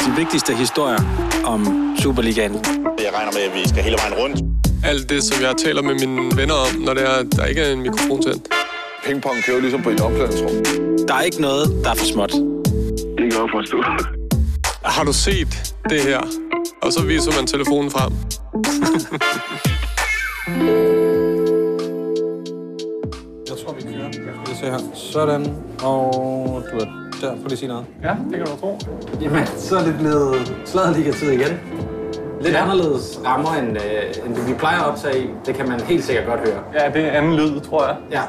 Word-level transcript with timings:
De 0.00 0.16
vigtigste 0.16 0.54
historier 0.54 0.98
om 1.44 1.94
Superligaen. 1.98 2.52
Jeg 2.52 3.10
regner 3.14 3.32
med, 3.32 3.40
at 3.40 3.54
vi 3.54 3.68
skal 3.68 3.82
hele 3.82 3.96
vejen 4.02 4.14
rundt. 4.14 4.36
Alt 4.84 5.10
det, 5.10 5.24
som 5.24 5.42
jeg 5.42 5.54
taler 5.64 5.82
med 5.82 5.94
mine 5.94 6.36
venner 6.36 6.54
om, 6.54 6.80
når 6.80 6.94
det 6.94 7.02
er, 7.02 7.22
der 7.22 7.44
ikke 7.44 7.60
er 7.60 7.72
en 7.72 7.82
mikrofon 7.82 8.22
til. 8.22 8.40
Pingpong 9.04 9.36
kører 9.46 9.60
ligesom 9.60 9.82
på 9.82 9.90
et 9.90 10.00
omklædningsrum. 10.00 10.50
Der 11.08 11.14
er 11.14 11.20
ikke 11.20 11.40
noget, 11.40 11.80
der 11.84 11.90
er 11.90 11.94
for 11.94 12.04
småt. 12.04 12.32
Det 13.18 13.32
kan 13.32 13.40
jeg 13.42 13.48
forstå. 13.52 13.82
Har 14.84 15.04
du 15.04 15.12
set 15.12 15.74
det 15.88 16.00
her? 16.00 16.20
Og 16.82 16.92
så 16.92 17.02
viser 17.02 17.32
man 17.36 17.46
telefonen 17.46 17.90
frem. 17.90 18.12
Jeg 23.48 23.56
tror, 23.64 23.74
vi 23.74 23.82
kører. 23.82 24.12
Skal 24.12 24.54
vi 24.54 24.58
se 24.60 24.66
her. 24.66 24.78
Sådan. 24.94 25.56
Og 25.82 26.62
du 26.72 26.78
er 26.78 27.01
der. 27.22 27.30
Prøv 27.30 27.42
lige 27.42 27.52
at 27.52 27.58
sige 27.58 27.68
noget. 27.68 27.84
Ja, 28.02 28.14
det 28.30 28.36
kan 28.36 28.46
du 28.46 28.56
tro. 28.60 28.78
Jamen, 29.20 29.46
så 29.46 29.76
er 29.76 29.84
det 29.84 29.94
blevet 29.98 30.56
sladerliga-tid 30.64 31.30
igen. 31.30 31.60
Lidt 32.40 32.54
ja. 32.54 32.62
anderledes 32.62 33.20
rammer, 33.26 33.52
end, 33.54 33.76
øh, 33.76 34.26
end 34.26 34.34
det, 34.34 34.48
vi 34.48 34.54
plejer 34.54 34.80
at 34.80 34.86
optage 34.86 35.24
i. 35.24 35.30
Det 35.46 35.54
kan 35.54 35.68
man 35.68 35.80
helt 35.80 36.04
sikkert 36.04 36.26
godt 36.26 36.40
høre. 36.40 36.62
Ja, 36.74 36.90
det 36.90 37.06
er 37.08 37.10
anden 37.10 37.34
lyd, 37.34 37.60
tror 37.60 37.86
jeg. 37.86 37.96
Ja, 38.10 38.22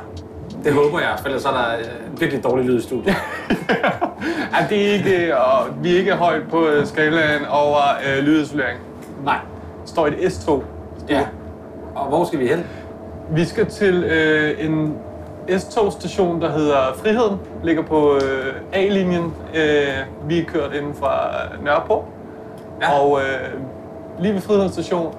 det 0.64 0.74
håber 0.74 1.00
jeg, 1.00 1.16
for 1.20 1.26
ellers 1.26 1.46
er 1.46 1.52
der 1.52 1.78
øh, 1.80 2.20
virkelig 2.20 2.44
dårlig 2.44 2.66
lyd 2.66 2.80
i 2.80 2.82
studiet. 2.82 3.06
ja, 4.54 4.68
det 4.70 4.88
er 4.88 4.94
ikke, 4.94 5.38
og 5.38 5.66
vi 5.84 5.94
er 5.94 6.00
ikke 6.00 6.14
højt 6.14 6.44
på 6.50 6.68
øh, 6.68 6.86
skalaen 6.86 7.46
over 7.46 7.78
øh, 8.08 8.24
lydisolering. 8.24 8.80
Nej. 9.26 9.38
Står 9.86 10.08
i 10.08 10.10
et 10.10 10.32
S2. 10.32 10.62
Ja. 11.10 11.22
Og 11.96 12.08
hvor 12.08 12.26
skal 12.26 12.40
vi 12.40 12.48
hen? 12.48 12.66
Vi 13.32 13.46
skal 13.46 13.66
til 13.66 14.04
øh, 14.04 14.66
en 14.66 14.94
S-togstation, 15.50 16.42
der 16.42 16.52
hedder 16.52 16.78
Friheden. 16.96 17.40
Ligger 17.64 17.84
på 17.84 18.16
øh, 18.16 18.54
A-linjen. 18.74 19.34
Øh, 19.56 20.30
vi 20.30 20.40
er 20.40 20.46
kørt 20.46 20.74
inden 20.74 20.96
fra 20.96 21.30
Nørreport. 21.64 22.04
Ja. 22.82 23.00
Og 23.00 23.20
øh, 23.20 23.60
lige 24.20 24.34
ved 24.34 24.42
Friheden 24.42 24.72
station, 24.72 25.16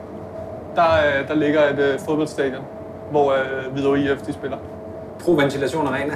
der, 0.77 0.83
øh, 0.83 1.28
der 1.28 1.34
ligger 1.34 1.69
et 1.69 1.78
øh, 1.78 1.98
fodboldstadion, 2.00 2.62
hvor 3.11 3.33
øh, 3.33 3.72
Hvidovre 3.72 3.98
IF 3.98 4.22
de 4.27 4.33
spiller. 4.33 4.56
Pro 5.25 5.33
Ventilation 5.33 5.86
Arena. 5.86 6.14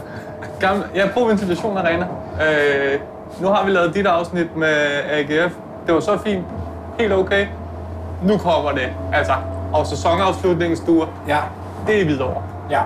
Gamle, 0.60 0.84
ja, 0.94 1.08
Pro 1.14 1.24
Ventilation 1.24 1.78
Arena. 1.78 2.06
Øh, 2.42 3.00
nu 3.40 3.48
har 3.48 3.64
vi 3.64 3.70
lavet 3.70 3.94
dit 3.94 4.06
afsnit 4.06 4.56
med 4.56 4.76
AGF. 5.10 5.54
Det 5.86 5.94
var 5.94 6.00
så 6.00 6.18
fint. 6.18 6.44
Helt 6.98 7.12
okay. 7.12 7.46
Nu 8.22 8.38
kommer 8.38 8.70
det. 8.70 8.88
Altså, 9.12 9.32
og 9.72 9.86
sæsonafslutningens 9.86 10.80
duer. 10.80 11.06
Ja. 11.28 11.38
Det 11.86 12.00
er 12.00 12.04
Hvidovre. 12.04 12.42
Ja. 12.70 12.80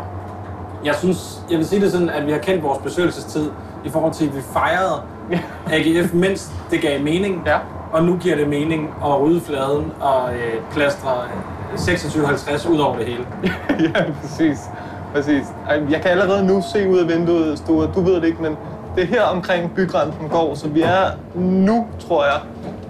Jeg 0.84 0.94
synes, 0.94 1.40
jeg 1.50 1.58
vil 1.58 1.66
sige 1.66 1.80
det 1.80 1.92
sådan, 1.92 2.10
at 2.10 2.26
vi 2.26 2.32
har 2.32 2.38
kendt 2.38 2.62
vores 2.62 2.78
besøgelsestid 2.78 3.50
i 3.84 3.90
forhold 3.90 4.12
til, 4.12 4.26
at 4.26 4.36
vi 4.36 4.40
fejrede 4.52 5.02
AGF, 5.74 6.14
mens 6.14 6.50
det 6.70 6.80
gav 6.80 7.02
mening. 7.02 7.42
Ja. 7.46 7.58
Og 7.92 8.04
nu 8.04 8.16
giver 8.16 8.36
det 8.36 8.48
mening 8.48 8.94
at 9.04 9.20
rydde 9.20 9.40
fladen 9.40 9.92
og 10.00 10.34
øh, 10.34 10.54
plastre 10.72 11.10
øh, 11.72 11.78
26,50 11.78 12.70
ud 12.70 12.78
over 12.78 12.96
det 12.96 13.06
hele. 13.06 13.26
ja, 13.94 14.04
præcis. 14.22 14.58
præcis. 15.14 15.44
Jeg 15.90 16.00
kan 16.02 16.10
allerede 16.10 16.46
nu 16.46 16.62
se 16.72 16.88
ud 16.88 16.98
af 16.98 17.08
vinduet, 17.08 17.58
Sture. 17.58 17.90
Du 17.94 18.00
ved 18.00 18.14
det 18.14 18.24
ikke, 18.24 18.42
men 18.42 18.56
det 18.96 19.02
er 19.02 19.06
her 19.06 19.22
omkring 19.22 19.74
bygrænsen 19.74 20.28
går, 20.28 20.54
så 20.54 20.68
vi 20.68 20.82
er 20.82 21.04
nu, 21.34 21.86
tror 22.08 22.24
jeg, 22.24 22.40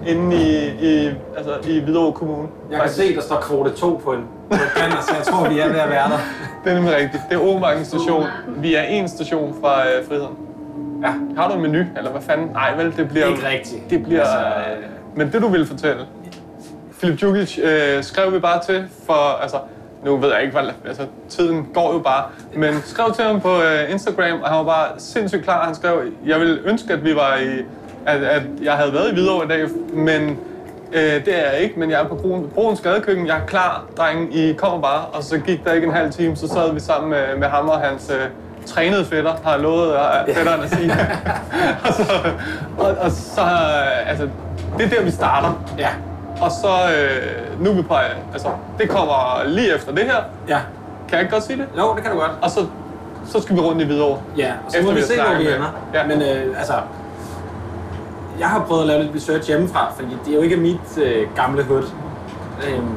inde 0.07 0.35
i, 0.35 0.67
i, 0.67 1.11
altså, 1.37 1.51
i 1.63 1.79
Hvidovre 1.79 2.13
Kommune. 2.13 2.47
Jeg 2.71 2.79
kan 2.81 2.89
se, 2.89 3.15
der 3.15 3.21
står 3.21 3.39
kvote 3.41 3.69
2 3.69 4.01
på 4.03 4.13
en, 4.13 4.23
på 4.49 4.55
en 4.55 4.59
banner, 4.75 5.01
så 5.01 5.15
jeg 5.15 5.25
tror, 5.25 5.49
vi 5.49 5.59
er 5.59 5.67
ved 5.67 5.79
at 5.79 5.89
være 5.89 6.09
der. 6.09 6.17
Det 6.63 6.71
er 6.71 6.75
nemlig 6.75 6.95
rigtigt. 6.95 7.23
Det 7.29 7.35
er 7.35 7.41
Åmarken 7.41 7.85
station. 7.85 8.25
Vi 8.47 8.75
er 8.75 8.81
en 8.81 9.07
station 9.07 9.55
fra 9.61 9.87
øh, 9.87 10.07
Friheden. 10.07 10.37
Ja. 11.03 11.13
Har 11.37 11.49
du 11.49 11.55
en 11.55 11.61
menu, 11.61 11.83
eller 11.97 12.11
hvad 12.11 12.21
fanden? 12.21 12.47
Nej, 12.47 12.75
vel, 12.75 12.97
det 12.97 13.09
bliver... 13.09 13.27
Ikke 13.27 13.47
rigtigt. 13.49 13.89
Det 13.89 14.03
bliver... 14.03 14.21
Altså, 14.21 14.37
Altså, 14.37 14.87
men 15.15 15.31
det, 15.31 15.41
du 15.41 15.47
ville 15.47 15.65
fortælle. 15.65 16.05
Philip 16.99 17.19
Djukic 17.19 17.59
øh, 17.63 18.03
skrev 18.03 18.33
vi 18.33 18.39
bare 18.39 18.63
til, 18.63 18.85
for 19.05 19.41
altså... 19.41 19.57
Nu 20.05 20.17
ved 20.17 20.29
jeg 20.33 20.41
ikke, 20.41 20.59
hvad... 20.59 20.69
Altså, 20.87 21.03
tiden 21.29 21.67
går 21.73 21.93
jo 21.93 21.99
bare. 21.99 22.23
Men 22.55 22.73
skrev 22.85 23.13
til 23.13 23.23
ham 23.23 23.41
på 23.41 23.49
øh, 23.49 23.91
Instagram, 23.91 24.41
og 24.41 24.49
han 24.49 24.57
var 24.57 24.63
bare 24.63 24.87
sindssygt 24.97 25.43
klar. 25.43 25.65
Han 25.65 25.75
skrev, 25.75 26.01
jeg 26.25 26.39
ville 26.39 26.59
ønske, 26.65 26.93
at 26.93 27.03
vi 27.03 27.15
var 27.15 27.37
i... 27.37 27.59
At, 28.05 28.23
at 28.23 28.41
jeg 28.63 28.73
havde 28.73 28.93
været 28.93 29.09
i 29.09 29.13
Hvidovre 29.13 29.45
i 29.45 29.47
dag, 29.47 29.67
men 29.93 30.37
Øh, 30.93 31.25
det 31.25 31.39
er 31.39 31.51
jeg 31.51 31.59
ikke, 31.59 31.79
men 31.79 31.91
jeg 31.91 32.01
er 32.01 32.07
på 32.07 32.15
Broen, 32.15 32.49
Broens 32.55 32.81
Gadekøkken. 32.81 33.27
Jeg 33.27 33.37
er 33.37 33.45
klar, 33.45 33.85
drengen. 33.97 34.31
I 34.31 34.53
kommer 34.53 34.81
bare. 34.81 35.05
Og 35.13 35.23
så 35.23 35.37
gik 35.37 35.65
der 35.65 35.73
ikke 35.73 35.87
en 35.87 35.93
halv 35.93 36.11
time, 36.11 36.35
så 36.35 36.47
sad 36.47 36.73
vi 36.73 36.79
sammen 36.79 37.09
med, 37.09 37.37
med 37.37 37.47
ham 37.47 37.69
og 37.69 37.79
hans 37.79 38.09
øh, 38.09 38.27
trænede 38.65 39.05
fætter, 39.05 39.33
har 39.43 39.57
lovet 39.57 39.93
øh, 39.93 40.35
fætteren 40.35 40.61
at 40.63 40.69
sige. 40.69 40.91
og 41.87 41.93
så, 41.93 42.03
og, 42.77 42.95
og 43.01 43.11
så 43.11 43.41
øh, 43.41 44.09
altså, 44.09 44.29
det 44.77 44.85
er 44.85 44.89
der, 44.89 45.03
vi 45.03 45.11
starter. 45.11 45.63
Ja. 45.77 45.89
Og 46.41 46.51
så, 46.51 46.67
øh, 46.67 47.63
nu 47.63 47.69
er 47.69 47.73
vi 47.73 47.81
på, 47.81 47.95
altså, 48.33 48.47
det 48.79 48.89
kommer 48.89 49.43
lige 49.45 49.75
efter 49.75 49.91
det 49.91 50.03
her. 50.03 50.17
Ja. 50.47 50.59
Kan 51.07 51.17
jeg 51.17 51.19
ikke 51.21 51.33
godt 51.33 51.43
sige 51.43 51.57
det? 51.57 51.67
Jo, 51.77 51.95
det 51.95 52.03
kan 52.03 52.11
du 52.11 52.19
godt. 52.19 52.31
Og 52.41 52.51
så, 52.51 52.65
så 53.25 53.41
skal 53.41 53.55
vi 53.55 53.61
rundt 53.61 53.81
i 53.81 53.85
Hvidovre. 53.85 54.21
Ja, 54.37 54.51
og 54.65 54.71
så 54.71 54.77
Efter 54.77 54.89
må 54.89 54.95
vi 54.95 55.01
vi 55.01 55.05
se, 55.05 55.13
hvor 55.15 55.37
vi 55.37 55.53
ender. 55.53 55.75
Ja. 55.93 56.07
Men 56.07 56.21
øh, 56.21 56.57
altså, 56.57 56.73
jeg 58.41 58.49
har 58.49 58.65
prøvet 58.67 58.81
at 58.81 58.87
lave 58.87 59.03
lidt 59.03 59.15
research 59.15 59.47
hjemmefra, 59.47 59.93
fordi 59.93 60.09
det 60.25 60.31
er 60.31 60.35
jo 60.35 60.41
ikke 60.41 60.57
mit 60.57 60.97
øh, 60.97 61.35
gamle 61.35 61.63
hood. 61.63 61.83
Øhm, 62.67 62.95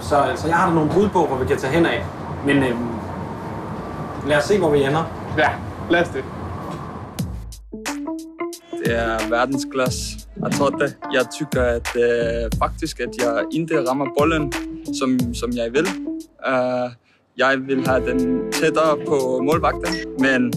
så, 0.00 0.16
så 0.36 0.46
jeg 0.48 0.56
har 0.56 0.68
da 0.68 0.74
nogle 0.74 0.90
bud 0.94 1.08
på, 1.08 1.26
hvor 1.26 1.36
vi 1.36 1.46
kan 1.46 1.56
tage 1.56 1.72
hen 1.72 1.86
af. 1.86 2.04
Men 2.46 2.56
øhm, 2.56 2.88
lad 4.26 4.36
os 4.36 4.44
se, 4.44 4.58
hvor 4.58 4.70
vi 4.70 4.82
ender. 4.82 5.04
Ja, 5.38 5.50
lad 5.90 6.00
os 6.02 6.08
det. 6.08 6.24
Det 8.84 8.94
er 8.98 9.28
verdensklasse. 9.30 10.02
Jeg 10.44 10.52
tror 10.52 10.70
det. 10.70 10.96
Jeg 11.12 11.24
tykker, 11.34 11.62
at 11.62 11.88
øh, 11.96 12.50
faktisk, 12.58 13.00
at 13.00 13.08
jeg 13.18 13.44
ikke 13.52 13.88
rammer 13.88 14.06
bolden, 14.18 14.52
som, 14.98 15.34
som 15.34 15.50
jeg 15.52 15.72
vil. 15.72 15.86
Uh, 16.48 16.90
jeg 17.36 17.56
vil 17.66 17.86
have 17.86 18.10
den 18.10 18.52
tættere 18.52 18.96
på 19.08 19.40
målvagten, 19.42 19.94
men 20.18 20.52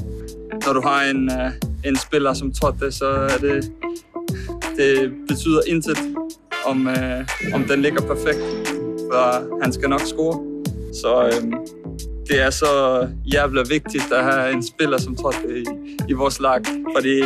når 0.66 0.74
du 0.74 0.82
har 0.82 1.04
en, 1.04 1.32
uh, 1.32 1.90
en 1.90 1.96
spiller 1.96 2.34
som 2.34 2.52
Totte, 2.54 2.92
så 2.92 3.08
er 3.08 3.38
det, 3.38 3.72
det 4.80 5.12
betyder 5.28 5.62
intet, 5.68 5.98
om, 6.66 6.88
uh, 6.88 7.54
om 7.56 7.64
den 7.64 7.82
ligger 7.82 8.02
perfekt, 8.02 8.44
for 9.12 9.24
han 9.64 9.74
skal 9.74 9.90
nok 9.90 10.02
score. 10.02 10.36
Så 10.94 11.40
um, 11.42 11.68
det 12.28 12.42
er 12.42 12.50
så 12.50 12.68
jævla 13.34 13.62
vigtigt 13.70 14.14
at 14.14 14.24
have 14.24 14.54
en 14.54 14.64
spiller 14.68 14.98
som 14.98 15.16
Totte 15.16 15.60
i, 15.60 15.64
i 16.10 16.14
vores 16.14 16.40
lag, 16.40 16.62
fordi 16.96 17.20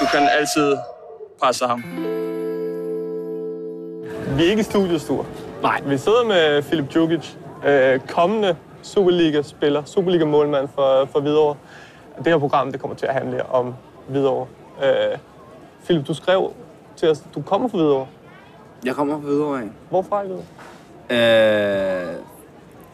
du 0.00 0.06
kan 0.12 0.28
altid 0.38 0.76
presse 1.42 1.64
ham. 1.64 1.82
Vi 4.36 4.44
er 4.44 4.50
ikke 4.50 4.60
i 4.60 4.62
studiestur. 4.62 5.26
Nej. 5.62 5.80
Vi 5.86 5.98
sidder 5.98 6.24
med 6.24 6.62
Filip 6.62 6.92
Djukic, 6.92 7.28
øh, 7.66 8.00
kommende 8.08 8.56
Superliga-spiller, 8.82 9.82
Superliga-målmand 9.84 10.68
for, 10.74 11.08
for 11.12 11.20
Hvidovre. 11.20 11.56
Det 12.18 12.26
her 12.26 12.38
program 12.38 12.72
det 12.72 12.80
kommer 12.80 12.96
til 12.96 13.06
at 13.06 13.14
handle 13.14 13.46
om 13.46 13.74
Hvidovre. 14.08 14.46
Øh, 14.84 15.18
Philip, 15.84 16.06
du 16.08 16.14
skrev 16.14 16.52
til 16.96 17.10
os, 17.10 17.22
du 17.34 17.42
kommer 17.42 17.68
fra 17.68 17.78
Hvidovre. 17.78 18.06
Jeg 18.84 18.94
kommer 18.94 19.14
fra 19.14 19.20
Hvidovre 19.20 19.58
af. 19.60 19.68
Hvorfra 19.90 20.22
i 20.22 20.26
Hvidovre? 20.26 20.44
Øh, 21.10 22.16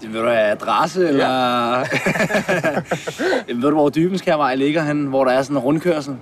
det 0.02 0.12
ved 0.12 0.20
du 0.20 0.26
hvad, 0.26 0.36
adresse, 0.36 1.08
eller... 1.08 1.78
ved 3.54 3.62
du, 3.62 3.74
hvor 3.74 3.88
Dybenskærvej 3.88 4.54
ligger 4.54 4.82
hen, 4.82 5.06
hvor 5.06 5.24
der 5.24 5.32
er 5.32 5.42
sådan 5.42 5.56
en 5.56 5.62
rundkørsel? 5.62 6.16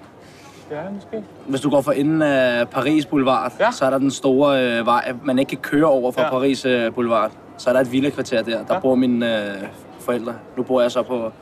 Ja, 0.71 0.77
måske. 0.94 1.25
Hvis 1.47 1.60
du 1.60 1.71
går 1.71 1.81
for 1.81 1.93
enden 1.93 2.22
af 2.22 2.69
Paris 2.69 3.06
Boulevard, 3.06 3.53
Ja. 3.60 3.71
så 3.71 3.84
er 3.84 3.91
der 3.91 3.98
den 3.98 4.10
store 4.10 4.62
øh, 4.78 4.87
vej, 4.87 5.15
man 5.25 5.38
ikke 5.38 5.48
kan 5.48 5.59
køre 5.59 5.84
over 5.87 6.12
fra 6.12 6.21
Ja. 6.21 6.27
ja. 6.27 6.33
Paris 6.33 6.65
øh, 6.65 6.94
Boulevard. 6.94 7.31
Så 7.59 7.69
er 7.71 7.75
der 7.75 7.81
et 7.81 7.93
villakvarter 7.93 8.43
der. 8.43 8.50
Der 8.53 8.59
Ja. 8.69 8.75
ja. 8.75 8.81
bor 8.81 8.94
mine 8.94 9.41
øh, 9.47 9.62
forældre. 10.00 10.34
Nu 10.56 10.62
bor 10.62 10.81
jeg 10.81 10.91
så 10.91 11.03
på, 11.03 11.33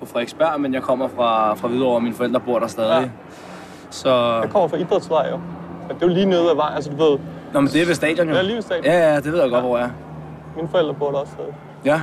på 0.00 0.06
Frederiksberg, 0.06 0.60
men 0.60 0.74
jeg 0.74 0.82
kommer 0.82 1.08
fra, 1.08 1.54
fra 1.54 1.68
Hvidovre, 1.68 1.94
og 1.94 2.02
mine 2.02 2.14
forældre 2.14 2.40
bor 2.40 2.58
der 2.58 2.66
stadig. 2.66 3.00
Ja. 3.02 3.08
Ja. 3.92 3.96
Så... 3.96 4.40
Jeg 4.42 4.50
kommer 4.50 4.68
fra 4.68 4.76
Idrætsvej, 4.76 5.28
jo. 5.30 5.36
Men 5.88 5.96
det 5.96 6.02
er 6.02 6.06
jo 6.06 6.12
lige 6.12 6.26
nede 6.26 6.50
ad 6.50 6.54
vejen, 6.56 6.74
altså 6.74 6.90
du 6.90 6.96
ved, 6.96 7.18
Nå, 7.52 7.60
men 7.60 7.68
det 7.70 7.82
er 7.82 7.86
ved 7.86 7.94
stadion 7.94 8.26
jo. 8.28 8.32
det 8.32 8.38
er 8.40 8.44
lige 8.44 8.54
ved 8.54 8.62
stadion. 8.62 8.84
Ja, 8.84 9.12
ja, 9.12 9.16
det 9.16 9.32
ved 9.32 9.40
jeg 9.40 9.50
godt, 9.50 9.64
hvor 9.64 9.76
jeg 9.78 9.86
er. 9.86 9.90
Mine 10.56 10.68
forældre 10.68 10.94
bor 10.94 11.10
der 11.10 11.18
også. 11.18 11.32
Ja. 11.84 12.00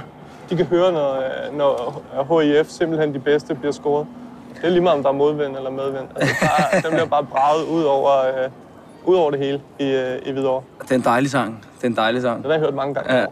De 0.50 0.56
kan 0.56 0.66
høre, 0.66 0.92
når, 0.92 1.24
når 1.58 2.42
HIF 2.42 2.68
simpelthen 2.68 3.14
de 3.14 3.20
bedste 3.20 3.56
bliver 3.56 3.72
scoret. 3.72 4.08
Det 4.56 4.66
er 4.66 4.70
lige 4.70 4.82
meget, 4.82 4.98
om 4.98 5.04
der 5.04 5.10
er 5.10 5.14
modvind 5.14 5.58
eller 5.58 5.70
medvind. 5.70 6.08
Altså, 6.16 6.36
der, 6.72 6.80
den 6.90 6.92
bliver 6.92 7.06
bare 7.06 7.24
braget 7.24 7.66
ud 7.66 7.84
over, 7.84 8.12
øh, 8.28 8.50
ud 9.06 9.16
over 9.16 9.32
det 9.32 9.40
hele 9.40 9.62
i, 9.80 9.92
øh, 9.92 10.20
i 10.26 10.32
Hvidovre. 10.32 10.64
Det 10.82 10.92
er 10.92 10.96
en 10.96 11.04
dejlig 11.04 11.32
sang. 11.32 11.66
Det 11.78 11.84
er 11.84 11.88
en 11.88 11.96
dejlig 11.96 12.22
sang. 12.22 12.38
Den 12.44 12.46
har 12.46 12.52
jeg 12.52 12.60
hørt 12.60 12.74
mange 12.74 12.94
gange. 12.94 13.16
Ja. 13.16 13.26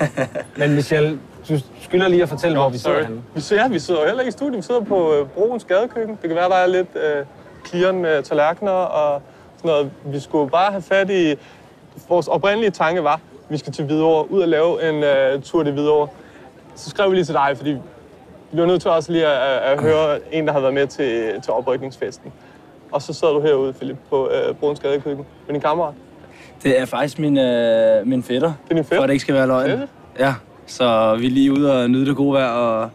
Men 0.66 0.74
Michel, 0.74 1.18
du 1.48 1.54
skylder 1.80 2.08
lige 2.08 2.22
at 2.22 2.28
fortælle, 2.28 2.58
hvor 2.58 2.68
vi 2.68 2.78
sidder 2.78 2.96
Sorry. 2.96 3.06
henne. 3.06 3.22
Vi 3.34 3.40
sidder, 3.40 3.62
ja, 3.62 3.68
vi 3.68 3.78
sidder 3.78 4.00
jo 4.00 4.06
heller 4.06 4.20
ikke 4.20 4.28
i 4.28 4.32
studiet. 4.32 4.56
Vi 4.56 4.62
sidder 4.62 4.80
på 4.80 5.14
øh, 5.14 5.26
Broens 5.28 5.64
Gadekøkken. 5.64 6.18
Det 6.22 6.28
kan 6.28 6.36
være, 6.36 6.48
der 6.48 6.54
er 6.54 6.66
lidt 6.66 6.88
øh, 6.96 7.24
klirren 7.70 8.02
med 8.02 8.22
tallerkener 8.22 8.70
og 8.70 9.22
sådan 9.56 9.68
noget. 9.68 9.90
Vi 10.04 10.20
skulle 10.20 10.50
bare 10.50 10.70
have 10.70 10.82
fat 10.82 11.10
i... 11.10 11.34
Vores 12.08 12.28
oprindelige 12.28 12.70
tanke 12.70 13.04
var, 13.04 13.14
at 13.14 13.20
vi 13.48 13.56
skal 13.56 13.72
til 13.72 13.84
Hvidovre, 13.84 14.30
ud 14.30 14.40
og 14.40 14.48
lave 14.48 14.88
en 14.88 15.04
øh, 15.04 15.42
tur 15.42 15.62
til 15.62 15.72
Hvidovre. 15.72 16.08
Så 16.74 16.90
skrev 16.90 17.10
vi 17.10 17.16
lige 17.16 17.24
til 17.24 17.34
dig, 17.34 17.52
fordi 17.56 17.70
vi 18.52 18.60
var 18.60 18.66
nødt 18.66 18.82
til 18.82 18.90
også 18.90 19.12
lige 19.12 19.26
at, 19.26 19.72
at 19.72 19.80
høre 19.80 20.18
en, 20.32 20.46
der 20.46 20.52
havde 20.52 20.62
været 20.62 20.74
med 20.74 20.86
til, 20.86 21.40
til 21.42 21.52
oprykningsfesten. 21.52 22.32
og 22.92 23.02
så 23.02 23.12
sidder 23.12 23.34
du 23.34 23.40
herude, 23.40 23.72
Philip, 23.72 23.96
på 24.10 24.30
øh, 24.30 24.54
Bruns 24.54 24.80
Gadekøkken 24.80 25.26
med 25.46 25.54
din 25.54 25.60
kammerat. 25.60 25.94
Det 26.62 26.80
er 26.80 26.84
faktisk 26.84 27.18
min, 27.18 27.38
øh, 27.38 28.06
min 28.06 28.22
fætter. 28.22 28.52
Det 28.64 28.70
er 28.70 28.74
din 28.74 28.84
fætter? 28.84 28.96
For 28.96 29.02
at 29.02 29.08
det 29.08 29.14
ikke 29.14 29.22
skal 29.22 29.34
være 29.34 29.46
løgn. 29.46 29.70
Fedt. 29.70 29.90
Ja, 30.18 30.34
så 30.66 31.16
vi 31.16 31.26
er 31.26 31.30
lige 31.30 31.52
ude 31.52 31.82
og 31.82 31.90
nyde 31.90 32.06
det 32.06 32.16
gode 32.16 32.32
vejr 32.34 32.50
og 32.50 32.90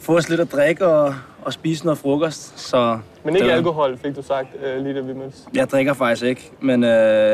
få 0.00 0.16
os 0.16 0.28
lidt 0.28 0.40
at 0.40 0.52
drikke 0.52 0.86
og, 0.86 1.14
og 1.44 1.52
spise 1.52 1.84
noget 1.84 1.98
frokost. 1.98 2.58
Så 2.60 2.98
Men 3.24 3.36
ikke 3.36 3.48
det- 3.48 3.54
alkohol, 3.54 3.98
fik 3.98 4.16
du 4.16 4.22
sagt, 4.22 4.48
øh, 4.64 4.82
lige 4.82 4.94
da 4.94 5.00
vi 5.00 5.12
mødtes. 5.12 5.44
Jeg 5.54 5.70
drikker 5.70 5.92
faktisk 5.94 6.24
ikke, 6.24 6.50
men 6.60 6.84
øh, 6.84 6.90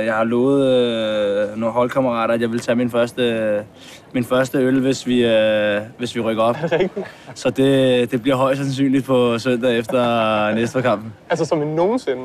jeg 0.07 0.15
har 0.15 0.25
lovet 0.25 0.67
øh, 0.67 1.57
nogle 1.57 1.73
holdkammerater, 1.73 2.35
at 2.35 2.41
jeg 2.41 2.51
vil 2.53 2.61
tage 2.61 2.77
min 2.77 2.91
første, 2.91 3.65
min 4.13 4.25
første 4.25 4.59
øl, 4.59 4.81
hvis 4.81 5.07
vi, 5.07 5.25
øh, 5.27 5.81
hvis 5.99 6.15
vi 6.17 6.21
rykker 6.21 6.43
op. 6.43 6.57
Så 7.35 7.51
det, 7.51 8.11
det 8.11 8.23
bliver 8.23 8.37
højst 8.37 8.61
sandsynligt 8.61 9.05
på 9.07 9.39
søndag 9.39 9.79
efter 9.79 10.55
næste 10.55 10.83
kampen. 10.83 11.13
Altså 11.31 11.45
som 11.45 11.63
i 11.63 11.65
nogensinde. 11.67 12.23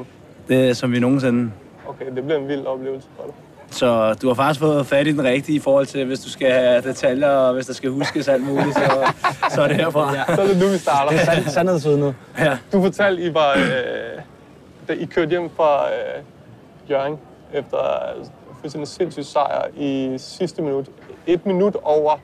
Det 0.47 0.69
er 0.69 0.73
som 0.73 0.91
vi 0.91 0.99
nogensinde. 0.99 1.51
Okay, 1.87 2.05
det 2.15 2.23
bliver 2.23 2.39
en 2.39 2.47
vild 2.47 2.65
oplevelse 2.65 3.07
for 3.17 3.23
dig. 3.23 3.33
Så 3.73 4.13
du 4.21 4.27
har 4.27 4.33
faktisk 4.33 4.59
fået 4.59 4.87
fat 4.87 5.07
i 5.07 5.11
den 5.11 5.23
rigtige 5.23 5.55
i 5.55 5.59
forhold 5.59 5.85
til, 5.85 6.05
hvis 6.05 6.19
du 6.19 6.29
skal 6.29 6.51
have 6.51 6.81
detaljer, 6.81 7.29
og 7.29 7.53
hvis 7.53 7.65
der 7.65 7.73
skal 7.73 7.89
huskes 7.89 8.27
alt 8.27 8.47
muligt, 8.47 8.73
så, 8.75 9.13
så 9.49 9.61
er 9.61 9.67
det 9.67 9.77
herfra. 9.77 10.35
Så 10.35 10.41
er 10.41 10.47
det 10.47 10.57
nu, 10.57 10.67
vi 10.67 10.77
starter. 10.77 11.17
Sand, 11.17 11.45
sandhedsvidnet. 11.45 12.15
Ja. 12.39 12.57
Du 12.73 12.81
fortalte, 12.81 13.23
I 13.23 13.33
var, 13.33 13.53
øh, 13.57 14.21
da 14.87 14.93
I 14.93 15.05
kørte 15.05 15.29
hjem 15.29 15.49
fra 15.55 15.85
øh, 15.87 16.23
Jørgen 16.89 17.17
efter 17.53 17.77
fuldstændig 18.61 18.87
sindssyg 18.87 19.25
sejr 19.25 19.67
i 19.77 20.15
sidste 20.17 20.61
minut. 20.61 20.85
Et 21.27 21.45
minut 21.45 21.75
over 21.83 22.19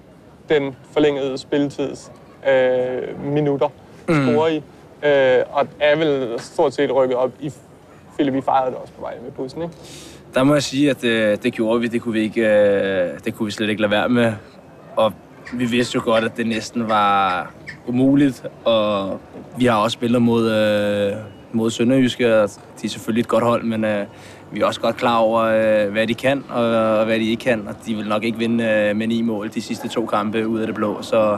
den 0.50 0.75
forlængede 0.94 1.38
spilletids 1.38 2.12
øh, 2.50 3.24
minutter 3.24 3.69
scorer 4.10 4.48
I. 4.48 4.63
Øh, 5.04 5.44
og 5.51 5.68
er 5.80 5.96
vel 5.96 6.34
stort 6.38 6.74
set 6.74 6.96
rykket 6.96 7.18
op. 7.18 7.31
I, 7.40 7.54
Philip, 8.13 8.34
vi 8.34 8.42
fejrede 8.42 8.72
det 8.72 8.78
også 8.81 8.94
på 8.94 9.01
vej 9.01 9.13
med 9.24 9.31
bussen, 9.31 9.62
ikke? 9.62 9.74
Der 10.33 10.43
må 10.43 10.53
jeg 10.53 10.63
sige, 10.63 10.89
at 10.89 11.01
det, 11.01 11.43
det 11.43 11.53
gjorde 11.53 11.81
vi. 11.81 11.87
Det 11.87 12.01
kunne 12.01 12.13
vi, 12.13 12.19
ikke, 12.19 12.41
øh, 12.41 13.19
det 13.25 13.35
kunne 13.35 13.45
vi 13.45 13.51
slet 13.51 13.69
ikke 13.69 13.81
lade 13.81 13.91
være 13.91 14.09
med. 14.09 14.33
Og 14.95 15.13
vi 15.53 15.65
vidste 15.65 15.95
jo 15.95 16.01
godt, 16.03 16.23
at 16.23 16.37
det 16.37 16.47
næsten 16.47 16.89
var 16.89 17.51
umuligt. 17.87 18.43
Og 18.65 19.19
vi 19.57 19.65
har 19.65 19.77
også 19.77 19.95
spillet 19.95 20.21
mod, 20.21 20.51
øh, 20.51 21.13
mod 21.51 21.71
Sønderjyske, 21.71 22.41
og 22.41 22.49
de 22.81 22.85
er 22.85 22.89
selvfølgelig 22.89 23.21
et 23.21 23.27
godt 23.27 23.43
hold, 23.43 23.63
men 23.63 23.85
øh, 23.85 24.05
vi 24.51 24.59
er 24.59 24.65
også 24.65 24.81
godt 24.81 24.97
klar 24.97 25.17
over, 25.17 25.41
øh, 25.41 25.91
hvad 25.91 26.07
de 26.07 26.13
kan 26.13 26.43
og, 26.49 26.63
og 26.99 27.05
hvad 27.05 27.19
de 27.19 27.29
ikke 27.29 27.43
kan. 27.43 27.67
Og 27.67 27.75
de 27.85 27.95
vil 27.95 28.07
nok 28.07 28.23
ikke 28.23 28.37
vinde 28.37 28.63
øh, 28.63 28.95
med 28.95 29.07
ni 29.07 29.21
mål 29.21 29.51
de 29.53 29.61
sidste 29.61 29.87
to 29.87 30.05
kampe 30.05 30.47
ud 30.47 30.59
af 30.59 30.67
det 30.67 30.75
blå. 30.75 31.01
Så, 31.01 31.37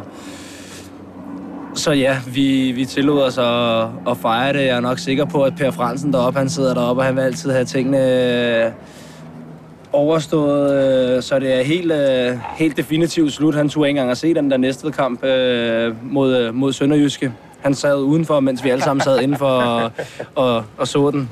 så 1.76 1.92
ja, 1.92 2.18
vi, 2.28 2.72
vi 2.72 2.86
tillod 2.86 3.22
os 3.22 3.38
at, 3.38 4.12
at 4.12 4.18
fejre 4.18 4.54
det. 4.54 4.60
Jeg 4.60 4.76
er 4.76 4.80
nok 4.80 5.00
sikker 5.00 5.26
på, 5.26 5.44
at 5.44 5.56
Per 5.56 5.72
Fransen 5.72 6.14
deroppe, 6.14 6.40
han 6.40 6.50
sidder 6.50 6.74
deroppe, 6.74 7.00
og 7.02 7.06
han 7.06 7.16
vil 7.16 7.22
altid 7.22 7.52
have 7.52 7.66
tingene 7.66 7.98
øh, 8.66 8.72
overstået. 9.92 10.74
øh, 11.16 11.24
Så 11.24 11.40
det 11.40 11.60
er 11.60 11.64
helt, 11.64 11.92
øh, 11.92 12.38
helt 12.58 12.78
definitivt 12.78 13.34
slut. 13.34 13.56
Han 13.56 13.70
turde 13.70 13.88
ikke 13.90 13.98
engang 13.98 14.12
at 14.12 14.18
se 14.18 14.34
den 14.34 14.52
der 14.52 14.58
næste 14.58 14.92
kamp 14.92 15.24
øh, 15.24 15.96
mod, 16.12 16.38
øh, 16.38 16.56
mod 16.56 16.74
Sønderjyske. 16.74 17.32
Han 17.62 17.76
sad 17.76 17.96
udenfor, 17.96 18.40
mens 18.40 18.64
vi 18.64 18.70
alle 18.70 18.84
sammen 18.84 19.04
sad 19.04 19.20
indenfor 19.22 19.48
og, 19.48 19.92
og, 20.36 20.64
og 20.78 20.88
så 20.88 21.12
den. 21.12 21.30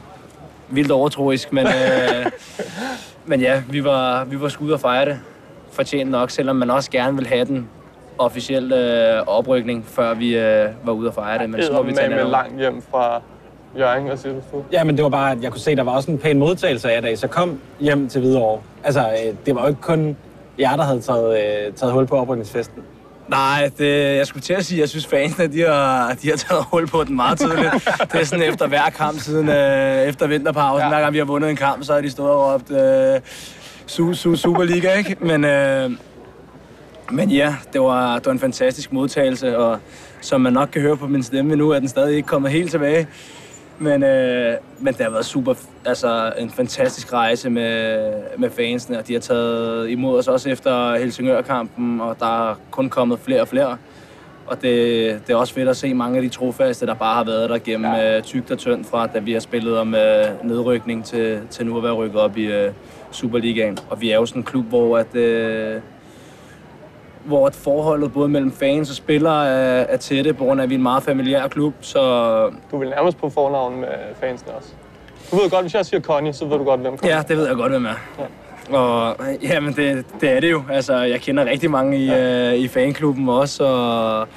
Vildt 0.71 0.91
overtroisk, 0.91 1.53
men, 1.53 1.67
øh, 1.67 2.25
men 3.25 3.41
ja, 3.41 3.61
vi 3.69 3.83
var, 3.83 4.23
vi 4.25 4.41
var 4.41 4.47
skudt 4.49 4.71
og 4.71 4.79
fejre 4.79 5.05
det. 5.05 5.19
Fortjent 5.71 6.11
nok, 6.11 6.29
selvom 6.29 6.55
man 6.55 6.69
også 6.69 6.91
gerne 6.91 7.17
vil 7.17 7.27
have 7.27 7.45
den 7.45 7.67
officiel 8.19 8.71
øh, 8.71 9.23
oprykning, 9.27 9.85
før 9.87 10.13
vi 10.13 10.37
øh, 10.37 10.69
var 10.83 10.91
ude 10.91 11.07
at 11.07 11.13
fejre 11.13 11.39
det. 11.39 11.49
Men 11.49 11.63
så 11.63 11.73
må 11.73 11.83
vi 11.83 11.93
tage 11.93 12.09
med 12.09 12.23
langt 12.23 12.59
hjem 12.59 12.81
fra 12.91 13.21
Jørgen, 13.77 14.09
du? 14.09 14.17
Stu? 14.17 14.61
Ja, 14.71 14.83
men 14.83 14.95
det 14.95 15.03
var 15.03 15.09
bare, 15.09 15.31
at 15.31 15.43
jeg 15.43 15.51
kunne 15.51 15.61
se, 15.61 15.71
at 15.71 15.77
der 15.77 15.83
var 15.83 15.91
også 15.91 16.11
en 16.11 16.17
pæn 16.17 16.39
modtagelse 16.39 16.91
af 16.91 17.01
det, 17.01 17.19
så 17.19 17.27
kom 17.27 17.59
hjem 17.79 18.09
til 18.09 18.21
Hvidovre. 18.21 18.61
Altså, 18.83 19.01
øh, 19.01 19.35
det 19.45 19.55
var 19.55 19.61
jo 19.61 19.67
ikke 19.67 19.81
kun 19.81 20.17
jer, 20.59 20.75
der 20.75 20.83
havde 20.83 21.01
taget, 21.01 21.37
øh, 21.37 21.73
taget 21.73 21.93
hul 21.93 22.07
på 22.07 22.15
oprykningsfesten. 22.15 22.83
Nej, 23.27 23.69
det, 23.77 24.15
jeg 24.15 24.27
skulle 24.27 24.43
til 24.43 24.53
at 24.53 24.65
sige, 24.65 24.77
at 24.77 24.81
jeg 24.81 24.89
synes 24.89 25.07
fansene, 25.07 25.47
de 25.47 25.61
har, 25.61 26.17
de 26.21 26.29
har 26.29 26.37
taget 26.37 26.63
hul 26.71 26.87
på 26.87 27.03
den 27.03 27.15
meget 27.15 27.39
tydeligt. 27.39 27.71
det 28.11 28.21
er 28.21 28.25
sådan 28.25 28.45
efter 28.45 28.67
hver 28.67 28.89
kamp 28.89 29.19
siden 29.19 29.49
øh, 29.49 30.01
efter 30.01 30.27
vinterpausen. 30.27 30.81
Ja. 30.81 30.87
Hver 30.87 30.99
gang 30.99 31.13
vi 31.13 31.17
har 31.17 31.25
vundet 31.25 31.49
en 31.49 31.55
kamp, 31.55 31.83
så 31.83 31.93
har 31.93 32.01
de 32.01 32.11
stået 32.11 32.31
og 32.31 32.53
råbt 32.53 32.71
øh, 32.71 33.21
su, 33.85 34.13
su, 34.13 34.35
Superliga, 34.35 34.93
ikke? 34.93 35.15
Men, 35.19 35.45
øh, 35.45 35.91
men 37.11 37.29
ja, 37.29 37.55
det 37.73 37.81
var, 37.81 38.15
det 38.15 38.25
var 38.25 38.31
en 38.31 38.39
fantastisk 38.39 38.91
modtagelse, 38.91 39.57
og 39.57 39.79
som 40.21 40.41
man 40.41 40.53
nok 40.53 40.69
kan 40.69 40.81
høre 40.81 40.97
på 40.97 41.07
min 41.07 41.23
stemme 41.23 41.55
nu, 41.55 41.69
er 41.69 41.79
den 41.79 41.87
stadig 41.87 42.15
ikke 42.15 42.27
kommet 42.27 42.51
helt 42.51 42.71
tilbage. 42.71 43.07
Men, 43.79 44.03
øh, 44.03 44.53
men 44.79 44.93
det 44.93 45.01
har 45.01 45.09
været 45.09 45.25
super, 45.25 45.53
altså 45.85 46.33
en 46.37 46.49
fantastisk 46.49 47.13
rejse 47.13 47.49
med, 47.49 48.13
med 48.37 48.49
fansene, 48.49 48.99
og 48.99 49.07
de 49.07 49.13
har 49.13 49.19
taget 49.19 49.89
imod 49.89 50.19
os 50.19 50.27
også 50.27 50.49
efter 50.49 50.97
Helsingør-kampen, 50.97 52.01
og 52.01 52.15
der 52.19 52.49
er 52.49 52.55
kun 52.71 52.89
kommet 52.89 53.19
flere 53.19 53.41
og 53.41 53.47
flere. 53.47 53.77
Og 54.47 54.61
det, 54.61 55.27
det 55.27 55.33
er 55.33 55.37
også 55.37 55.53
fedt 55.53 55.69
at 55.69 55.77
se 55.77 55.93
mange 55.93 56.17
af 56.17 56.23
de 56.23 56.29
trofaste, 56.29 56.85
der 56.85 56.93
bare 56.93 57.15
har 57.15 57.23
været 57.23 57.49
der 57.49 57.57
gennem 57.57 57.91
ja. 57.91 58.17
øh, 58.17 58.23
tygt 58.23 58.51
og 58.51 58.57
tyndt 58.57 58.87
fra, 58.87 59.07
da 59.07 59.19
vi 59.19 59.33
har 59.33 59.39
spillet 59.39 59.77
om 59.77 59.95
øh, 59.95 60.25
nedrykning 60.43 61.05
til, 61.05 61.39
til 61.49 61.65
nu 61.65 61.77
at 61.77 61.83
være 61.83 61.93
rykket 61.93 62.19
op 62.19 62.37
i 62.37 62.45
øh, 62.45 62.71
Superligaen. 63.11 63.77
Og 63.89 64.01
vi 64.01 64.11
er 64.11 64.15
jo 64.15 64.25
sådan 64.25 64.39
en 64.39 64.45
klub, 64.45 64.65
hvor 64.65 64.97
at, 64.97 65.15
øh, 65.15 65.81
hvor 67.29 67.49
forholdet 67.53 68.13
både 68.13 68.29
mellem 68.29 68.51
fans 68.51 68.89
og 68.89 68.95
spillere 68.95 69.47
er, 69.47 69.85
er 69.89 69.97
tætte, 69.97 70.33
på 70.33 70.43
grund 70.43 70.61
af, 70.61 70.63
at 70.63 70.69
vi 70.69 70.75
er 70.75 70.77
en 70.77 70.83
meget 70.83 71.03
familiær 71.03 71.47
klub. 71.47 71.73
Så 71.81 71.99
Du 72.71 72.77
vil 72.77 72.89
nærmest 72.89 73.17
på 73.17 73.29
fornavn 73.29 73.79
med 73.79 73.87
fansene 74.19 74.51
også. 74.51 74.69
Du 75.31 75.35
ved 75.35 75.49
godt, 75.49 75.61
hvis 75.61 75.73
jeg 75.73 75.85
siger 75.85 76.01
Connie, 76.01 76.33
så 76.33 76.45
ved 76.45 76.57
du 76.57 76.63
godt, 76.63 76.79
hvem 76.79 76.97
Connie 76.97 77.15
Ja, 77.15 77.23
det 77.27 77.37
ved 77.37 77.47
jeg 77.47 77.55
godt, 77.55 77.71
hvem 77.71 77.85
er. 77.85 77.95
Og 78.77 79.15
jamen, 79.41 79.73
det, 79.73 80.05
det 80.21 80.29
er 80.29 80.39
det 80.39 80.51
jo. 80.51 80.63
Altså, 80.71 80.97
jeg 80.97 81.21
kender 81.21 81.45
rigtig 81.45 81.71
mange 81.71 81.97
i, 81.97 82.05
ja. 82.05 82.51
øh, 82.51 82.57
i 82.57 82.67
fanklubben 82.67 83.29
også, 83.29 83.63
og 83.63 84.27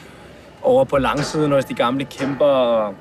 over 0.63 0.85
på 0.85 0.99
langsiden 0.99 1.53
hos 1.53 1.65
de 1.65 1.75
gamle 1.75 2.05
kæmper. 2.05 2.45
Og 2.45 2.95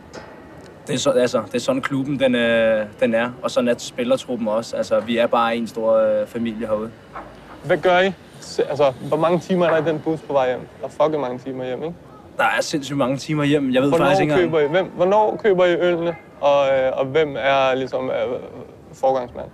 det, 0.88 0.94
er 0.94 1.00
så, 1.00 1.10
altså, 1.10 1.42
det 1.46 1.56
er 1.56 1.60
sådan 1.60 1.82
klubben, 1.82 2.20
den, 2.20 2.36
øh, 2.36 2.86
den 3.00 3.14
er. 3.14 3.30
Og 3.42 3.52
sådan 3.52 3.68
er 3.68 3.74
spillertruppen 3.78 4.48
også. 4.48 4.76
Altså, 4.76 5.00
vi 5.00 5.18
er 5.18 5.28
bare 5.28 5.56
en 5.56 5.68
stor 5.68 5.98
øh, 5.98 6.28
familie 6.28 6.68
herude. 6.68 6.92
Hvad 7.66 7.78
gør 7.78 8.00
I? 8.00 8.12
Altså, 8.70 8.94
hvor 9.08 9.18
mange 9.18 9.40
timer 9.40 9.66
er 9.66 9.70
der 9.70 9.88
i 9.88 9.90
den 9.92 10.00
bus 10.00 10.20
på 10.22 10.34
vej 10.34 10.48
hjem? 10.50 10.60
Der 10.82 10.88
er 10.88 10.92
fucking 10.92 11.22
mange 11.22 11.40
timer 11.40 11.66
hjem, 11.66 11.84
ikke? 11.84 11.96
Der 12.38 12.44
er 12.44 12.62
sindssygt 12.62 12.98
mange 12.98 13.18
timer 13.18 13.44
hjem. 13.44 13.74
Jeg 13.74 13.82
ved 13.82 13.90
Hvornår 13.90 14.06
faktisk 14.06 14.22
ikke 14.22 14.36
køber 14.36 14.60
I, 14.60 14.68
hvem, 14.68 14.86
hvornår 14.96 15.40
køber 15.44 15.66
I 15.66 15.76
ølene, 15.76 16.16
og, 16.42 16.68
øh, 16.68 16.92
og 16.94 17.06
hvem 17.06 17.36
er 17.40 17.76
ligesom 17.76 18.10
øh, 18.10 18.40
forgangsmand? 18.94 19.48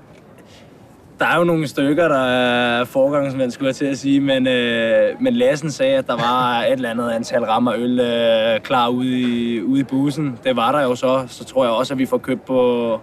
Der 1.20 1.26
er 1.26 1.38
jo 1.38 1.44
nogle 1.44 1.68
stykker, 1.68 2.08
der 2.08 2.26
er 2.26 2.84
forgangsmænd, 2.84 3.52
skulle 3.52 3.68
jeg 3.68 3.76
til 3.76 3.86
at 3.86 3.98
sige, 3.98 4.20
men, 4.20 4.48
øh, 4.48 5.22
men 5.22 5.34
Lassen 5.34 5.72
sagde, 5.72 5.98
at 5.98 6.08
der 6.08 6.16
var 6.16 6.60
et 6.62 6.72
eller 6.72 6.90
andet 6.90 7.12
antal 7.12 7.44
rammer 7.44 7.74
øl 7.78 8.00
øh, 8.00 8.60
klar 8.60 8.90
ude 8.90 9.20
i, 9.20 9.62
ude 9.62 9.80
i 9.80 9.84
bussen. 9.84 10.40
Det 10.44 10.56
var 10.56 10.72
der 10.72 10.82
jo 10.82 10.96
så. 10.96 11.26
Så 11.28 11.46
tror 11.46 11.64
jeg 11.64 11.74
også, 11.74 11.94
at 11.94 11.98
vi 11.98 12.06
får 12.06 12.18
købt 12.18 12.46
på, 12.46 13.00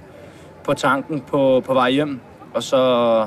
på 0.64 0.74
tanken 0.74 1.20
på, 1.20 1.62
på 1.66 1.74
vej 1.74 1.90
hjem. 1.90 2.20
Og 2.54 2.62
så, 2.62 3.26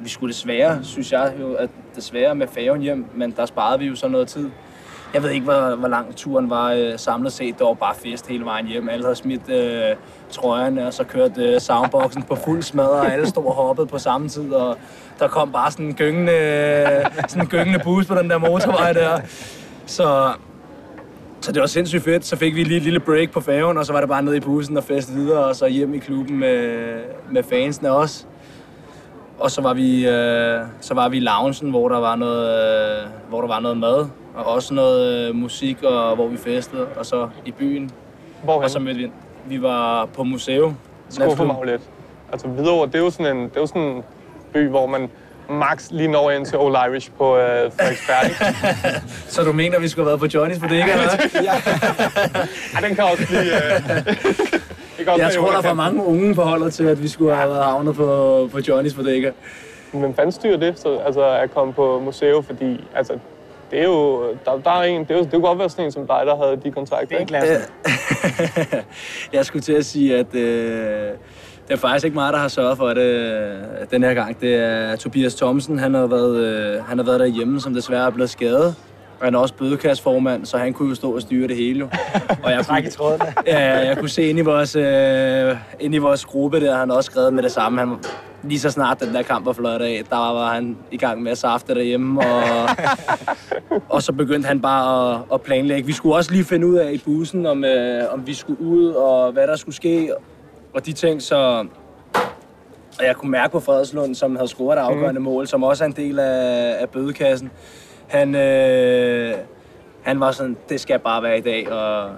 vi 0.00 0.08
skulle 0.08 0.32
desværre, 0.32 0.78
synes 0.84 1.12
jeg 1.12 1.32
jo, 1.40 1.54
at 1.54 1.70
desværre 1.96 2.34
med 2.34 2.46
færgen 2.48 2.82
hjem, 2.82 3.04
men 3.14 3.34
der 3.36 3.46
sparede 3.46 3.78
vi 3.78 3.86
jo 3.86 3.94
så 3.94 4.08
noget 4.08 4.28
tid. 4.28 4.50
Jeg 5.14 5.22
ved 5.22 5.30
ikke, 5.30 5.44
hvor, 5.44 5.76
hvor 5.76 5.88
lang 5.88 6.16
turen 6.16 6.50
var 6.50 6.72
øh, 6.72 6.92
samlet 6.96 7.32
set. 7.32 7.58
Det 7.58 7.66
var 7.66 7.74
bare 7.74 7.94
fest 7.94 8.26
hele 8.26 8.44
vejen 8.44 8.66
hjem. 8.66 8.88
Alle 8.88 9.04
havde 9.04 9.16
smidt 9.16 9.50
øh, 9.50 9.96
trøjerne, 10.30 10.86
og 10.86 10.94
så 10.94 11.04
kørte 11.04 11.42
øh, 11.42 11.60
soundboxen 11.60 12.22
på 12.22 12.34
fuld 12.34 12.62
smad, 12.62 12.86
og 12.86 13.12
alle 13.12 13.26
stod 13.26 13.44
og 13.44 13.54
hoppede 13.54 13.86
på 13.86 13.98
samme 13.98 14.28
tid. 14.28 14.52
Og 14.52 14.76
der 15.18 15.28
kom 15.28 15.52
bare 15.52 15.70
sådan 15.70 15.86
en 15.86 15.94
gyngende, 15.94 16.32
øh, 16.32 17.04
sådan 17.28 17.42
en 17.42 17.48
gyngende 17.48 17.80
bus 17.84 18.06
på 18.06 18.14
den 18.14 18.30
der 18.30 18.38
motorvej 18.38 18.92
der. 18.92 19.20
Så, 19.86 20.32
så 21.40 21.52
det 21.52 21.60
var 21.60 21.66
sindssygt 21.66 22.04
fedt. 22.04 22.24
Så 22.24 22.36
fik 22.36 22.54
vi 22.54 22.64
lige 22.64 22.76
et 22.76 22.82
lille 22.82 23.00
break 23.00 23.30
på 23.30 23.40
færgen, 23.40 23.78
og 23.78 23.86
så 23.86 23.92
var 23.92 24.00
det 24.00 24.08
bare 24.08 24.22
ned 24.22 24.34
i 24.34 24.40
bussen 24.40 24.76
og 24.76 24.84
fest 24.84 25.14
videre, 25.14 25.44
og 25.44 25.56
så 25.56 25.66
hjem 25.66 25.94
i 25.94 25.98
klubben 25.98 26.38
med, 26.38 26.94
med 27.30 27.42
fansene 27.42 27.90
også. 27.90 28.24
Og 29.38 29.50
så 29.50 29.60
var 29.62 29.74
vi, 29.74 30.08
øh, 30.08 30.60
så 30.80 30.94
var 30.94 31.08
vi 31.08 31.16
i 31.16 31.20
loungen, 31.20 31.70
hvor 31.70 31.88
der 31.88 31.98
var 32.00 32.16
noget, 32.16 32.48
øh, 33.02 33.06
hvor 33.28 33.40
der 33.40 33.48
var 33.48 33.60
noget 33.60 33.76
mad, 33.76 34.06
og 34.34 34.46
også 34.46 34.74
noget 34.74 35.28
øh, 35.28 35.34
musik, 35.34 35.82
og 35.82 36.14
hvor 36.14 36.26
vi 36.28 36.36
festede. 36.36 36.86
Og 36.96 37.06
så 37.06 37.28
i 37.44 37.50
byen, 37.50 37.90
Hvorhen? 38.44 38.64
og 38.64 38.70
så 38.70 38.78
mødte 38.78 38.98
vi 38.98 39.04
ind. 39.04 39.12
Vi 39.46 39.62
var 39.62 40.04
på 40.04 40.24
museum. 40.24 40.76
Skuffer 41.08 41.44
mig 41.44 41.56
lidt. 41.66 41.82
Altså, 42.32 42.48
Hvidovre, 42.48 42.86
det 42.86 42.94
er 42.94 42.98
jo 42.98 43.10
sådan 43.10 43.36
en, 43.36 43.44
det 43.44 43.56
er 43.56 43.60
jo 43.60 43.66
sådan 43.66 43.82
en 43.82 44.02
by, 44.52 44.68
hvor 44.68 44.86
man 44.86 45.10
max 45.50 45.90
lige 45.90 46.08
når 46.08 46.30
ind 46.30 46.46
til 46.46 46.58
Old 46.58 46.76
Irish 46.90 47.10
på 47.18 47.36
øh, 47.36 47.72
Frederiksberg. 47.72 48.24
ikke? 48.28 49.02
Så 49.34 49.42
du 49.42 49.52
mener, 49.52 49.78
vi 49.78 49.88
skulle 49.88 50.10
have 50.10 50.20
været 50.20 50.32
på 50.32 50.38
Johnny's 50.38 50.60
på 50.60 50.66
det, 50.66 50.76
ikke? 50.76 50.92
eller 50.92 51.04
hvad? 51.08 51.42
ja, 52.82 52.86
den 52.88 52.94
kan 52.94 53.04
også 53.04 53.26
blive... 53.26 53.42
Øh, 53.42 54.60
også 55.12 55.22
Jeg 55.22 55.32
tror, 55.32 55.44
der 55.44 55.50
var 55.50 55.56
underkendt. 55.58 55.76
mange 55.76 56.04
unge 56.04 56.34
på 56.34 56.42
holdet 56.42 56.72
til, 56.74 56.84
at 56.84 57.02
vi 57.02 57.08
skulle 57.08 57.34
have 57.34 57.50
været 57.50 57.64
havnet 57.64 57.94
på, 57.96 58.48
på 58.52 58.58
Johnny's 58.58 58.96
Bodega. 58.96 59.30
Hvem 59.92 60.14
fanden 60.14 60.32
styrer 60.32 60.56
det, 60.56 60.78
så, 60.78 60.98
altså 61.06 61.30
at 61.30 61.54
komme 61.54 61.72
på 61.72 62.00
museum, 62.04 62.44
fordi 62.44 62.84
altså, 62.94 63.12
det 63.70 63.80
er 63.80 63.84
jo, 63.84 64.22
der, 64.44 64.58
der 64.64 64.70
er 64.70 64.82
en, 64.82 65.00
det, 65.00 65.10
er 65.10 65.14
jo, 65.14 65.22
det 65.22 65.30
kunne 65.32 65.42
godt 65.42 65.58
være 65.58 65.70
sådan 65.70 65.84
en 65.84 65.92
som 65.92 66.06
dig, 66.06 66.22
der 66.26 66.36
havde 66.36 66.60
de 66.64 66.70
kontrakter. 66.70 67.18
Det 67.18 67.32
er 67.32 67.42
ikke? 67.42 68.84
jeg 69.36 69.46
skulle 69.46 69.62
til 69.62 69.72
at 69.72 69.84
sige, 69.84 70.16
at 70.18 70.34
øh, 70.34 71.10
det 71.68 71.74
er 71.74 71.76
faktisk 71.76 72.04
ikke 72.04 72.14
mig, 72.14 72.32
der 72.32 72.38
har 72.38 72.48
sørget 72.48 72.76
for 72.76 72.88
det 72.88 73.02
øh, 73.02 73.56
den 73.90 74.02
her 74.02 74.14
gang. 74.14 74.40
Det 74.40 74.54
er 74.54 74.96
Tobias 74.96 75.34
Thomsen. 75.34 75.78
Han 75.78 75.94
har 75.94 76.06
været, 76.06 76.36
øh, 76.36 76.84
han 76.84 76.98
har 76.98 77.04
været 77.04 77.20
derhjemme, 77.20 77.60
som 77.60 77.74
desværre 77.74 78.06
er 78.06 78.10
blevet 78.10 78.30
skadet. 78.30 78.74
Og 79.20 79.26
han 79.26 79.34
er 79.34 79.38
også 79.38 79.54
bødekastformand, 79.54 80.46
så 80.46 80.58
han 80.58 80.72
kunne 80.72 80.88
jo 80.88 80.94
stå 80.94 81.14
og 81.14 81.20
styre 81.20 81.48
det 81.48 81.56
hele 81.56 81.78
jo. 81.78 81.88
Og 82.44 82.50
jeg 82.50 82.84
i 82.86 82.90
trådene. 82.90 83.24
Ja, 83.46 83.86
jeg 83.86 83.98
kunne 83.98 84.08
se 84.08 84.22
ind 84.22 84.38
i 84.38 84.42
vores, 84.42 84.76
øh, 84.76 85.56
ind 85.80 85.94
i 85.94 85.98
vores 85.98 86.24
gruppe 86.24 86.60
der, 86.60 86.76
han 86.76 86.90
også 86.90 87.10
skrevet 87.10 87.34
med 87.34 87.42
det 87.42 87.52
samme. 87.52 87.78
Han, 87.78 87.96
lige 88.42 88.60
så 88.60 88.70
snart 88.70 89.00
den 89.00 89.14
der 89.14 89.22
kamp 89.22 89.46
var 89.46 89.52
flot 89.52 89.80
af, 89.80 90.02
der 90.10 90.16
var 90.16 90.52
han 90.54 90.76
i 90.90 90.96
gang 90.96 91.22
med 91.22 91.32
at 91.32 91.38
safte 91.38 91.74
derhjemme, 91.74 92.20
og, 92.20 92.68
og 93.94 94.02
så 94.02 94.12
begyndte 94.12 94.46
han 94.46 94.60
bare 94.60 95.14
at, 95.14 95.20
at 95.32 95.40
planlægge. 95.40 95.86
Vi 95.86 95.92
skulle 95.92 96.16
også 96.16 96.32
lige 96.32 96.44
finde 96.44 96.66
ud 96.66 96.76
af 96.76 96.92
i 96.92 97.02
bussen, 97.04 97.46
om, 97.46 97.64
øh, 97.64 98.12
om 98.12 98.26
vi 98.26 98.34
skulle 98.34 98.60
ud, 98.60 98.88
og 98.88 99.32
hvad 99.32 99.46
der 99.46 99.56
skulle 99.56 99.74
ske, 99.74 100.12
og 100.74 100.86
de 100.86 100.92
ting, 100.92 101.22
så... 101.22 101.66
Og 102.98 103.04
jeg 103.06 103.16
kunne 103.16 103.30
mærke 103.30 103.52
på 103.52 103.60
Fredslund, 103.60 104.14
som 104.14 104.36
havde 104.36 104.48
scoret 104.48 104.76
et 104.76 104.82
afgørende 104.82 105.20
mål, 105.20 105.46
som 105.46 105.62
også 105.62 105.84
er 105.84 105.88
en 105.88 105.96
del 105.96 106.18
af, 106.18 106.76
af 106.80 106.88
bødekassen. 106.88 107.50
Han, 108.08 108.34
øh, 108.34 109.34
han 110.02 110.20
var 110.20 110.30
sådan, 110.30 110.56
det 110.68 110.80
skal 110.80 110.98
bare 110.98 111.22
være 111.22 111.38
i 111.38 111.40
dag, 111.40 111.72
og 111.72 112.10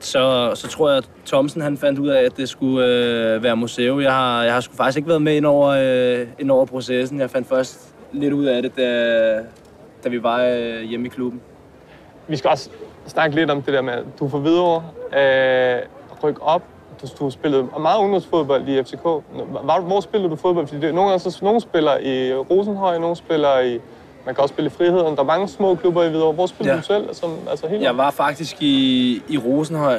så, 0.00 0.52
så 0.54 0.68
tror 0.68 0.88
jeg, 0.88 0.98
at 0.98 1.10
Thomsen 1.26 1.62
han 1.62 1.78
fandt 1.78 1.98
ud 1.98 2.08
af, 2.08 2.22
at 2.22 2.36
det 2.36 2.48
skulle 2.48 2.86
øh, 2.86 3.42
være 3.42 3.56
museum. 3.56 4.00
Jeg 4.00 4.12
har, 4.12 4.42
jeg 4.42 4.52
har 4.52 4.60
sgu 4.60 4.76
faktisk 4.76 4.96
ikke 4.96 5.08
været 5.08 5.22
med 5.22 5.36
ind 5.36 5.46
over, 5.46 5.68
øh, 5.68 6.26
ind 6.38 6.50
over 6.50 6.66
processen. 6.66 7.20
Jeg 7.20 7.30
fandt 7.30 7.48
først 7.48 7.94
lidt 8.12 8.32
ud 8.32 8.44
af 8.44 8.62
det, 8.62 8.76
da, 8.76 9.34
da 10.04 10.08
vi 10.08 10.22
var 10.22 10.42
øh, 10.42 10.82
hjemme 10.82 11.06
i 11.06 11.08
klubben. 11.08 11.40
Vi 12.28 12.36
skal 12.36 12.50
også 12.50 12.70
snakke 13.06 13.36
lidt 13.36 13.50
om 13.50 13.62
det 13.62 13.74
der 13.74 13.82
med, 13.82 13.92
at 13.92 14.04
du 14.18 14.28
får 14.28 14.38
videre 14.38 14.84
øh, 15.16 15.82
ryk 16.22 16.38
op. 16.40 16.62
Du, 17.02 17.06
du 17.18 17.30
spillede 17.30 17.68
meget 17.80 17.98
ungdomsfodbold 17.98 18.68
i 18.68 18.82
FCK. 18.82 19.02
Hvor, 19.02 19.80
hvor 19.80 20.00
spillede 20.00 20.30
du 20.30 20.36
fodbold? 20.36 20.66
Fordi 20.66 20.80
det, 20.80 20.94
nogle 20.94 21.10
gange 21.10 21.30
så 21.30 21.38
nogle 21.42 21.60
spiller 21.60 21.98
i 21.98 22.34
Rosenhøj, 22.34 22.98
nogle 22.98 23.16
spiller 23.16 23.60
i... 23.60 23.80
Man 24.26 24.34
kan 24.34 24.42
også 24.42 24.52
spille 24.52 24.70
i 24.70 24.74
Friheden. 24.76 25.16
Der 25.16 25.22
er 25.22 25.26
mange 25.26 25.48
små 25.48 25.74
klubber 25.74 26.02
i 26.04 26.08
Hvidovre. 26.08 26.32
Hvor 26.32 26.46
spiller 26.46 26.72
Ja. 26.72 26.78
du 26.78 26.84
selv? 26.84 27.14
Som, 27.14 27.30
altså 27.50 27.66
helt 27.68 27.82
Jeg 27.82 27.96
var 27.96 28.10
faktisk 28.10 28.56
i, 28.62 29.22
i 29.28 29.38
Rosenhøj, 29.38 29.98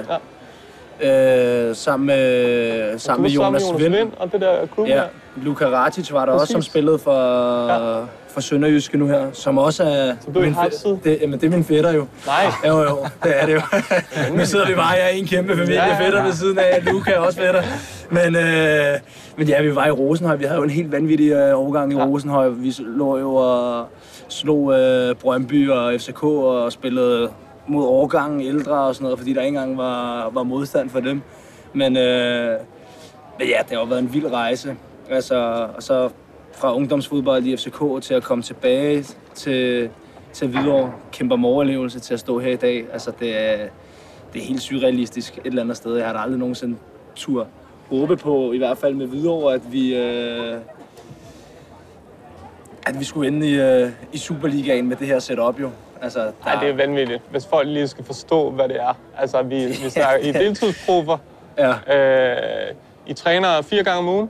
ja. 1.01 1.69
øh, 1.69 1.75
sammen 1.75 2.07
med, 2.07 2.99
sammen 2.99 3.21
med 3.21 3.29
Jonas, 3.31 3.63
Jonas 3.67 3.83
Vind. 3.83 3.95
Vind 3.95 4.11
og 4.19 4.31
det 4.31 4.41
der 4.41 4.65
klub 4.75 4.87
Ja, 4.87 4.95
der. 4.95 5.03
Luka 5.35 5.65
Ratic 5.65 6.11
var 6.13 6.25
der 6.25 6.33
også, 6.33 6.45
som 6.51 6.57
Præcis. 6.59 6.71
spillede 6.71 6.99
for, 6.99 7.67
ja. 7.67 7.99
for 8.27 8.41
Sønderjyske 8.41 8.97
nu 8.97 9.07
her, 9.07 9.25
som 9.33 9.57
også 9.57 9.83
er... 9.83 9.87
er 9.89 10.13
i 10.35 10.39
min 10.39 10.53
Hartsid? 10.53 10.95
det, 11.03 11.17
jamen, 11.21 11.39
det 11.39 11.45
er 11.47 11.51
min 11.51 11.63
fætter 11.63 11.91
jo. 11.93 12.05
Nej. 12.25 12.45
Jo, 12.67 12.81
jo, 12.83 12.97
det 13.23 13.41
er 13.41 13.45
det 13.45 13.53
jo. 13.53 13.61
nu 14.37 14.45
sidder 14.45 14.67
vi 14.67 14.75
bare 14.75 14.95
her 14.95 15.07
i 15.07 15.19
en 15.19 15.27
kæmpe 15.27 15.55
familie, 15.57 15.75
Ja, 15.75 15.87
ja, 15.87 16.05
fætter 16.05 16.23
ved 16.23 16.33
siden 16.33 16.59
af, 16.59 16.83
Luka 16.85 17.11
er 17.11 17.19
også 17.19 17.39
fætter. 17.39 17.61
Men, 18.09 18.35
øh, 18.35 18.99
men 19.37 19.47
ja, 19.47 19.61
vi 19.61 19.75
var 19.75 19.85
i 19.85 19.91
Rosenhøj, 19.91 20.35
vi 20.35 20.43
havde 20.43 20.57
jo 20.57 20.63
en 20.63 20.69
helt 20.69 20.91
vanvittig 20.91 21.31
øh, 21.31 21.59
overgang 21.59 21.93
i 21.93 21.95
ja. 21.95 22.05
Rosenhøj. 22.05 22.49
Vi 22.49 22.75
lå 22.79 23.17
jo 23.17 23.35
og 23.35 23.85
slog 24.33 24.73
øh, 24.73 25.15
Brøndby 25.15 25.69
og 25.69 25.93
FCK 25.99 26.23
og 26.23 26.71
spillede 26.71 27.29
mod 27.67 27.85
årgangen 27.85 28.41
ældre 28.41 28.73
og 28.73 28.95
sådan 28.95 29.03
noget, 29.03 29.19
fordi 29.19 29.33
der 29.33 29.41
ikke 29.41 29.47
engang 29.47 29.77
var, 29.77 30.29
var 30.29 30.43
modstand 30.43 30.89
for 30.89 30.99
dem. 30.99 31.21
Men, 31.73 31.97
øh, 31.97 32.59
men 33.39 33.47
ja, 33.47 33.57
det 33.61 33.69
har 33.69 33.79
jo 33.79 33.83
været 33.83 33.99
en 33.99 34.13
vild 34.13 34.31
rejse. 34.31 34.75
Altså, 35.09 35.67
og 35.75 35.83
så 35.83 36.09
fra 36.53 36.75
ungdomsfodbold 36.75 37.45
i 37.45 37.57
FCK 37.57 38.01
til 38.01 38.13
at 38.13 38.23
komme 38.23 38.41
tilbage 38.41 39.05
til, 39.35 39.89
til 40.33 40.47
Hvidovre, 40.47 40.91
kæmper 41.11 41.35
om 41.35 41.45
overlevelse 41.45 41.99
til 41.99 42.13
at 42.13 42.19
stå 42.19 42.39
her 42.39 42.51
i 42.51 42.55
dag. 42.55 42.85
Altså, 42.93 43.11
det 43.19 43.37
er, 43.37 43.67
det 44.33 44.41
er 44.41 44.45
helt 44.45 44.61
surrealistisk 44.61 45.37
et 45.37 45.45
eller 45.45 45.61
andet 45.61 45.77
sted. 45.77 45.95
Jeg 45.95 46.05
har 46.05 46.13
da 46.13 46.19
aldrig 46.19 46.39
nogensinde 46.39 46.77
tur 47.15 47.47
håbe 47.89 48.17
på, 48.17 48.51
i 48.51 48.57
hvert 48.57 48.77
fald 48.77 48.95
med 48.95 49.07
Hvidovre, 49.07 49.53
at 49.53 49.61
vi, 49.71 49.95
øh, 49.95 50.57
at 52.85 52.99
vi 52.99 53.03
skulle 53.03 53.27
ende 53.27 53.49
i, 53.49 53.53
øh, 53.59 53.91
i 54.13 54.17
Superligaen 54.17 54.87
med 54.87 54.95
det 54.95 55.07
her 55.07 55.19
setup 55.19 55.59
jo. 55.59 55.69
Altså, 56.01 56.19
der, 56.19 56.31
Nej, 56.45 56.55
det 56.63 56.69
er 56.69 56.73
vanvittigt, 56.75 57.21
hvis 57.31 57.45
folk 57.45 57.67
lige 57.67 57.87
skal 57.87 58.05
forstå, 58.05 58.49
hvad 58.51 58.67
det 58.67 58.81
er. 58.81 58.97
Altså, 59.17 59.41
vi, 59.41 59.65
vi 59.65 59.89
snakker 59.89 60.27
i 60.27 60.31
deltidsprofer. 60.43 61.17
Ja. 61.57 61.95
Øh, 61.97 62.75
I 63.07 63.13
træner 63.13 63.61
fire 63.61 63.83
gange 63.83 63.99
om 63.99 64.07
ugen. 64.07 64.29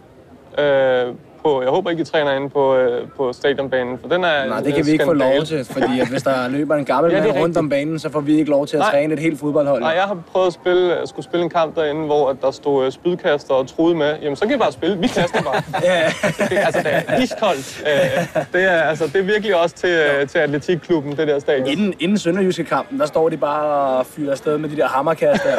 Øh, 0.58 1.14
på, 1.44 1.62
jeg 1.62 1.70
håber 1.72 1.90
ikke, 1.90 2.02
I 2.02 2.06
træner 2.06 2.34
inde 2.34 2.50
på, 2.50 2.76
øh, 2.76 3.08
på 3.18 3.34
stadionbanen, 3.34 3.98
for 4.02 4.08
den 4.10 4.24
er 4.24 4.46
Nej, 4.48 4.60
det 4.60 4.74
kan 4.74 4.80
øh, 4.80 4.86
vi 4.86 4.92
ikke 4.92 5.04
få 5.06 5.10
skandale. 5.16 5.36
lov 5.38 5.46
til, 5.46 5.66
fordi 5.66 6.00
at 6.00 6.08
hvis 6.08 6.24
der 6.24 6.48
løber 6.58 6.76
en 6.76 6.86
gammel 6.86 7.14
Ja, 7.14 7.24
mand 7.24 7.40
rundt 7.40 7.58
om 7.58 7.70
banen, 7.70 8.00
så 8.00 8.10
får 8.10 8.20
vi 8.20 8.38
ikke 8.40 8.52
lov 8.52 8.68
til 8.68 8.78
at 8.78 8.80
Nej. 8.80 8.92
træne 8.92 9.14
et 9.14 9.20
helt 9.20 9.40
fodboldhold. 9.40 9.82
Nej, 9.82 9.92
jeg 9.92 10.04
har 10.04 10.18
prøvet 10.32 10.48
at 10.48 10.54
spille, 10.54 10.96
at 10.96 11.10
skulle 11.10 11.26
spille 11.26 11.44
en 11.44 11.50
kamp 11.50 11.76
derinde, 11.76 12.06
hvor 12.06 12.30
at 12.30 12.36
der 12.42 12.52
stod 12.52 12.86
øh, 12.86 12.92
spydkaster 12.92 13.54
og 13.54 13.68
truede 13.68 13.96
med. 13.96 14.16
Jamen, 14.22 14.36
så 14.36 14.46
kan 14.46 14.56
I 14.56 14.58
bare 14.58 14.72
spille. 14.72 14.98
Vi 14.98 15.08
kaster 15.08 15.42
bare. 15.44 15.62
Ja. 15.84 16.04
Det, 16.50 16.58
altså, 16.58 16.80
det 16.84 16.92
er 17.08 17.22
iskoldt. 17.22 17.84
Øh, 17.88 18.44
det, 18.54 18.64
er, 18.72 18.82
altså, 18.82 19.06
det 19.08 19.16
er 19.16 19.24
virkelig 19.24 19.56
også 19.56 19.76
til, 19.76 19.90
øh, 19.90 20.28
til 20.28 20.40
atletikklubben, 20.40 21.18
det 21.18 21.28
der 21.28 21.40
stadion. 21.40 21.68
Inden, 21.68 21.94
inden 22.00 22.18
Sønderjyske 22.18 22.64
kampen, 22.64 23.00
der 23.00 23.06
står 23.06 23.30
de 23.30 23.38
bare 23.38 23.66
og 23.98 24.06
fyrer 24.06 24.32
afsted 24.32 24.58
med 24.58 24.70
de 24.70 24.76
der 24.76 24.88
hammerkaster. 24.88 25.50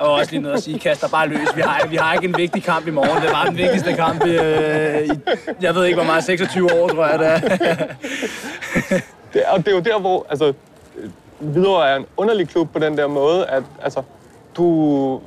og 0.00 0.12
også 0.12 0.30
lige 0.30 0.42
noget 0.42 0.56
at 0.56 0.62
sige, 0.62 0.78
kaster 0.78 1.08
bare 1.08 1.28
løs. 1.28 1.48
Vi 1.56 1.60
har, 1.60 1.86
vi 1.90 1.96
har 1.96 2.14
ikke 2.14 2.26
en 2.26 2.34
vigtig 2.36 2.62
kamp 2.64 2.86
i 2.86 2.90
morgen. 2.90 3.22
Det 3.22 3.30
var 3.32 3.44
den 3.44 3.56
vigtigste 3.56 3.92
kamp 3.92 4.26
i, 4.26 4.30
øh, 4.36 4.91
i 5.00 5.10
jeg 5.60 5.74
ved 5.74 5.84
ikke 5.84 5.96
hvor 5.96 6.04
meget, 6.04 6.24
26 6.24 6.72
år, 6.82 6.88
tror 6.88 7.06
jeg 7.06 7.18
det 7.18 7.26
er. 7.28 7.38
Det, 9.34 9.42
og 9.50 9.58
det 9.58 9.68
er 9.68 9.72
jo 9.72 9.80
der, 9.80 10.00
hvor 10.00 10.26
altså, 10.30 10.52
Hvidovre 11.38 11.88
er 11.90 11.96
en 11.96 12.06
underlig 12.16 12.48
klub 12.48 12.72
på 12.72 12.78
den 12.78 12.98
der 12.98 13.06
måde, 13.06 13.46
at 13.46 13.62
altså, 13.82 14.02
du... 14.56 15.20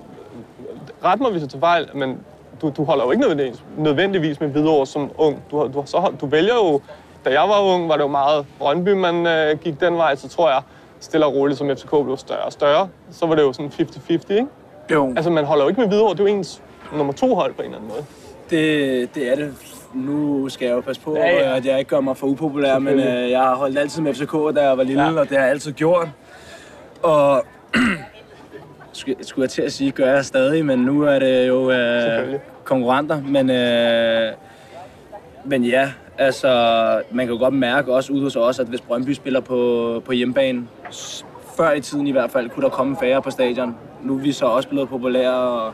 Ret 1.05 1.19
mig, 1.21 1.31
hvis 1.31 1.41
jeg 1.41 1.49
tager 1.49 1.59
fejl, 1.59 1.89
men 1.93 2.19
du, 2.61 2.71
du 2.77 2.83
holder 2.83 3.05
jo 3.05 3.11
ikke 3.11 3.21
nødvendigvis, 3.21 3.59
nødvendigvis 3.77 4.39
med 4.39 4.47
Hvidovre 4.49 4.85
som 4.87 5.11
ung. 5.17 5.43
Du, 5.51 5.57
har- 5.57 5.67
du, 5.67 5.83
så, 5.85 6.11
du 6.21 6.25
vælger 6.25 6.53
jo... 6.55 6.81
Da 7.25 7.29
jeg 7.29 7.49
var 7.49 7.61
ung, 7.61 7.89
var 7.89 7.95
det 7.95 8.03
jo 8.03 8.07
meget 8.07 8.45
Brøndby, 8.59 8.89
man 8.89 9.27
øh, 9.27 9.57
gik 9.59 9.79
den 9.79 9.97
vej. 9.97 10.15
Så 10.15 10.29
tror 10.29 10.49
jeg, 10.49 10.61
stille 10.99 11.25
og 11.25 11.33
roligt, 11.35 11.57
som 11.57 11.69
FCK 11.77 11.89
blev 11.89 12.17
større 12.17 12.39
og 12.41 12.51
større, 12.51 12.87
så 13.11 13.25
var 13.25 13.35
det 13.35 13.41
jo 13.41 13.53
sådan 13.53 13.71
50-50, 13.79 14.11
ikke? 14.11 14.45
Jo, 14.91 15.13
Altså, 15.15 15.29
man 15.31 15.45
holder 15.45 15.63
jo 15.63 15.69
ikke 15.69 15.81
med 15.81 15.87
Hvidovre. 15.87 16.13
Det 16.13 16.19
er 16.19 16.23
jo 16.23 16.29
ens 16.37 16.61
nummer 16.95 17.13
to 17.13 17.35
hold 17.35 17.53
på 17.53 17.61
en 17.61 17.65
eller 17.65 17.77
anden 17.77 17.89
måde. 17.89 18.05
Det, 18.49 19.15
det 19.15 19.31
er 19.31 19.35
det. 19.35 19.53
Nu 19.93 20.49
skal 20.49 20.65
jeg 20.65 20.75
jo 20.75 20.81
passe 20.81 21.01
på, 21.01 21.15
Ja, 21.17 21.27
ja. 21.27 21.55
at 21.57 21.65
jeg 21.65 21.79
ikke 21.79 21.89
gør 21.89 21.99
mig 21.99 22.17
for 22.17 22.27
upopulær, 22.27 22.79
men 22.79 22.99
øh, 22.99 23.29
jeg 23.31 23.39
har 23.41 23.55
holdt 23.55 23.77
altid 23.79 24.01
med 24.01 24.13
FCK, 24.13 24.55
da 24.55 24.67
jeg 24.67 24.77
var 24.77 24.83
lille, 24.83 25.03
Ja. 25.03 25.19
og 25.19 25.29
det 25.29 25.37
har 25.37 25.43
jeg 25.43 25.51
altid 25.51 25.71
gjort. 25.71 26.07
Og 27.03 27.45
skulle, 28.93 29.17
jeg 29.37 29.49
til 29.49 29.61
at 29.61 29.73
sige, 29.73 29.91
gør 29.91 30.13
jeg 30.13 30.25
stadig, 30.25 30.65
men 30.65 30.79
nu 30.79 31.01
er 31.03 31.19
det 31.19 31.47
jo 31.47 31.71
øh, 31.71 32.39
konkurrenter. 32.63 33.21
Men, 33.21 33.49
øh, 33.49 34.31
men 35.45 35.63
ja, 35.63 35.89
altså, 36.17 36.49
man 37.11 37.25
kan 37.25 37.33
jo 37.35 37.39
godt 37.41 37.53
mærke 37.53 37.93
også 37.93 38.13
ude 38.13 38.23
hos 38.23 38.35
os, 38.35 38.59
at 38.59 38.67
hvis 38.67 38.81
Brøndby 38.81 39.13
spiller 39.13 39.39
på, 39.39 40.01
på 40.05 40.11
hjemmebane, 40.11 40.67
før 41.57 41.71
i 41.71 41.81
tiden 41.81 42.07
i 42.07 42.11
hvert 42.11 42.31
fald, 42.31 42.49
kunne 42.49 42.63
der 42.63 42.69
komme 42.69 42.97
færre 43.01 43.21
på 43.21 43.31
stadion. 43.31 43.75
Nu 44.03 44.13
er 44.17 44.19
vi 44.21 44.31
så 44.31 44.45
også 44.45 44.69
blevet 44.69 44.89
populære, 44.89 45.33
og 45.35 45.73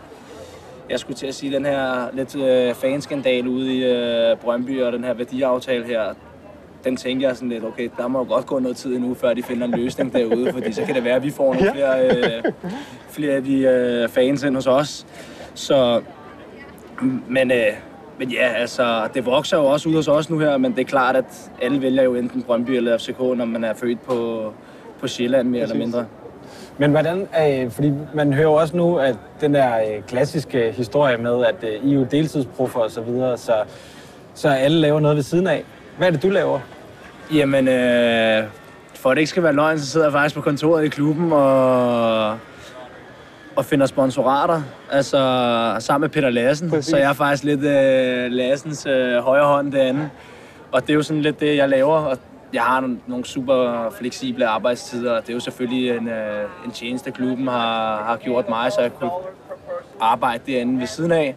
jeg 0.91 0.99
skulle 0.99 1.17
til 1.17 1.27
at 1.27 1.35
sige, 1.35 1.55
den 1.55 1.65
her 1.65 2.09
lidt 2.13 2.35
øh, 2.35 2.73
fanskandale 2.73 3.49
ude 3.49 3.75
i 3.75 3.83
øh, 3.83 4.37
Brøndby 4.37 4.81
og 4.81 4.91
den 4.91 5.03
her 5.03 5.13
værdiaftale 5.13 5.85
her, 5.85 6.13
den 6.83 6.97
tænker 6.97 7.27
jeg 7.27 7.35
sådan 7.35 7.49
lidt, 7.49 7.63
okay, 7.63 7.89
der 7.97 8.07
må 8.07 8.19
jo 8.19 8.25
godt 8.25 8.45
gå 8.45 8.59
noget 8.59 8.77
tid 8.77 8.95
endnu, 8.95 9.13
før 9.13 9.33
de 9.33 9.43
finder 9.43 9.67
en 9.67 9.71
løsning 9.71 10.13
derude, 10.13 10.53
fordi 10.53 10.73
så 10.73 10.83
kan 10.85 10.95
det 10.95 11.03
være, 11.03 11.15
at 11.15 11.23
vi 11.23 11.31
får 11.31 11.53
nogle 11.53 11.71
flere, 11.71 12.09
øh, 12.09 12.43
flere 13.09 13.33
af 13.33 13.43
de 13.43 13.57
øh, 13.57 14.09
fans 14.09 14.43
ind 14.43 14.55
hos 14.55 14.67
os. 14.67 15.05
Så, 15.53 16.01
men, 17.27 17.51
øh, 17.51 17.67
men 18.19 18.31
ja, 18.31 18.47
altså, 18.47 19.07
det 19.13 19.25
vokser 19.25 19.57
jo 19.57 19.65
også 19.65 19.89
ud 19.89 19.95
hos 19.95 20.07
os 20.07 20.29
nu 20.29 20.39
her, 20.39 20.57
men 20.57 20.71
det 20.71 20.79
er 20.79 20.85
klart, 20.85 21.15
at 21.15 21.51
alle 21.61 21.81
vælger 21.81 22.03
jo 22.03 22.15
enten 22.15 22.43
Brøndby 22.43 22.69
eller 22.69 22.97
FCK, 22.97 23.19
når 23.19 23.45
man 23.45 23.63
er 23.63 23.73
født 23.73 24.01
på, 24.01 24.53
på 24.99 25.07
Sjælland 25.07 25.49
mere 25.49 25.61
eller 25.61 25.75
mindre. 25.75 26.05
Men 26.81 26.91
hvordan, 26.91 27.27
øh, 27.41 27.71
fordi 27.71 27.93
man 28.13 28.33
hører 28.33 28.47
jo 28.47 28.53
også 28.53 28.77
nu, 28.77 28.97
at 28.97 29.15
den 29.41 29.53
der 29.53 29.77
øh, 29.77 30.03
klassiske 30.07 30.71
historie 30.71 31.17
med, 31.17 31.45
at 31.45 31.55
øh, 31.63 31.89
I 31.89 31.93
er 31.93 31.99
jo 31.99 32.07
deltidsproffer 32.11 32.79
og 32.79 32.91
så 32.91 33.01
videre, 33.01 33.37
så, 33.37 33.53
så 34.33 34.49
alle 34.49 34.77
laver 34.77 34.99
noget 34.99 35.15
ved 35.15 35.23
siden 35.23 35.47
af. 35.47 35.63
Hvad 35.97 36.07
er 36.07 36.11
det, 36.11 36.23
du 36.23 36.29
laver? 36.29 36.59
Jamen, 37.33 37.67
øh, 37.67 38.43
for 38.93 39.09
at 39.09 39.15
det 39.15 39.21
ikke 39.21 39.29
skal 39.29 39.43
være 39.43 39.53
løgn, 39.53 39.79
så 39.79 39.85
sidder 39.85 40.05
jeg 40.05 40.13
faktisk 40.13 40.35
på 40.35 40.41
kontoret 40.41 40.85
i 40.85 40.87
klubben 40.87 41.31
og, 41.31 42.29
og 43.55 43.65
finder 43.65 43.85
sponsorater, 43.85 44.61
altså 44.91 45.17
sammen 45.79 46.01
med 46.01 46.09
Peter 46.09 46.29
Lassen. 46.29 46.69
Præcis. 46.69 46.85
Så 46.85 46.97
jeg 46.97 47.09
er 47.09 47.13
faktisk 47.13 47.43
lidt 47.43 47.63
øh, 47.63 48.31
Lassens 48.31 48.85
øh, 48.85 49.17
højre 49.17 49.45
hånd 49.45 49.71
derinde. 49.71 50.09
Og 50.71 50.81
det 50.81 50.89
er 50.89 50.93
jo 50.93 51.03
sådan 51.03 51.21
lidt 51.21 51.39
det, 51.39 51.57
jeg 51.57 51.69
laver. 51.69 51.95
Og 51.95 52.17
jeg 52.53 52.63
har 52.63 52.95
nogle, 53.07 53.25
super 53.25 53.89
fleksible 53.99 54.47
arbejdstider, 54.47 55.11
og 55.11 55.21
det 55.21 55.29
er 55.29 55.33
jo 55.33 55.39
selvfølgelig 55.39 55.97
en, 55.97 56.07
øh, 56.07 56.43
en 56.65 56.71
tjeneste, 56.71 57.11
klubben 57.11 57.47
har, 57.47 58.03
har 58.03 58.17
gjort 58.17 58.49
mig, 58.49 58.71
så 58.71 58.81
jeg 58.81 58.93
kunne 58.93 59.11
arbejde 59.99 60.43
derinde 60.51 60.79
ved 60.79 60.87
siden 60.87 61.11
af. 61.11 61.35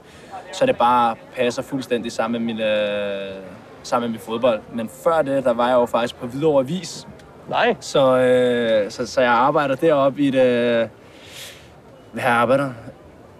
Så 0.52 0.66
det 0.66 0.76
bare 0.76 1.16
passer 1.37 1.62
fuldstændig 1.62 2.12
sammen 2.12 2.44
med 2.44 2.54
min, 2.54 2.62
øh, 2.62 3.42
sammen 3.83 4.11
med 4.11 4.18
mit 4.18 4.26
fodbold. 4.26 4.61
Men 4.73 4.90
før 5.04 5.23
det, 5.23 5.44
der 5.44 5.52
var 5.52 5.68
jeg 5.68 5.75
jo 5.75 5.87
faktisk 5.87 6.16
på 6.16 6.26
Hvidovre 6.26 6.61
Avis. 6.61 7.06
Nej. 7.49 7.76
Så, 7.80 8.18
øh, 8.18 8.90
så, 8.90 9.06
så 9.06 9.21
jeg 9.21 9.30
arbejder 9.30 9.75
deroppe 9.75 10.23
i 10.23 10.28
et... 10.28 10.35
Øh, 10.35 10.88
hvad 12.12 12.23
jeg 12.23 12.33
arbejder? 12.33 12.71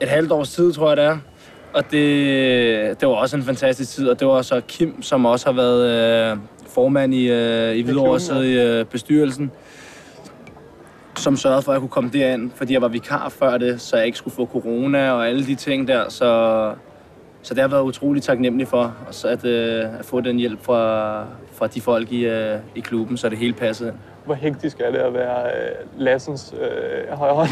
Et 0.00 0.09
halvt 0.09 0.33
års 0.33 0.50
tid, 0.50 0.73
tror 0.73 0.88
jeg 0.88 0.97
det 0.97 1.04
er. 1.04 1.19
Og 1.75 1.90
det, 1.90 3.00
det 3.00 3.09
var 3.09 3.14
også 3.14 3.37
en 3.37 3.43
fantastisk 3.43 3.90
tid, 3.90 4.09
og 4.09 4.21
det 4.21 4.28
var 4.28 4.43
så 4.43 4.61
Kim, 4.69 5.02
som 5.02 5.26
også 5.26 5.47
har 5.47 5.52
været 5.52 5.90
øh, 5.90 6.38
formand 6.75 7.14
i, 7.14 7.31
øh, 7.31 7.76
i 7.76 7.83
Hvidovre, 7.83 8.21
siddet 8.21 8.45
i 8.45 8.59
øh, 8.61 8.85
bestyrelsen, 8.85 9.50
som 11.16 11.37
sørgede 11.37 11.62
for, 11.62 11.73
at 11.73 11.75
jeg 11.75 11.81
kunne 11.81 11.88
komme 11.88 12.11
derind, 12.12 12.50
fordi 12.54 12.73
jeg 12.73 12.83
var 12.83 12.88
vikar 12.88 13.28
før 13.28 13.59
det, 13.59 13.81
så 13.81 13.97
jeg 13.97 14.07
ikke 14.07 14.19
skulle 14.19 14.35
få 14.35 14.47
corona 14.47 15.11
og 15.11 15.28
alle 15.28 15.47
de 15.47 15.54
ting 15.54 15.88
der. 15.88 16.09
Så, 16.09 16.73
så 17.43 17.54
det 17.54 17.61
har 17.61 17.69
været 17.69 17.83
utrolig 17.83 18.23
taknemmelig 18.23 18.69
for, 18.69 18.95
og 19.09 19.14
så 19.14 19.28
at, 19.28 19.45
øh, 19.45 19.99
at 19.99 20.04
få 20.04 20.21
den 20.21 20.37
hjælp 20.37 20.64
fra, 20.64 21.25
fra 21.52 21.66
de 21.66 21.81
folk 21.81 22.12
i, 22.12 22.26
øh, 22.26 22.59
i 22.75 22.81
klubben, 22.81 23.16
så 23.16 23.28
det 23.28 23.38
hele 23.38 23.52
passede. 23.52 23.93
Hvor 24.25 24.35
hektisk 24.35 24.81
er 24.81 24.90
det 24.90 24.99
at 24.99 25.14
være 25.14 25.45
øh, 25.47 26.00
Lassens 26.00 26.54
øh, 26.61 27.19
højre 27.19 27.35
hånd? 27.35 27.49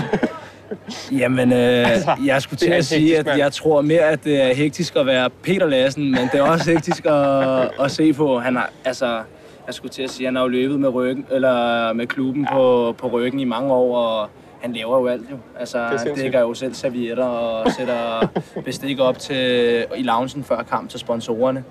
Jamen, 1.12 1.52
øh, 1.52 1.90
altså, 1.90 2.16
jeg 2.24 2.42
skulle 2.42 2.58
til 2.58 2.70
at 2.70 2.84
sige, 2.84 3.00
hektisk, 3.00 3.26
at 3.26 3.38
jeg 3.38 3.52
tror 3.52 3.80
mere, 3.80 4.00
at 4.00 4.24
det 4.24 4.42
er 4.42 4.54
hektisk 4.54 4.96
at 4.96 5.06
være 5.06 5.30
Peter 5.30 5.66
Lassen, 5.66 6.10
men 6.10 6.28
det 6.32 6.40
er 6.40 6.42
også 6.42 6.70
hektisk 6.70 7.06
at, 7.06 7.70
at 7.80 7.90
se 7.90 8.12
på. 8.12 8.38
Han 8.38 8.56
har, 8.56 8.70
altså, 8.84 9.22
jeg 9.66 9.74
skulle 9.74 9.92
til 9.92 10.02
at 10.02 10.10
sige, 10.10 10.26
at 10.26 10.28
han 10.28 10.36
har 10.36 10.42
jo 10.42 10.48
løbet 10.48 10.80
med, 10.80 10.88
ryggen, 10.88 11.26
eller 11.30 11.92
med 11.92 12.06
klubben 12.06 12.42
ja. 12.42 12.54
på, 12.54 12.94
på 12.98 13.06
ryggen 13.08 13.40
i 13.40 13.44
mange 13.44 13.72
år, 13.72 13.96
og 13.96 14.28
han 14.60 14.72
laver 14.72 14.98
jo 14.98 15.06
alt 15.06 15.30
jo. 15.30 15.36
Altså, 15.60 15.78
han 15.78 16.14
dækker 16.14 16.40
jo 16.40 16.54
selv 16.54 16.74
servietter 16.74 17.24
og 17.24 17.72
sætter 17.72 18.28
bestik 18.64 19.00
op 19.00 19.18
til, 19.18 19.84
i 19.96 20.02
loungen 20.02 20.44
før 20.44 20.62
kamp 20.62 20.90
til 20.90 21.00
sponsorerne. 21.00 21.64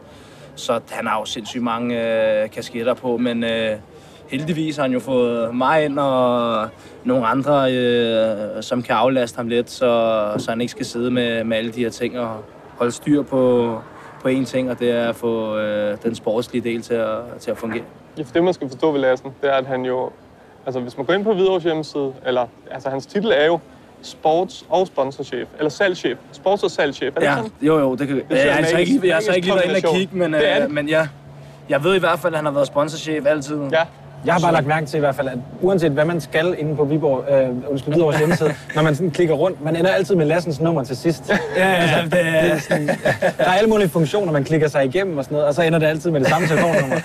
Så 0.55 0.79
han 0.89 1.08
har 1.08 1.20
jo 1.20 1.25
sindssygt 1.25 1.63
mange 1.63 2.01
øh, 2.43 2.50
kasketter 2.50 2.93
på, 2.93 3.17
men 3.17 3.43
øh, 3.43 3.75
heldigvis 4.31 4.75
har 4.75 4.83
han 4.83 4.93
jo 4.93 5.00
fået 5.00 5.55
mig 5.55 5.85
ind 5.85 6.00
og 6.00 6.67
nogle 7.03 7.27
andre, 7.27 7.73
øh, 7.73 8.63
som 8.63 8.83
kan 8.83 8.95
aflaste 8.95 9.38
ham 9.38 9.47
lidt, 9.47 9.69
så, 9.71 10.21
så 10.38 10.51
han 10.51 10.61
ikke 10.61 10.71
skal 10.71 10.85
sidde 10.85 11.11
med, 11.11 11.43
med 11.43 11.57
alle 11.57 11.71
de 11.71 11.79
her 11.83 11.89
ting 11.89 12.19
og 12.19 12.35
holde 12.77 12.91
styr 12.91 13.21
på, 13.21 13.77
på 14.21 14.27
én 14.27 14.45
ting, 14.45 14.71
og 14.71 14.79
det 14.79 14.91
er 14.91 15.09
at 15.09 15.15
få 15.15 15.57
øh, 15.57 15.97
den 16.03 16.15
sportslige 16.15 16.63
del 16.69 16.81
til 16.81 16.93
at, 16.93 17.07
til 17.39 17.51
at 17.51 17.57
fungere. 17.57 17.83
Ja, 18.17 18.23
for 18.23 18.33
det, 18.33 18.43
man 18.43 18.53
skal 18.53 18.69
forstå 18.69 18.91
ved 18.91 19.00
Lassen, 19.00 19.29
det 19.41 19.50
er, 19.50 19.53
at 19.53 19.65
han 19.65 19.85
jo... 19.85 20.09
Altså, 20.65 20.79
hvis 20.79 20.97
man 20.97 21.05
går 21.05 21.13
ind 21.13 21.23
på 21.23 21.33
Hvidovres 21.33 21.63
hjemmeside, 21.63 22.13
eller... 22.25 22.45
Altså, 22.71 22.89
hans 22.89 23.05
titel 23.05 23.31
er 23.35 23.45
jo 23.45 23.59
sports- 24.03 24.65
og 24.69 24.88
sponsorchef, 24.88 25.47
eller 25.57 25.69
salgschef. 25.69 26.17
Sports- 26.33 26.63
og 26.63 26.71
salgschef, 26.71 27.15
er 27.15 27.19
det 27.19 27.25
Ja, 27.27 27.35
sådan? 27.35 27.51
jo 27.61 27.79
jo, 27.79 27.95
det 27.95 28.07
kan 28.07 28.21
synes 28.29 28.43
Jeg, 28.45 28.51
har 28.53 28.57
altså 28.57 28.77
ikke, 28.77 29.07
jeg 29.07 29.15
har 29.15 29.21
så 29.21 29.31
ikke 29.33 29.47
lige 29.47 29.55
været 29.55 29.77
inde 29.77 29.88
og 29.89 29.95
kigge, 29.95 30.17
men, 30.17 30.33
Det 30.33 30.39
øh, 30.55 30.61
det. 30.61 30.71
men 30.71 30.89
ja, 30.89 31.07
jeg 31.69 31.83
ved 31.83 31.95
i 31.95 32.00
hvert 32.00 32.19
fald, 32.19 32.33
at 32.33 32.38
han 32.38 32.45
har 32.45 32.51
været 32.53 32.67
sponsorchef 32.67 33.25
altid. 33.25 33.57
Ja. 33.71 33.83
Jeg 34.25 34.33
har 34.33 34.39
bare 34.41 34.53
lagt 34.53 34.67
mærke 34.67 34.85
til 34.85 34.97
i 34.97 34.99
hvert 34.99 35.15
fald, 35.15 35.27
at 35.27 35.37
uanset 35.61 35.91
hvad 35.91 36.05
man 36.05 36.21
skal 36.21 36.55
inde 36.57 36.75
på 36.75 36.83
Viborg, 36.83 37.25
øh, 37.31 37.71
undskyld, 37.71 37.93
Hvidovres 37.93 38.17
hjemmeside, 38.17 38.53
når 38.75 38.81
man 38.81 38.95
sådan 38.95 39.11
klikker 39.11 39.35
rundt, 39.35 39.63
man 39.63 39.75
ender 39.75 39.91
altid 39.91 40.15
med 40.15 40.25
Lassens 40.25 40.59
nummer 40.59 40.83
til 40.83 40.97
sidst. 40.97 41.29
Ja, 41.57 41.69
ja, 41.69 42.01
det, 42.03 42.11
Det 42.11 42.21
er 42.25 42.59
sådan, 42.59 42.87
der 42.87 42.93
er 43.37 43.53
alle 43.53 43.69
mulige 43.69 43.89
funktioner, 43.89 44.31
man 44.31 44.43
klikker 44.43 44.67
sig 44.67 44.85
igennem 44.85 45.17
og 45.17 45.23
sådan 45.23 45.35
noget, 45.35 45.47
og 45.47 45.53
så 45.53 45.61
ender 45.61 45.79
det 45.79 45.85
altid 45.85 46.11
med 46.11 46.19
det 46.19 46.29
samme 46.29 46.47
telefonnummer. 46.47 46.95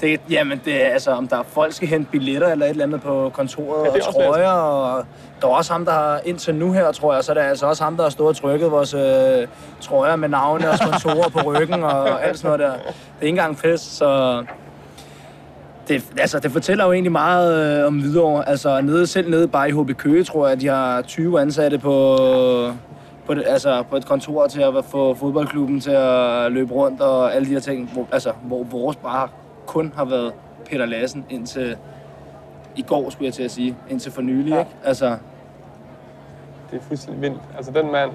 Det, 0.00 0.20
jamen, 0.30 0.60
det 0.64 0.86
er 0.86 0.90
altså, 0.90 1.10
om 1.10 1.28
der 1.28 1.38
er 1.38 1.42
folk, 1.48 1.72
skal 1.74 1.88
hente 1.88 2.10
billetter 2.10 2.48
eller 2.48 2.66
et 2.66 2.70
eller 2.70 2.84
andet 2.84 3.02
på 3.02 3.30
kontoret, 3.34 3.86
Ja, 3.86 4.06
og 4.08 4.14
trøjer, 4.14 4.48
og 4.50 5.04
der 5.40 5.48
er 5.48 5.52
også 5.52 5.72
ham, 5.72 5.84
der 5.84 5.92
har 5.92 6.20
indtil 6.24 6.54
nu 6.54 6.72
her, 6.72 6.92
tror 6.92 7.14
jeg, 7.14 7.24
så 7.24 7.32
er 7.32 7.34
det 7.34 7.42
altså 7.42 7.66
også 7.66 7.84
ham, 7.84 7.96
der 7.96 8.02
har 8.02 8.10
stået 8.10 8.28
og 8.28 8.36
trykket 8.36 8.70
vores 8.70 8.94
øh, 8.94 9.46
trøjer 9.80 10.16
med 10.16 10.28
navne 10.28 10.70
og 10.70 10.78
sponsorer 10.78 11.28
på 11.28 11.40
ryggen 11.40 11.84
og 11.84 12.24
alt 12.26 12.38
sådan 12.38 12.58
noget 12.58 12.60
der. 12.60 12.72
Det 12.86 12.94
er 13.20 13.22
ikke 13.22 13.28
engang 13.28 13.58
fest, 13.58 13.96
så 13.96 14.42
det, 15.88 16.12
altså, 16.18 16.38
det 16.38 16.50
fortæller 16.52 16.84
jo 16.84 16.92
egentlig 16.92 17.12
meget 17.12 17.78
øh, 17.80 17.86
om 17.86 18.00
Hvidovre. 18.00 18.48
Altså, 18.48 18.80
nede, 18.80 19.06
selv 19.06 19.30
nede 19.30 19.48
bare 19.48 19.68
i 19.68 19.72
HB 19.72 19.90
Køge, 19.96 20.24
tror 20.24 20.46
jeg, 20.46 20.52
at 20.52 20.60
de 20.60 20.66
har 20.68 21.02
20 21.02 21.40
ansatte 21.40 21.78
på, 21.78 22.16
på, 23.26 23.34
det, 23.34 23.44
altså, 23.46 23.82
på 23.90 23.96
et 23.96 24.06
kontor 24.06 24.46
til 24.46 24.60
at 24.60 24.84
få 24.84 25.14
fodboldklubben 25.14 25.80
til 25.80 25.90
at 25.90 26.52
løbe 26.52 26.74
rundt 26.74 27.00
og 27.00 27.34
alle 27.34 27.48
de 27.48 27.52
her 27.52 27.60
ting. 27.60 27.90
Hvor, 27.92 28.06
altså, 28.12 28.32
hvor 28.42 28.62
vores 28.62 28.96
bare 28.96 29.28
kun 29.66 29.92
har 29.96 30.04
været 30.04 30.32
Peter 30.70 30.86
Lassen 30.86 31.24
indtil 31.30 31.76
i 32.76 32.82
går, 32.82 33.10
skulle 33.10 33.26
jeg 33.26 33.34
til 33.34 33.42
at 33.42 33.50
sige. 33.50 33.76
Indtil 33.90 34.12
for 34.12 34.22
nylig, 34.22 34.50
Ja. 34.52 34.58
ikke? 34.58 34.70
Altså, 34.84 35.06
Det 36.70 36.76
er 36.78 36.82
fuldstændig 36.88 37.22
vildt. 37.22 37.40
Altså, 37.56 37.72
den 37.72 37.92
mand... 37.92 38.10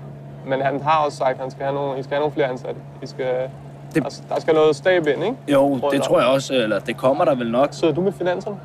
Men 0.47 0.61
han 0.61 0.81
har 0.81 0.97
også 1.05 1.17
sagt, 1.17 1.31
at 1.31 1.37
han 1.41 1.51
skal 1.51 1.63
have 1.63 1.75
nogle, 1.75 1.99
I 1.99 2.03
skal 2.03 2.13
have 2.15 2.19
nogle 2.19 2.33
flere 2.33 2.47
ansatte. 2.47 2.81
I 3.03 3.05
skal, 3.07 3.49
Det- 3.93 4.03
det... 4.03 4.21
der, 4.29 4.35
der 4.35 4.41
skal 4.41 4.53
noget 4.53 4.75
stab 4.75 5.07
ind, 5.07 5.23
ikke? 5.23 5.35
jo, 5.47 5.79
Tror 5.79 5.89
det 5.89 6.01
tror 6.03 6.19
jeg 6.19 6.27
også, 6.27 6.53
eller 6.53 6.79
det 6.79 6.97
kommer 6.97 7.25
der 7.25 7.35
vel 7.35 7.51
nok. 7.51 7.69
Sidder 7.71 7.93
du 7.93 8.01
med 8.01 8.11
finanserne? 8.11 8.57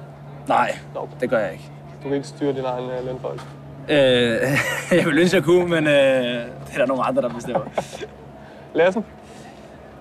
Nej, 0.48 0.74
Nå. 0.94 1.08
det 1.20 1.30
gør 1.30 1.38
jeg 1.38 1.52
ikke. 1.52 1.64
Du 2.02 2.08
kan 2.08 2.16
ikke 2.16 2.28
styre 2.28 2.52
din 2.52 2.64
egen 2.64 2.84
øh, 2.90 3.06
lønfolk. 3.06 3.40
Øh, 3.88 3.96
jeg 4.98 5.06
vil 5.06 5.18
ønske, 5.18 5.37
jeg 5.37 5.44
kunne, 5.44 5.68
men 5.68 5.87
øh, 5.87 5.92
det 5.92 6.74
er 6.74 6.78
der 6.78 6.87
nogle 6.87 7.02
andre, 7.04 7.22
der 7.22 7.28
bestemmer. 7.28 7.60
Lassen? 8.74 9.04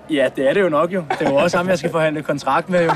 Ja, 0.10 0.30
det 0.36 0.50
er 0.50 0.54
det 0.54 0.62
jo 0.62 0.70
nok 0.70 0.94
jo. 0.94 1.04
Det 1.20 1.28
er 1.28 1.32
jo 1.32 1.36
også 1.36 1.58
ham, 1.58 1.70
jeg 1.70 1.78
skal 1.78 1.92
forhandle 1.92 2.22
kontrakt 2.22 2.70
med 2.70 2.84
jo. 2.86 2.92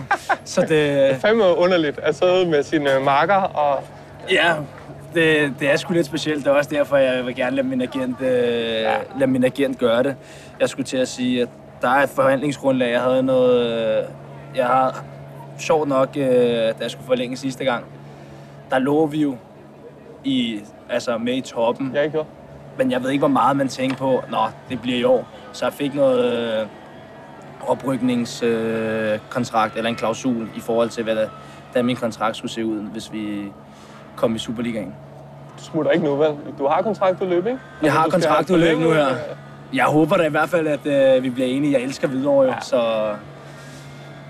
Så 0.46 0.62
det, 0.62 1.16
Fandme 1.22 1.44
underligt 1.58 2.00
at 2.00 2.16
sidde 2.16 2.46
med 2.50 2.64
sine 2.64 2.96
øh, 2.96 3.06
marker 3.06 3.36
og... 3.36 3.84
ja, 4.32 4.54
det, 5.14 5.54
det 5.60 5.72
er 5.72 5.76
sgu 5.78 5.94
lidt 5.94 6.06
specielt. 6.06 6.46
Det 6.46 6.52
er 6.52 6.56
også 6.56 6.70
derfor, 6.70 6.98
jeg 6.98 7.26
vil 7.26 7.36
gerne 7.36 7.56
lade 7.56 7.68
min 7.68 7.82
agent, 7.82 8.22
øh, 8.22 8.28
lade 9.20 9.28
min 9.28 9.44
agent 9.44 9.80
gøre 9.80 10.04
det. 10.04 10.16
Jeg 10.60 10.70
skulle 10.70 10.86
til 10.86 10.98
at 10.98 11.08
sige, 11.08 11.42
at 11.42 11.48
der 11.82 11.90
er 11.90 12.04
et 12.04 12.10
forhandlingsgrundlag. 12.10 12.92
Jeg 12.92 13.02
havde 13.02 13.24
noget... 13.24 13.72
Øh, 13.98 14.04
jeg 14.56 14.66
har 14.66 15.04
sjovt 15.60 15.88
nok, 15.90 16.10
øh, 16.18 16.26
da 16.26 16.74
jeg 16.82 16.92
skulle 16.92 17.08
forlænge 17.08 17.38
sidste 17.38 17.64
gang, 17.66 17.86
der 18.70 18.80
lå 18.80 19.06
vi 19.06 19.22
jo 19.22 19.36
i, 20.24 20.60
altså 20.90 21.18
med 21.18 21.34
i 21.34 21.42
toppen. 21.42 21.92
Ja, 21.94 22.02
ikke 22.02 22.18
jo? 22.18 22.24
Men 22.78 22.92
jeg 22.92 23.04
ved 23.04 23.10
ikke, 23.10 23.22
hvor 23.22 23.28
meget 23.28 23.58
man 23.58 23.68
tænker 23.68 23.98
på, 23.98 24.22
nå, 24.30 24.38
det 24.70 24.82
bliver 24.82 25.00
i 25.00 25.04
år. 25.04 25.28
Så 25.54 25.66
jeg 25.66 25.74
fik 25.74 25.96
noget 25.96 26.60
øh, 26.62 26.68
oprykningskontrakt 27.68 29.14
øh, 29.14 29.20
kontrakt, 29.30 29.78
eller 29.78 29.90
en 29.90 29.96
klausul 29.96 30.50
i 30.56 30.60
forhold 30.60 30.90
til, 30.90 31.04
hvad 31.04 31.16
der, 31.16 31.28
da 31.74 31.82
min 31.82 31.96
kontrakt 31.96 32.38
skulle 32.38 32.52
se 32.52 32.66
ud, 32.66 32.80
hvis 32.80 33.14
vi 33.14 33.44
kom 34.16 34.36
i 34.36 34.40
Superligaen. 34.40 34.96
Du 35.60 35.64
smutter 35.64 35.92
ikke 35.92 36.06
nu, 36.06 36.16
vel? 36.16 36.36
Du 36.60 36.68
har 36.68 36.82
kontraktudløb, 36.82 37.46
ikke? 37.48 37.60
Jeg 37.82 37.94
har 37.94 38.06
du 38.06 38.12
skal 38.12 38.22
have 38.22 38.36
kontraktudløb 38.36 38.78
nu 38.78 38.92
her. 38.92 39.10
øh, 39.10 39.16
Jeg 39.74 39.86
håber 39.86 40.18
da 40.18 40.24
i 40.24 40.30
hvert 40.30 40.50
fald, 40.50 40.68
at 40.68 40.86
øh, 40.86 41.24
vi 41.24 41.30
bliver 41.30 41.48
enige. 41.48 41.74
Jeg 41.74 41.82
elsker 41.82 42.08
videre 42.08 42.42
jo, 42.42 42.54
så, 42.62 43.12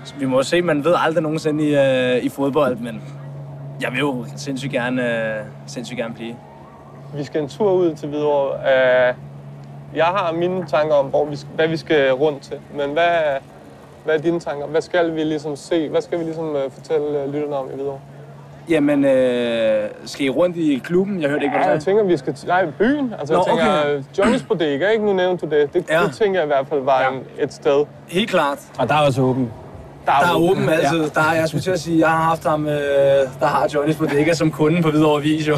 så 0.04 0.14
vi 0.18 0.26
må 0.26 0.42
se. 0.42 0.62
Man 0.62 0.84
ved 0.84 0.94
aldrig 0.98 1.22
nogensinde 1.22 1.64
i, 1.64 1.74
øh, 2.16 2.24
i 2.24 2.28
fodbold, 2.28 2.76
men 2.76 3.02
jeg 3.80 3.92
vil 3.92 3.98
jo 3.98 4.26
sindssygt 4.36 4.72
gerne, 4.72 5.36
øh, 5.38 5.44
sindssygt 5.66 5.98
gerne 5.98 6.14
blive. 6.14 6.36
Vi 7.14 7.24
skal 7.24 7.42
en 7.42 7.48
tur 7.48 7.72
ud 7.72 7.94
til 7.94 8.08
Hvidovre. 8.08 8.54
Uh, 8.54 9.16
jeg 9.96 10.04
har 10.04 10.32
mine 10.32 10.66
tanker 10.66 10.94
om, 10.94 11.06
hvor 11.06 11.24
vi 11.24 11.36
skal, 11.36 11.50
hvad 11.54 11.68
vi 11.68 11.76
skal 11.76 12.12
rundt 12.12 12.42
til. 12.42 12.56
Men 12.74 12.92
hvad, 12.92 13.10
hvad 14.04 14.14
er 14.14 14.18
dine 14.18 14.40
tanker? 14.40 14.66
Hvad 14.66 14.80
skal 14.80 15.14
vi 15.14 15.24
ligesom 15.24 15.56
se? 15.56 15.88
Hvad 15.88 16.02
skal 16.02 16.18
vi 16.18 16.24
ligesom 16.24 16.48
uh, 16.48 16.72
fortælle 16.72 17.24
uh, 17.24 17.34
lytterne 17.34 17.56
om 17.56 17.70
i 17.70 17.74
Hvidovre? 17.74 18.00
Jamen, 18.68 19.04
øh, 19.04 19.88
skal 20.04 20.26
I 20.26 20.28
rundt 20.30 20.56
i 20.56 20.80
klubben? 20.84 21.22
Jeg 21.22 21.30
hørte 21.30 21.42
ikke, 21.44 21.56
hvad 21.56 21.60
Ja, 21.64 21.68
du 21.68 21.72
jeg 21.72 21.82
sagde. 21.82 21.98
tænker, 21.98 22.12
vi 22.12 22.16
skal 22.16 22.34
til, 22.34 22.48
nej, 22.48 22.66
byen. 22.78 23.14
Altså, 23.18 23.34
Nå, 23.34 23.38
jeg 23.40 23.46
tænker, 23.48 23.80
okay. 23.80 23.94
okay. 23.94 24.02
Johnny's 24.36 24.46
Bodega, 24.48 24.88
ikke? 24.88 25.04
Nu 25.04 25.12
nævnte 25.12 25.46
du 25.46 25.50
det. 25.56 25.74
Det, 25.74 25.84
Ja. 25.90 26.00
ja. 26.00 26.06
det 26.06 26.14
tænker 26.16 26.40
jeg 26.40 26.46
i 26.46 26.52
hvert 26.56 26.66
fald 26.68 26.80
var 26.80 27.00
Ja. 27.02 27.08
en, 27.12 27.20
et 27.44 27.52
sted. 27.54 27.84
Helt 28.08 28.30
klart. 28.30 28.58
Og 28.78 28.88
der 28.88 28.94
er 28.94 28.98
også 29.06 29.22
åben. 29.22 29.50
Der 30.06 30.12
er 30.12 30.34
åben 30.36 30.68
altid. 30.68 31.10
Der 31.10 31.20
har, 31.20 31.34
jeg 31.34 31.48
skulle 31.48 31.62
til 31.62 31.70
at 31.70 31.80
sige, 31.80 31.98
jeg 31.98 32.08
har 32.10 32.22
haft 32.24 32.44
ham, 32.46 32.66
øh, 32.66 32.72
der 33.40 33.46
har 33.46 33.66
Johnny's 33.66 33.98
Bodega 33.98 34.32
som 34.34 34.50
kunde 34.50 34.82
på 34.82 34.90
Hvidovre 34.90 35.18
Avis, 35.20 35.48
jo. 35.48 35.56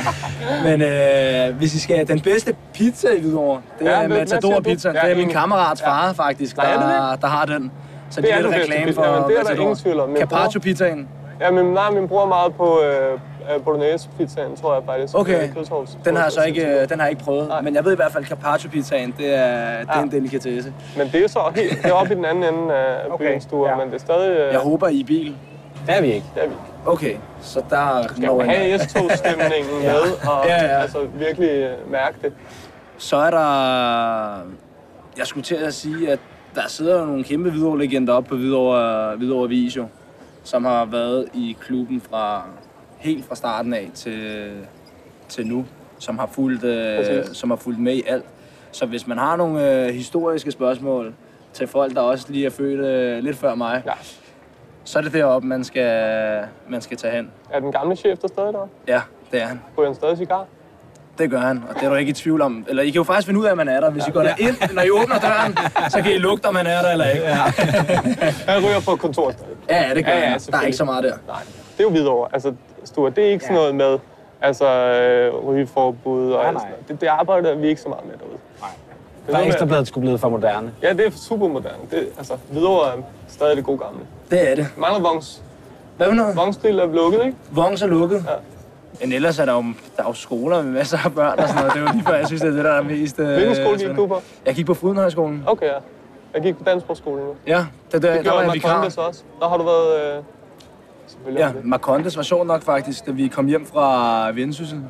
Men 0.66 0.82
øh, 0.82 1.56
hvis 1.58 1.74
I 1.74 1.80
skal 1.80 1.96
have 1.96 2.06
den 2.06 2.20
bedste 2.20 2.54
pizza 2.74 3.08
i 3.16 3.20
Hvidovre, 3.20 3.60
det 3.78 3.84
Ja, 3.84 3.90
er 4.02 4.08
Matador? 4.08 4.60
Pizza. 4.60 4.88
Ja, 4.88 5.00
Det 5.08 5.12
er 5.12 5.16
min 5.16 5.28
kammerats 5.30 5.82
far, 5.82 6.12
faktisk, 6.12 6.56
er 6.58 6.62
det 6.62 6.80
der, 6.80 7.16
der 7.20 7.26
har 7.26 7.44
den. 7.46 7.72
Så 8.10 8.20
Det 8.20 8.28
de 8.28 8.32
er 8.34 8.38
er 8.38 8.42
lidt 8.42 8.54
reklame 8.54 8.92
for 8.92 9.04
Jamen, 9.04 9.18
det 9.18 9.24
er 9.24 9.42
der 9.42 9.44
Matador. 9.44 9.62
ingen 9.62 9.76
tvivl 9.76 10.00
om. 10.00 10.08
Min 10.08 10.16
Carpaccio-pizzaen, 10.22 11.08
Ja, 11.42 11.50
min, 11.50 11.64
nej, 11.64 11.90
min 11.90 12.08
bror 12.08 12.22
er 12.22 12.26
meget 12.28 12.54
på 12.54 12.80
øh, 12.82 13.12
øh, 13.54 13.62
bolognese-pizzaen, 13.64 14.56
tror 14.56 14.74
jeg 14.74 14.82
faktisk. 14.86 15.14
Okay. 15.18 15.52
Kødsovs. 15.54 15.98
den 16.04 16.16
har 16.16 16.22
jeg 16.22 16.32
så 16.32 16.42
ikke, 16.42 16.66
øh, 16.66 16.88
den 16.88 16.98
har 16.98 17.06
jeg 17.06 17.10
ikke 17.10 17.24
prøvet. 17.24 17.48
Nej. 17.48 17.60
Men 17.60 17.74
jeg 17.74 17.84
ved 17.84 17.92
i 17.92 17.96
hvert 17.96 18.12
fald, 18.12 18.24
Carpaccio-pizzaen, 18.24 19.14
det 19.18 19.34
er, 19.34 19.78
det 19.80 19.88
er 19.88 19.96
Ja. 19.96 20.02
en 20.02 20.10
delikatesse. 20.10 20.72
Men 20.96 21.08
det 21.12 21.24
er 21.24 21.28
så 21.28 21.40
helt, 21.54 21.82
det 21.82 21.90
er 21.90 21.92
oppe 21.92 22.12
i 22.12 22.16
den 22.16 22.24
anden 22.24 22.44
ende 22.54 22.74
af 22.74 22.96
Okay, 23.10 23.30
byens 23.30 23.42
stue, 23.42 23.68
ja. 23.68 23.76
men 23.76 23.86
det 23.86 23.94
er 23.94 23.98
stadig... 23.98 24.30
Øh, 24.38 24.52
Jeg 24.52 24.60
håber, 24.60 24.88
I 24.88 24.96
er 24.96 25.00
i 25.00 25.04
bil. 25.04 25.36
Det 25.86 25.96
er 25.96 26.00
vi 26.00 26.06
ikke. 26.12 26.26
det 26.34 26.42
er 26.44 26.48
vi. 26.48 26.54
Okay, 26.86 27.16
så 27.40 27.62
der 27.70 28.02
Skal 28.10 28.24
jo 28.24 28.40
have 28.42 28.78
S-togstemningen 28.78 29.72
Ja. 29.82 29.92
med, 29.92 30.28
og 30.28 30.46
Ja, 30.46 30.54
ja. 30.64 30.68
altså 30.82 30.98
virkelig 31.14 31.48
øh, 31.50 31.90
mærke 31.92 32.16
det. 32.22 32.32
Så 32.98 33.16
er 33.16 33.30
der... 33.30 34.32
Jeg 35.18 35.26
skulle 35.26 35.44
til 35.44 35.54
at 35.54 35.74
sige, 35.74 36.10
at 36.12 36.18
der 36.54 36.60
sidder 36.68 37.00
jo 37.00 37.06
nogle 37.06 37.24
kæmpe 37.24 37.50
Hvidovre-legender 37.50 38.12
op 38.14 38.24
på 38.24 38.36
Hvidovre, 38.36 39.16
Hvidovre 39.16 39.44
Avis, 39.44 39.76
jo, 39.76 39.84
som 40.44 40.64
har 40.64 40.84
været 40.84 41.28
i 41.34 41.56
klubben 41.60 42.00
fra 42.00 42.42
helt 42.98 43.24
fra 43.24 43.34
starten 43.34 43.74
af 43.74 43.90
til, 43.94 44.50
til 45.28 45.46
nu, 45.46 45.66
som 45.98 46.18
har, 46.18 46.26
fulgt, 46.26 46.64
øh, 46.64 47.24
som 47.32 47.50
har 47.50 47.56
fulgt 47.56 47.78
med 47.80 47.94
i 47.94 48.02
alt. 48.06 48.24
Så 48.72 48.86
hvis 48.86 49.06
man 49.06 49.18
har 49.18 49.36
nogle 49.36 49.84
øh, 49.86 49.94
historiske 49.94 50.50
spørgsmål, 50.50 51.14
til 51.52 51.66
folk, 51.66 51.94
der 51.94 52.00
også 52.00 52.26
lige 52.28 52.46
er 52.46 52.50
født 52.50 52.80
øh, 52.80 53.24
lidt 53.24 53.36
før 53.36 53.54
mig, 53.54 53.82
Ja. 53.86 53.92
så 54.84 54.98
er 54.98 55.02
det 55.02 55.12
deroppe, 55.12 55.48
man 55.48 55.64
skal, 55.64 56.44
man 56.68 56.80
skal 56.80 56.96
tage 56.96 57.16
hen. 57.16 57.30
Er 57.50 57.60
den 57.60 57.72
gamle 57.72 57.96
chef 57.96 58.18
der 58.18 58.28
stadig 58.28 58.52
der? 58.52 58.66
Ja, 58.88 59.00
det 59.32 59.42
er 59.42 59.46
han. 59.46 59.60
Ryger 59.78 59.88
han 59.88 59.94
stadig 59.94 60.16
cigar? 60.16 60.46
Det 61.18 61.30
gør 61.30 61.38
han, 61.40 61.62
og 61.68 61.74
det 61.74 61.82
er 61.82 61.88
du 61.88 61.94
ikke 61.94 62.10
i 62.10 62.12
tvivl 62.12 62.42
om. 62.42 62.66
Eller 62.68 62.82
I 62.82 62.86
kan 62.86 62.94
jo 62.94 63.02
faktisk 63.04 63.26
finde 63.26 63.40
ud 63.40 63.44
af, 63.44 63.50
at 63.50 63.56
man 63.56 63.68
er 63.68 63.80
der. 63.80 63.90
Hvis 63.90 64.06
I 64.06 64.10
går 64.10 64.22
derind, 64.22 64.56
når 64.72 64.82
I 64.82 64.90
åbner 64.90 65.18
døren, 65.18 65.56
så 65.90 66.02
kan 66.02 66.12
I 66.12 66.18
lugte, 66.18 66.46
om 66.46 66.54
man 66.54 66.66
er 66.66 66.82
der 66.82 66.90
eller 66.90 67.10
ikke. 67.10 67.24
Ja, 67.26 67.34
Han 68.52 68.64
ryger 68.64 68.80
på 68.80 68.96
kontoret 68.96 69.36
ja 69.70 69.94
det 69.94 70.04
gør 70.04 70.12
Ja, 70.12 70.18
ja, 70.18 70.28
han. 70.30 70.40
Der 70.40 70.58
er 70.58 70.62
ikke 70.62 70.76
så 70.76 70.84
meget 70.84 71.04
der. 71.04 71.14
Nej, 71.26 71.42
det 71.72 71.80
er 71.80 71.84
jo 71.84 71.88
videre. 71.88 72.28
Altså, 72.32 72.54
Stuart, 72.84 73.16
det 73.16 73.26
er 73.26 73.30
ikke 73.30 73.44
sådan 73.44 73.56
noget 73.56 73.74
med 73.74 73.98
altså, 74.40 74.66
øh, 74.66 75.34
rygeforbud 75.46 76.32
og 76.32 76.52
Nej. 76.52 76.62
Det, 76.88 77.00
det 77.00 77.06
arbejder 77.06 77.54
vi 77.54 77.68
ikke 77.68 77.80
så 77.80 77.88
meget 77.88 78.04
med 78.04 78.14
derude. 78.18 78.38
Nej. 78.60 78.70
Det 79.26 79.34
Der 79.34 79.40
er 79.40 79.46
ekstrabladet 79.46 79.88
skulle 79.88 80.02
blevet 80.02 80.20
for 80.20 80.28
moderne. 80.28 80.72
Ja, 80.82 80.92
det 80.92 81.06
er 81.06 81.10
super 81.10 81.48
moderne. 81.48 81.82
Det, 81.90 82.08
altså, 82.18 82.34
videre 82.50 82.86
er 82.88 83.02
stadig 83.28 83.56
det 83.56 83.64
gode 83.64 83.78
gamle. 83.78 84.00
Det 84.30 84.50
er 84.50 84.54
det. 84.54 84.66
Mangler 84.76 85.00
Vongs. 85.00 85.42
Hvad 85.96 86.06
for 86.06 86.14
noget? 86.14 86.36
Vongsgrill 86.36 86.78
er 86.78 86.86
lukket, 86.86 87.24
ikke? 87.24 87.36
Vongs 87.50 87.82
er 87.82 87.86
lukket. 87.86 88.24
Ja. 88.28 88.34
Men 89.00 89.12
ellers 89.12 89.38
er 89.38 89.44
der 89.44 89.52
jo, 89.52 89.62
der 89.96 90.02
er 90.02 90.06
jo 90.06 90.12
skoler 90.12 90.62
med 90.62 90.72
masser 90.72 90.98
af 91.04 91.14
børn 91.14 91.38
og 91.38 91.48
sådan 91.48 91.60
noget. 91.62 91.74
Det 91.74 91.82
er 91.82 91.86
jo 91.86 91.92
lige 91.92 92.04
før, 92.06 92.14
jeg 92.14 92.26
synes, 92.26 92.42
det 92.42 92.50
er 92.50 92.54
det, 92.54 92.64
der 92.64 92.70
er 92.72 92.82
mest... 92.82 93.18
Øh, 93.18 93.26
Hvilken 93.26 93.54
skole 93.54 93.78
gik 93.78 93.96
du 93.96 94.06
på? 94.06 94.22
Jeg 94.46 94.54
gik 94.54 94.66
på 94.66 94.74
Frydenhøjskolen. 94.74 95.42
Okay, 95.46 95.66
ja. 95.66 95.72
Jeg 96.34 96.42
gik 96.42 96.56
på 96.58 96.64
Dansborgskolen 96.64 97.24
nu. 97.24 97.34
Ja, 97.46 97.66
det, 97.92 98.02
der, 98.02 98.16
Det 98.16 98.24
der 98.24 98.32
var 98.32 98.42
jeg 98.42 98.52
vikar. 98.52 98.68
Marcondes 98.68 98.98
også. 98.98 99.22
Der 99.40 99.48
har 99.48 99.56
du 99.56 99.64
været... 99.64 100.16
Øh, 100.18 100.22
Ja, 101.36 101.46
det. 101.56 101.64
Marcondes 101.64 102.16
var 102.16 102.22
sjov 102.22 102.44
nok 102.46 102.62
faktisk, 102.62 103.06
da 103.06 103.10
vi 103.10 103.28
kom 103.28 103.46
hjem 103.46 103.66
fra 103.66 104.30
Vendsyssel. 104.30 104.80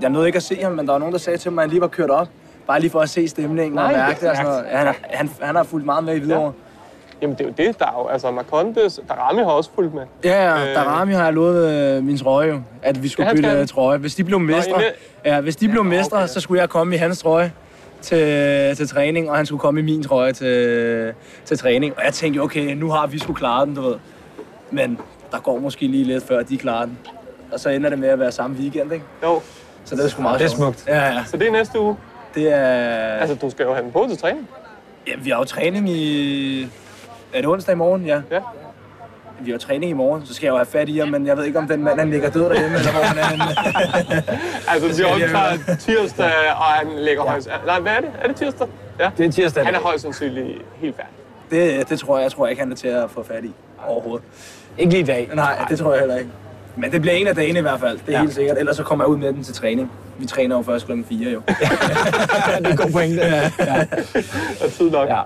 Jeg 0.00 0.10
nåede 0.10 0.26
ikke 0.26 0.36
at 0.36 0.42
se 0.42 0.62
ham, 0.62 0.72
men 0.72 0.86
der 0.86 0.92
var 0.92 0.98
nogen, 0.98 1.12
der 1.12 1.18
sagde 1.18 1.38
til 1.38 1.52
mig, 1.52 1.62
at 1.62 1.68
han 1.68 1.70
lige 1.70 1.80
var 1.80 1.86
kørt 1.88 2.10
op. 2.10 2.28
Bare 2.66 2.80
lige 2.80 2.90
for 2.90 3.00
at 3.00 3.10
se 3.10 3.28
stemningen 3.28 3.78
og 3.78 3.84
Nej, 3.84 3.96
mærke 3.96 4.20
det 4.20 4.30
og 4.30 4.36
sådan 4.36 4.52
ja. 4.52 4.58
noget. 4.60 4.70
Ja, 4.72 4.76
Han, 4.78 4.94
han, 5.10 5.30
han 5.42 5.54
har 5.56 5.62
fulgt 5.62 5.86
meget 5.86 6.04
med 6.04 6.14
i 6.16 6.18
Hvidovre. 6.18 6.52
Jamen, 7.22 7.36
det 7.38 7.44
er 7.44 7.48
jo 7.48 7.54
det, 7.68 7.78
der 7.78 7.86
er 7.86 7.98
jo... 8.02 8.06
Altså, 8.08 8.30
Marcondes... 8.30 9.00
Darami 9.08 9.38
har 9.42 9.50
også 9.50 9.70
fulgt 9.74 9.94
med. 9.94 10.02
Ja, 10.24 10.50
ja, 10.58 10.68
Øh. 10.68 10.74
Darami 10.74 11.12
har 11.12 11.24
jeg 11.24 11.32
lovet 11.32 11.68
øh, 11.96 12.04
min 12.04 12.18
trøje 12.18 12.48
jo, 12.48 12.60
at 12.82 13.02
vi 13.02 13.08
skulle 13.08 13.24
Ja, 13.24 13.28
han 13.28 13.36
bytte 13.36 13.50
skal. 13.50 13.60
øh, 13.60 13.66
trøje. 13.68 13.98
Hvis 13.98 14.14
de 14.14 14.24
blev 14.24 14.40
mestre, 14.40 14.82
i 14.82 14.84
ja, 15.24 15.40
hvis 15.40 15.56
de 15.56 15.68
blev 15.68 15.84
mestre, 15.84 16.16
okay. 16.18 16.26
så 16.28 16.40
skulle 16.40 16.60
jeg 16.60 16.68
komme 16.68 16.94
i 16.94 16.98
hans 16.98 17.22
trøje 17.22 17.52
til, 18.02 18.76
til 18.76 18.88
træning, 18.88 19.30
og 19.30 19.36
han 19.36 19.46
skulle 19.46 19.60
komme 19.60 19.80
i 19.80 19.82
min 19.82 20.02
trøje 20.02 20.32
til, 20.32 21.12
til 21.44 21.58
træning. 21.58 21.94
Og 21.96 22.02
jeg 22.04 22.12
tænkte, 22.12 22.36
jo, 22.36 22.44
okay, 22.44 22.74
nu 22.74 22.90
har 22.90 23.06
vi 23.06 23.18
skulle 23.18 23.36
klare 23.36 23.66
den, 23.66 23.74
du 23.74 23.82
ved. 23.82 23.94
Men 24.70 24.98
der 25.32 25.38
går 25.38 25.58
måske 25.58 25.86
lige 25.86 26.04
lidt 26.04 26.26
før, 26.26 26.42
de 26.42 26.58
klarer 26.58 26.84
den. 26.84 26.98
Og 27.52 27.60
så 27.60 27.68
ender 27.68 27.90
det 27.90 27.98
med 27.98 28.08
at 28.08 28.18
være 28.18 28.32
samme 28.32 28.56
weekend, 28.56 28.92
ikke? 28.92 29.04
Jo, 29.22 29.40
Så 29.84 29.96
det 29.96 30.04
er 30.04 30.08
sgu 30.08 30.22
meget 30.22 30.38
Det 30.38 30.44
er 30.44 30.48
smukt. 30.50 30.84
Ja, 30.88 31.06
ja. 31.06 31.24
så 31.26 31.36
det 31.36 31.48
er 31.48 31.52
næste 31.52 31.80
uge. 31.80 31.96
Det 32.34 32.52
er... 32.52 32.58
Altså, 33.14 33.34
du 33.34 33.50
skal 33.50 33.64
jo 33.64 33.72
have 33.72 33.84
den 33.84 33.92
på 33.92 34.06
til 34.08 34.18
træning. 34.18 34.48
Ja, 35.08 35.12
vi 35.18 35.30
har 35.30 35.38
jo 35.38 35.44
træning 35.44 35.88
i... 35.90 36.68
Er 37.32 37.40
det 37.40 37.46
onsdag 37.46 37.72
i 37.72 37.76
morgen? 37.76 38.06
Ja. 38.06 38.20
Ja. 38.30 38.40
Vi 39.40 39.50
har 39.50 39.58
træning 39.58 39.90
i 39.90 39.94
morgen, 39.94 40.26
så 40.26 40.34
skal 40.34 40.46
jeg 40.46 40.50
jo 40.50 40.56
have 40.56 40.66
fat 40.66 40.88
i 40.88 40.98
ham, 40.98 41.08
men 41.08 41.26
jeg 41.26 41.36
ved 41.36 41.44
ikke, 41.44 41.58
om 41.58 41.68
den 41.68 41.84
mand 41.84 41.98
han 41.98 42.10
ligger 42.10 42.30
død 42.30 42.42
derhjemme, 42.42 42.76
eller 42.78 42.92
hvor 42.92 43.00
han 43.02 43.18
er 43.18 43.24
henne. 43.24 43.44
Altså, 44.68 45.02
vi 45.02 45.04
optager 45.04 45.76
tirsdag, 45.76 46.32
og 46.56 46.64
han 46.64 46.86
ligger 46.98 47.22
højst... 47.22 47.48
Nej, 47.66 47.80
hvad 47.80 47.92
er 47.92 48.00
det? 48.00 48.10
Er 48.22 48.26
det 48.26 48.36
tirsdag? 48.36 48.66
Ja. 49.00 49.10
Det 49.18 49.26
er 49.26 49.32
tirsdag. 49.32 49.64
Han 49.64 49.74
er 49.74 49.80
højst 49.80 50.02
sandsynligt 50.02 50.58
helt 50.74 50.96
færdig. 50.96 51.12
Det, 51.50 51.88
det 51.88 51.98
tror 51.98 52.16
jeg, 52.16 52.24
jeg 52.24 52.32
tror 52.32 52.46
ikke, 52.46 52.62
han 52.62 52.72
er 52.72 52.76
til 52.76 52.88
at 52.88 53.10
få 53.10 53.22
fat 53.22 53.44
i 53.44 53.52
overhovedet. 53.86 54.26
Ikke 54.78 54.92
lige 54.92 55.02
i 55.02 55.06
dag. 55.06 55.30
Nej, 55.34 55.64
det 55.68 55.78
tror 55.78 55.92
jeg 55.92 56.00
heller 56.00 56.16
ikke. 56.16 56.30
Men 56.76 56.92
det 56.92 57.00
bliver 57.00 57.14
en 57.14 57.26
af 57.26 57.34
dagene 57.34 57.58
i 57.58 57.62
hvert 57.62 57.80
fald, 57.80 57.98
det 57.98 58.08
er 58.08 58.12
ja. 58.12 58.20
helt 58.20 58.34
sikkert. 58.34 58.58
Ellers 58.58 58.76
så 58.76 58.82
kommer 58.82 59.04
jeg 59.04 59.08
ud 59.10 59.16
med 59.16 59.32
den 59.32 59.44
til 59.44 59.54
træning. 59.54 59.92
Vi 60.18 60.26
træner 60.26 60.56
jo 60.56 60.62
først 60.62 60.86
klokken 60.86 61.04
4 61.04 61.30
jo. 61.30 61.42
det 61.48 62.66
er 62.66 62.70
en 62.70 62.76
god 62.76 62.92
pointe. 62.92 63.22
Ja. 63.22 63.50
Ja. 63.58 63.84
Er 64.64 64.68
tid 64.70 64.90
nok. 64.90 65.08
Ja. 65.08 65.20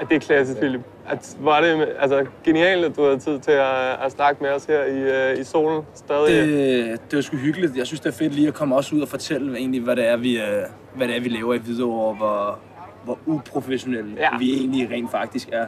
Ja, 0.00 0.04
det 0.04 0.16
er 0.16 0.20
klassisk, 0.20 0.58
Philip. 0.58 0.80
At, 1.08 1.36
var 1.40 1.60
det 1.60 1.88
altså, 1.98 2.26
genialt, 2.44 2.84
at 2.84 2.96
du 2.96 3.04
havde 3.04 3.18
tid 3.18 3.38
til 3.38 3.50
at, 3.50 4.04
at 4.04 4.12
snakke 4.12 4.42
med 4.42 4.50
os 4.50 4.64
her 4.64 4.84
i, 4.84 5.32
uh, 5.32 5.40
i 5.40 5.44
solen 5.44 5.82
stadig? 5.94 6.48
Det, 6.48 7.00
det 7.10 7.16
var 7.16 7.22
sgu 7.22 7.36
hyggeligt. 7.36 7.76
Jeg 7.76 7.86
synes, 7.86 8.00
det 8.00 8.08
er 8.08 8.16
fedt 8.16 8.34
lige 8.34 8.48
at 8.48 8.54
komme 8.54 8.76
også 8.76 8.96
ud 8.96 9.00
og 9.00 9.08
fortælle 9.08 9.58
egentlig, 9.58 9.80
hvad 9.80 9.96
det 9.96 10.06
er, 10.06 10.16
vi, 10.16 10.40
øh, 10.40 10.62
hvad 10.94 11.08
det 11.08 11.16
er, 11.16 11.20
vi 11.20 11.28
laver 11.28 11.54
i 11.54 11.58
Hvidovre, 11.58 12.14
hvor, 12.14 12.58
hvor 13.04 13.18
uprofessionelle 13.26 14.16
ja. 14.18 14.38
vi 14.38 14.54
egentlig 14.54 14.90
rent 14.90 15.10
faktisk 15.10 15.48
er. 15.52 15.66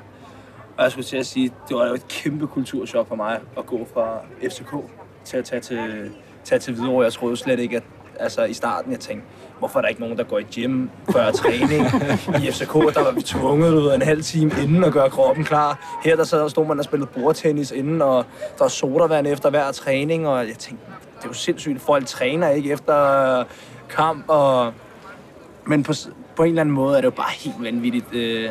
Og 0.77 0.85
jeg 0.85 0.92
skulle 0.92 1.05
til 1.05 1.16
at 1.16 1.27
sige, 1.27 1.53
det 1.68 1.77
var 1.77 1.87
jo 1.87 1.95
et 1.95 2.09
kæmpe 2.09 2.47
kulturschok 2.47 3.09
for 3.09 3.14
mig 3.14 3.40
at 3.59 3.66
gå 3.66 3.88
fra 3.95 4.18
FCK 4.42 4.75
til 5.25 5.37
at 5.37 5.45
tage 5.45 5.61
til, 5.61 6.11
tage 6.45 6.59
til 6.59 6.75
Hvidovre. 6.75 7.05
Jeg 7.05 7.12
troede 7.12 7.37
slet 7.37 7.59
ikke, 7.59 7.77
at 7.77 7.83
altså, 8.18 8.45
i 8.45 8.53
starten, 8.53 8.92
jeg 8.92 9.01
tænkte, 9.01 9.27
hvorfor 9.62 9.79
er 9.79 9.83
der 9.83 9.88
ikke 9.88 10.01
nogen, 10.01 10.18
der 10.18 10.25
går 10.25 10.38
i 10.38 10.42
gym 10.42 10.88
før 11.12 11.31
træning? 11.31 11.87
I 12.44 12.51
FCK, 12.51 12.72
der 12.72 13.03
var 13.05 13.11
vi 13.11 13.22
tvunget 13.22 13.75
ud 13.75 13.94
en 13.94 14.03
halv 14.03 14.22
time 14.22 14.51
inden 14.62 14.85
at 14.85 14.92
gøre 14.92 15.11
kroppen 15.11 15.44
klar. 15.44 15.98
Her 16.05 16.16
der 16.16 16.25
sad, 16.25 16.51
stod 16.51 16.66
man 16.66 16.79
og 16.79 16.85
spillede 16.85 17.11
bordtennis 17.14 17.70
inden, 17.70 18.03
og 18.03 18.25
der 18.59 18.64
var 18.64 18.68
sodavand 18.68 19.27
efter 19.27 19.51
hver 19.51 19.72
træning, 19.72 20.29
og 20.29 20.38
jeg 20.38 20.59
tænkte, 20.59 20.87
det 21.16 21.25
er 21.25 21.29
jo 21.29 21.33
sindssygt, 21.33 21.81
folk 21.81 22.07
træner 22.07 22.48
ikke 22.48 22.72
efter 22.72 23.44
kamp, 23.90 24.25
og... 24.29 24.72
men 25.66 25.83
på, 25.83 25.92
på 26.37 26.42
en 26.42 26.48
eller 26.48 26.61
anden 26.61 26.75
måde 26.75 26.96
er 26.96 27.01
det 27.01 27.07
jo 27.07 27.11
bare 27.11 27.33
helt 27.38 27.62
vanvittigt, 27.64 28.14
øh, 28.14 28.51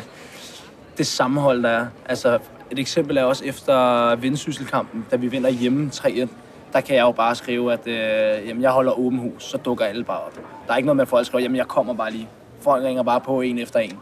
det 0.98 1.06
sammenhold, 1.06 1.62
der 1.62 1.68
er. 1.68 1.86
Altså, 2.06 2.38
et 2.70 2.78
eksempel 2.78 3.16
er 3.16 3.24
også 3.24 3.44
efter 3.44 4.16
Vendsysselkampen, 4.16 5.06
da 5.10 5.16
vi 5.16 5.26
vinder 5.26 5.50
hjemme 5.50 5.90
3 5.90 6.28
der 6.72 6.80
kan 6.80 6.96
jeg 6.96 7.02
jo 7.02 7.12
bare 7.12 7.34
skrive, 7.34 7.72
at 7.72 7.86
øh, 7.86 8.48
jamen, 8.48 8.62
jeg 8.62 8.70
holder 8.70 8.98
åben 8.98 9.18
hus, 9.18 9.44
så 9.44 9.58
dukker 9.58 9.84
alle 9.84 10.04
bare 10.04 10.20
op. 10.20 10.34
Der 10.66 10.72
er 10.72 10.76
ikke 10.76 10.86
noget 10.86 10.96
med, 10.96 11.02
at 11.02 11.08
folk 11.08 11.26
skriver, 11.26 11.42
jamen 11.42 11.56
jeg 11.56 11.66
kommer 11.66 11.94
bare 11.94 12.10
lige. 12.10 12.28
Folk 12.60 12.84
ringer 12.84 13.02
bare 13.02 13.20
på 13.20 13.40
en 13.40 13.58
efter 13.58 13.80
en. 13.80 13.98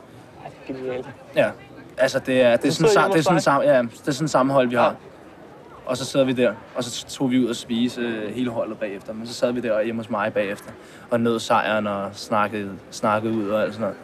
Genialt. 0.66 1.08
Ja, 1.36 1.50
altså 1.98 2.18
det 2.18 2.42
er, 2.42 2.56
det 2.56 2.68
er, 2.68 2.72
sådan, 2.72 2.90
hjemme 2.90 3.12
det 3.12 3.18
er 3.18 3.22
sådan, 3.22 3.40
sam, 3.40 3.62
ja, 3.62 3.82
det 3.82 4.08
er 4.08 4.12
sådan 4.12 4.28
sammenhold, 4.28 4.68
vi 4.68 4.76
har. 4.76 4.84
Ja. 4.84 4.92
Og 5.86 5.96
så 5.96 6.04
sidder 6.04 6.26
vi 6.26 6.32
der, 6.32 6.52
og 6.76 6.84
så 6.84 7.06
tog 7.06 7.30
vi 7.30 7.38
ud 7.38 7.46
og 7.46 7.56
spise 7.56 8.00
øh, 8.00 8.34
hele 8.34 8.50
holdet 8.50 8.78
bagefter. 8.78 9.12
Men 9.12 9.26
så 9.26 9.34
sad 9.34 9.52
vi 9.52 9.60
der 9.60 9.82
hjemme 9.82 10.00
hos 10.00 10.10
mig 10.10 10.32
bagefter, 10.32 10.70
og 11.10 11.20
nød 11.20 11.40
sejren 11.40 11.86
og 11.86 12.10
snakkede, 12.12 12.72
snakkede 12.90 13.34
ud 13.34 13.48
og 13.48 13.62
alt 13.62 13.72
sådan 13.72 13.80
noget. 13.80 13.96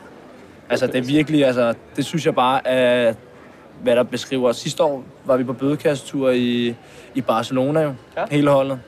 Altså 0.71 0.87
det 0.87 0.97
er 0.97 1.03
virkelig, 1.03 1.47
altså 1.47 1.75
det 1.97 2.05
synes 2.05 2.27
jeg 2.27 2.35
bare 2.35 2.67
er, 2.67 3.15
hvad 3.83 3.97
der 3.97 4.03
beskriver 4.03 4.49
os. 4.49 4.57
Sidste 4.57 4.83
år 4.83 5.05
var 5.25 5.37
vi 5.37 5.45
på 5.45 5.53
bødekassetur 5.53 6.31
i, 6.31 6.75
i 7.15 7.21
Barcelona 7.21 7.81
jo, 7.81 7.95
Ja. 8.17 8.21
ja. 8.21 8.27
hele 8.31 8.51
holdet. 8.51 8.81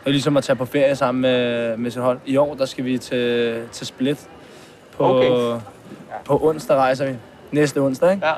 Det 0.00 0.06
er 0.06 0.10
ligesom 0.10 0.36
at 0.36 0.44
tage 0.44 0.56
på 0.56 0.64
ferie 0.64 0.96
sammen 0.96 1.22
med, 1.22 1.76
med 1.76 1.90
sit 1.90 2.02
hold. 2.02 2.18
I 2.26 2.36
år, 2.36 2.54
der 2.54 2.64
skal 2.66 2.84
vi 2.84 2.98
til, 2.98 3.62
til 3.72 3.86
Split. 3.86 4.28
På, 4.96 5.04
Okay. 5.04 5.60
på 6.24 6.38
onsdag 6.48 6.76
rejser 6.76 7.06
vi. 7.06 7.14
Næste 7.52 7.78
onsdag, 7.78 8.10
ikke? 8.12 8.26
Ja. 8.26 8.32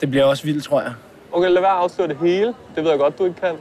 Det 0.00 0.10
bliver 0.10 0.24
også 0.24 0.44
vildt, 0.44 0.64
tror 0.64 0.80
jeg. 0.80 0.92
Okay, 1.32 1.48
lad 1.50 1.60
være 1.62 1.70
at 1.70 1.76
afsløre 1.78 2.08
det 2.08 2.16
hele. 2.16 2.46
Det 2.76 2.84
ved 2.84 2.90
jeg 2.90 2.98
godt, 2.98 3.18
du 3.18 3.24
ikke 3.24 3.40
kan. 3.40 3.54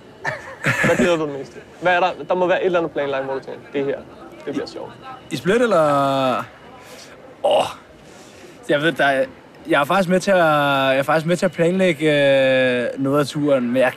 Hvad 0.86 0.96
glæder 0.98 1.15
du 1.17 1.26
dig 1.26 1.34
mest 1.39 1.52
til? 1.52 1.62
Hvad 1.82 1.96
er 1.96 2.00
der? 2.00 2.10
Der 2.30 2.36
må 2.36 2.48
være 2.48 2.60
et 2.62 2.65
eller 2.65 2.80
andet 2.80 2.91
planlagt, 2.91 3.26
hvor 3.26 3.34
du 3.34 3.39
tænker, 3.39 3.60
det 3.74 3.86
her, 3.86 3.98
det 4.46 4.54
bliver 4.54 4.67
sjovt. 4.67 4.91
I 5.32 5.36
Split, 5.36 5.62
eller? 5.62 6.38
Åh, 7.44 7.58
oh, 7.58 7.65
jeg 8.70 8.82
ved, 8.82 8.91
der 8.91 9.06
er, 9.06 9.26
jeg 9.69 9.82
er 9.82 9.86
faktisk 9.86 10.10
med 10.10 10.19
til 10.19 10.32
at, 10.32 10.38
jeg 10.38 10.97
er 10.97 11.04
faktisk 11.04 11.26
med 11.26 11.38
til 11.38 11.45
at 11.45 11.52
planlægge 11.52 12.06
øh, 12.06 12.86
noget 12.97 13.19
af 13.19 13.26
turen, 13.28 13.67
men 13.67 13.78
jeg, 13.78 13.91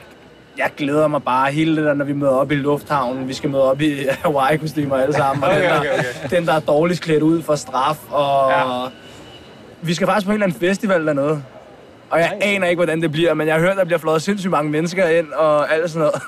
jeg 0.59 0.71
glæder 0.77 1.09
mig 1.09 1.23
bare 1.23 1.53
hele 1.53 1.77
det 1.77 1.85
der, 1.85 1.95
når 1.95 2.05
vi 2.05 2.13
møder 2.13 2.33
op 2.33 2.53
i 2.53 2.55
lufthavnen. 2.55 3.29
Vi 3.29 3.35
skal 3.35 3.51
møde 3.51 3.71
op 3.71 3.81
i 3.81 3.95
Hawaii-kostymer 4.23 4.97
alle 4.97 5.15
sammen. 5.15 5.45
Og 5.45 5.51
Okay, 5.51 5.61
den, 5.63 5.71
der, 5.71 5.79
okay, 5.81 5.91
okay. 5.99 6.37
den, 6.37 6.47
der 6.47 6.53
er 6.53 6.61
dårligst 6.61 7.03
klædt 7.03 7.23
ud 7.23 7.43
for 7.43 7.55
straf. 7.55 7.99
Og 8.11 8.51
Ja. 8.51 8.89
vi 9.83 9.95
skal 9.95 10.07
faktisk 10.07 10.27
på 10.27 10.31
en 10.31 10.35
eller 10.35 10.47
anden 10.47 10.61
festival 10.61 11.07
dernede. 11.07 11.43
Og 12.11 12.19
jeg 12.19 12.39
aner 12.41 12.67
ikke, 12.67 12.79
hvordan 12.79 13.03
det 13.03 13.13
bliver, 13.13 13.35
men 13.35 13.47
jeg 13.47 13.55
har 13.55 13.61
hørt, 13.63 13.77
der 13.77 13.85
bliver 13.85 13.99
flået 13.99 14.23
sindssygt 14.23 14.51
mange 14.51 14.71
mennesker 14.71 15.07
ind 15.09 15.33
og 15.33 15.73
alt 15.75 15.91
sådan 15.91 16.01
noget. 16.01 16.23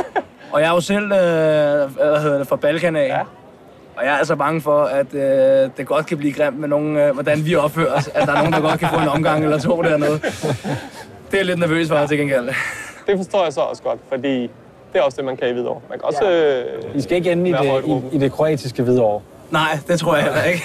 og 0.52 0.60
jeg 0.60 0.68
er 0.68 0.74
jo 0.74 0.80
selv 0.80 1.04
øh, 1.04 1.10
hvad 1.10 2.20
hedder 2.22 2.38
det, 2.38 2.46
fra 2.48 2.56
Balkan 2.56 2.96
af. 2.96 3.08
Ja. 3.08 3.20
Og 4.00 4.06
jeg 4.06 4.12
er 4.14 4.18
altså 4.18 4.36
bange 4.36 4.60
for, 4.60 4.82
at 4.82 5.14
øh, 5.14 5.70
det 5.76 5.86
godt 5.86 6.06
kan 6.06 6.18
blive 6.18 6.32
grimt 6.32 6.58
med 6.58 6.68
nogen, 6.68 6.96
øh, 6.96 7.14
hvordan 7.14 7.46
vi 7.46 7.54
opfører 7.54 7.92
os. 7.92 8.08
At 8.14 8.26
der 8.26 8.32
er 8.32 8.36
nogen, 8.36 8.52
der 8.52 8.60
godt 8.60 8.80
kan 8.80 8.88
få 8.88 9.00
en 9.00 9.08
omgang 9.08 9.44
eller 9.44 9.58
to 9.58 9.82
dernede. 9.82 10.12
Det 10.12 11.32
er 11.32 11.36
jeg 11.36 11.46
lidt 11.46 11.58
nervøs 11.58 11.88
for 11.88 12.06
til 12.06 12.18
gengæld. 12.18 12.48
Det 13.06 13.16
forstår 13.16 13.44
jeg 13.44 13.52
så 13.52 13.60
også 13.60 13.82
godt, 13.82 13.98
fordi 14.08 14.40
det 14.92 14.98
er 14.98 15.02
også 15.02 15.16
det, 15.16 15.24
man 15.24 15.36
kan 15.36 15.48
i 15.48 15.52
Hvidovre. 15.52 15.80
Man 15.90 15.98
kan 15.98 16.06
også... 16.06 16.30
Øh, 16.30 16.96
I 16.96 17.00
skal 17.00 17.16
ikke 17.16 17.32
ende 17.32 17.50
i 17.50 17.52
det, 17.52 17.84
i, 18.12 18.16
i 18.16 18.18
det 18.18 18.32
kroatiske 18.32 18.82
Hvidovre. 18.82 19.20
Nej, 19.50 19.78
det 19.88 19.98
tror 20.00 20.14
jeg 20.16 20.24
heller 20.24 20.42
ikke. 20.42 20.62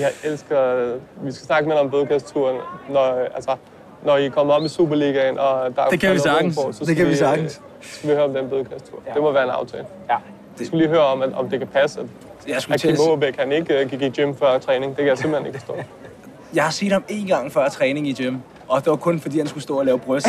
jeg 0.00 0.10
elsker... 0.24 0.92
Vi 1.22 1.32
skal 1.32 1.46
snakke 1.46 1.68
med 1.68 1.76
om 1.76 1.90
bødekastturen, 1.90 2.56
når, 2.88 3.28
altså, 3.34 3.56
når 4.04 4.16
I 4.16 4.28
kommer 4.28 4.54
op 4.54 4.64
i 4.64 4.68
Superligaen, 4.68 5.38
og 5.38 5.76
der 5.76 5.82
er 5.82 5.88
Det 5.88 6.00
kan 6.00 6.12
vi 6.14 6.18
sagtens. 6.18 6.56
På, 6.56 6.72
så 6.72 6.84
Det 6.84 6.96
kan 6.96 7.06
vi 7.08 7.14
sagtens. 7.14 7.60
øh, 7.80 7.86
skal 7.86 8.10
vi 8.10 8.14
høre 8.14 8.24
om 8.24 8.34
den 8.34 8.48
bødekasttur. 8.48 8.98
Ja. 9.06 9.12
Det 9.14 9.22
må 9.22 9.32
være 9.32 9.44
en 9.44 9.50
aftale. 9.50 9.84
Ja. 10.10 10.16
Vi 10.58 10.64
skal 10.64 10.78
lige 10.78 10.88
høre 10.88 11.04
om, 11.04 11.22
at, 11.22 11.32
om 11.34 11.48
det 11.48 11.58
kan 11.58 11.68
passe, 11.68 12.00
at, 12.00 12.06
Jeg, 12.48 12.62
skulle 12.62 12.74
at 12.74 12.80
Kim 12.80 12.96
Aabæk, 13.10 13.36
han 13.36 13.52
ikke 13.52 13.80
uh, 13.84 13.90
gik 13.90 14.02
i 14.02 14.08
gym 14.08 14.34
før 14.34 14.58
træning. 14.58 14.90
Det 14.90 14.98
kan 14.98 15.06
jeg 15.06 15.18
simpelthen 15.18 15.46
ikke 15.46 15.58
forstå. 15.58 15.76
jeg 16.54 16.64
har 16.64 16.70
set 16.70 16.92
ham 16.92 17.04
en 17.08 17.26
gang 17.26 17.52
før 17.52 17.68
træning 17.68 18.08
i 18.08 18.12
gym. 18.12 18.36
Og 18.68 18.84
det 18.84 18.90
var 18.90 18.96
kun 18.96 19.20
fordi, 19.20 19.38
han 19.38 19.46
skulle 19.46 19.62
stå 19.62 19.78
og 19.78 19.86
lave 19.86 19.98
bryst. 19.98 20.28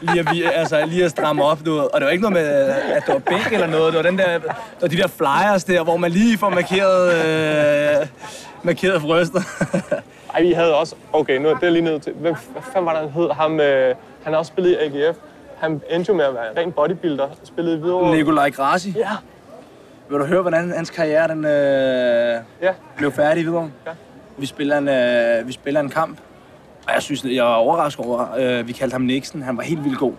Lige 0.00 0.20
at, 0.20 0.26
vi, 0.32 0.42
altså, 0.42 0.86
lige 0.86 1.04
at 1.04 1.10
stramme 1.10 1.44
op, 1.44 1.58
du. 1.66 1.78
Og 1.78 2.00
det 2.00 2.04
var 2.04 2.10
ikke 2.10 2.22
noget 2.22 2.32
med, 2.32 2.48
at 2.96 3.02
det 3.06 3.14
var 3.14 3.18
bænk 3.18 3.52
eller 3.52 3.66
noget. 3.66 3.92
Det 3.92 4.04
var, 4.04 4.10
den 4.10 4.18
der, 4.18 4.38
det 4.38 4.48
var 4.80 4.88
de 4.88 4.96
der 4.96 5.06
flyers 5.06 5.64
der, 5.64 5.84
hvor 5.84 5.96
man 5.96 6.10
lige 6.10 6.38
får 6.38 6.50
markeret... 6.50 7.12
Øh, 8.00 8.06
markeret 8.62 9.02
bryster. 9.02 9.40
Ej, 10.34 10.42
vi 10.42 10.52
havde 10.52 10.74
også... 10.74 10.94
Okay, 11.12 11.38
nu 11.38 11.48
er 11.48 11.54
det 11.54 11.72
lige 11.72 11.82
nødt 11.82 12.02
til... 12.02 12.12
Hvem 12.12 12.34
hvad 12.52 12.62
fanden 12.72 12.86
var 12.86 12.92
det, 12.92 13.00
han 13.00 13.22
hed? 13.22 13.30
Ham, 13.30 13.60
øh, 13.60 13.94
han 14.22 14.32
har 14.32 14.38
også 14.38 14.48
spillet 14.48 14.70
i 14.70 14.74
AGF. 14.74 15.16
Han 15.58 15.80
endte 15.90 16.10
jo 16.10 16.16
med 16.16 16.24
at 16.24 16.34
være 16.34 16.62
ren 16.62 16.72
bodybuilder. 16.72 17.28
Spillede 17.44 17.76
i 17.76 17.80
Hvidovre. 17.80 18.16
Nikolaj 18.16 18.50
Grassi. 18.50 18.94
Ja. 18.96 19.10
Vil 20.10 20.18
du 20.18 20.24
høre, 20.24 20.40
hvordan 20.42 20.70
hans 20.70 20.90
karriere 20.90 21.28
den, 21.28 21.44
øh, 21.44 22.42
Ja. 22.62 22.72
blev 22.96 23.12
færdig 23.12 23.44
videre? 23.44 23.70
Ja. 23.86 23.90
Vi, 24.38 24.46
spiller 24.46 24.78
en, 24.78 24.88
øh, 24.88 25.46
vi 25.46 25.52
spiller 25.52 25.80
en 25.80 25.88
kamp, 25.88 26.18
og 26.88 26.94
jeg 26.94 27.02
synes, 27.02 27.24
jeg 27.24 27.44
var 27.44 27.54
overrasket 27.54 28.06
over, 28.06 28.26
øh, 28.38 28.68
vi 28.68 28.72
kaldte 28.72 28.94
ham 28.94 29.00
Nixon. 29.02 29.42
Han 29.42 29.56
var 29.56 29.62
helt 29.62 29.84
vildt 29.84 29.98
god. 29.98 30.12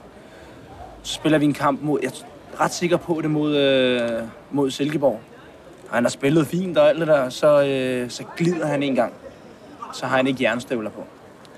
Så 1.03 1.13
spiller 1.13 1.37
vi 1.37 1.45
en 1.45 1.53
kamp 1.53 1.79
mod, 1.81 1.99
jeg 2.03 2.07
er 2.07 2.61
ret 2.63 2.73
sikker 2.73 2.97
på 2.97 3.19
det, 3.21 3.31
mod, 3.31 3.55
øh, 3.57 4.09
mod 4.51 4.71
Silkeborg. 4.71 5.19
Og 5.89 5.95
han 5.95 6.03
har 6.03 6.09
spillet 6.09 6.47
fint 6.47 6.77
og 6.77 6.89
alt 6.89 6.99
det 6.99 7.07
der, 7.07 7.29
så, 7.29 7.63
øh, 7.65 8.09
så 8.09 8.23
glider 8.37 8.67
han 8.67 8.83
en 8.83 8.95
gang. 8.95 9.13
Så 9.93 10.05
har 10.05 10.17
han 10.17 10.27
ikke 10.27 10.43
jernstøvler 10.43 10.89
på. 10.89 11.03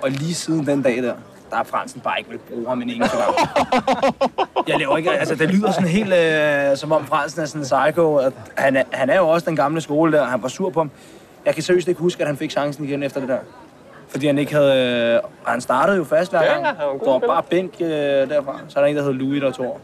Og 0.02 0.10
lige 0.12 0.34
siden 0.34 0.66
den 0.68 0.82
dag 0.82 1.04
der, 1.04 1.14
der 1.54 1.60
er 1.60 1.64
Fransen 1.64 2.02
bare 2.02 2.16
ikke 2.18 2.30
vil 2.30 2.38
bruge 2.38 2.68
ham 2.68 2.82
en 2.82 2.90
eneste 2.90 3.18
gang. 3.18 3.36
Jeg 4.68 4.80
laver 4.80 4.98
ikke, 4.98 5.12
altså 5.12 5.36
det 5.36 5.50
lyder 5.50 5.72
sådan 5.72 5.88
helt, 5.90 6.14
øh, 6.14 6.78
som 6.78 6.92
om 6.92 7.06
Fransen 7.06 7.42
er 7.42 7.46
sådan 7.46 7.62
en 7.62 7.66
psycho. 7.86 8.16
At 8.16 8.34
han, 8.58 8.76
er, 8.76 8.84
han 8.92 9.10
er 9.10 9.18
jo 9.18 9.28
også 9.30 9.46
den 9.46 9.56
gamle 9.56 9.82
skole 9.82 10.12
der, 10.12 10.26
han 10.26 10.42
var 10.44 10.48
sur 10.48 10.70
på 10.70 10.80
ham. 10.80 10.92
Jeg 11.46 11.54
kan 11.54 11.64
seriøst 11.64 11.88
ikke 11.88 12.02
huske, 12.02 12.22
at 12.22 12.28
han 12.28 12.38
fik 12.38 12.52
chancen 12.52 12.86
igen 12.86 13.04
efter 13.04 13.20
det 13.20 13.30
der. 13.30 13.38
Fordi 14.10 14.28
han 14.28 14.38
ikke 14.38 14.54
havde... 14.56 15.14
Øh, 15.16 15.20
han 15.48 15.62
startede 15.62 15.98
jo 15.98 16.04
fast 16.04 16.32
hver 16.32 16.44
Ja, 16.44 16.54
gang. 16.54 16.66
han 16.66 16.76
var 16.78 16.98
god 16.98 17.22
var 17.22 17.28
bare 17.28 17.44
bænk 17.44 17.74
øh, 17.80 17.88
derfra. 17.90 18.60
Så 18.68 18.80
er 18.80 18.84
der 18.84 18.90
en, 18.90 18.96
der 18.96 19.04
hed 19.04 19.14
Louis, 19.14 19.42
der 19.42 19.52
tog 19.52 19.66
over. 19.66 19.78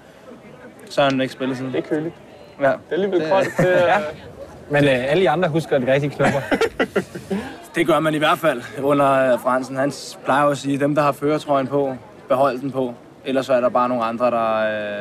Så 0.89 1.01
har 1.01 1.10
han 1.10 1.21
ikke 1.21 1.34
spillet 1.34 1.58
siden. 1.58 1.71
Det 1.73 1.77
er 1.86 1.89
køligt. 1.89 2.15
Ja. 2.62 2.65
Det 2.65 2.71
er 2.71 2.93
alligevel 2.93 3.29
koldt. 3.29 3.49
Det 3.58 3.89
er, 3.89 3.99
Men 4.71 4.84
øh, 4.84 5.12
alle 5.12 5.23
de 5.23 5.29
andre 5.29 5.49
husker 5.49 5.77
det 5.79 5.88
rigtig 5.88 6.12
knupper. 6.12 6.39
Det 7.75 7.88
gør 7.88 7.99
man 7.99 8.13
i 8.13 8.17
hvert 8.17 8.38
fald 8.39 8.62
under 8.84 9.34
øh, 9.34 9.39
Fransen. 9.39 9.75
Han 9.75 9.91
plejer 10.25 10.43
jo 10.45 10.51
at 10.51 10.58
sige, 10.58 10.73
at 10.73 10.79
dem, 10.79 10.95
der 10.95 11.01
har 11.01 11.12
føretrøjen 11.12 11.67
på, 11.67 11.95
behold 12.27 12.60
den 12.60 12.71
på. 12.71 12.93
Ellers 13.25 13.45
så 13.45 13.53
er 13.53 13.62
der 13.62 13.69
bare 13.69 13.89
nogle 13.89 14.03
andre, 14.03 14.32
der 14.32 14.55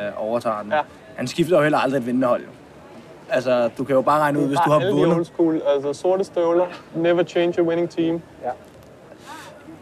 øh, 0.07 0.13
overtager 0.17 0.61
den. 0.61 0.71
Ja. 0.71 0.79
Han 1.15 1.27
skifter 1.27 1.55
jo 1.57 1.61
heller 1.63 1.77
aldrig 1.77 1.99
et 1.99 2.05
vindende 2.05 2.27
hold. 2.27 2.41
Jo. 2.41 2.47
Altså, 3.29 3.69
du 3.77 3.83
kan 3.83 3.95
jo 3.95 4.01
bare 4.01 4.19
regne 4.19 4.39
ud, 4.39 4.47
hvis 4.47 4.57
du 4.65 4.69
har 4.71 4.79
alle 4.79 4.91
de 4.91 5.01
old 5.01 5.09
vundet. 5.09 5.27
school. 5.27 5.61
Altså 5.75 5.93
sorte 5.93 6.23
støvler. 6.23 6.65
Never 6.95 7.23
change 7.23 7.59
a 7.59 7.63
winning 7.63 7.89
team. 7.89 8.21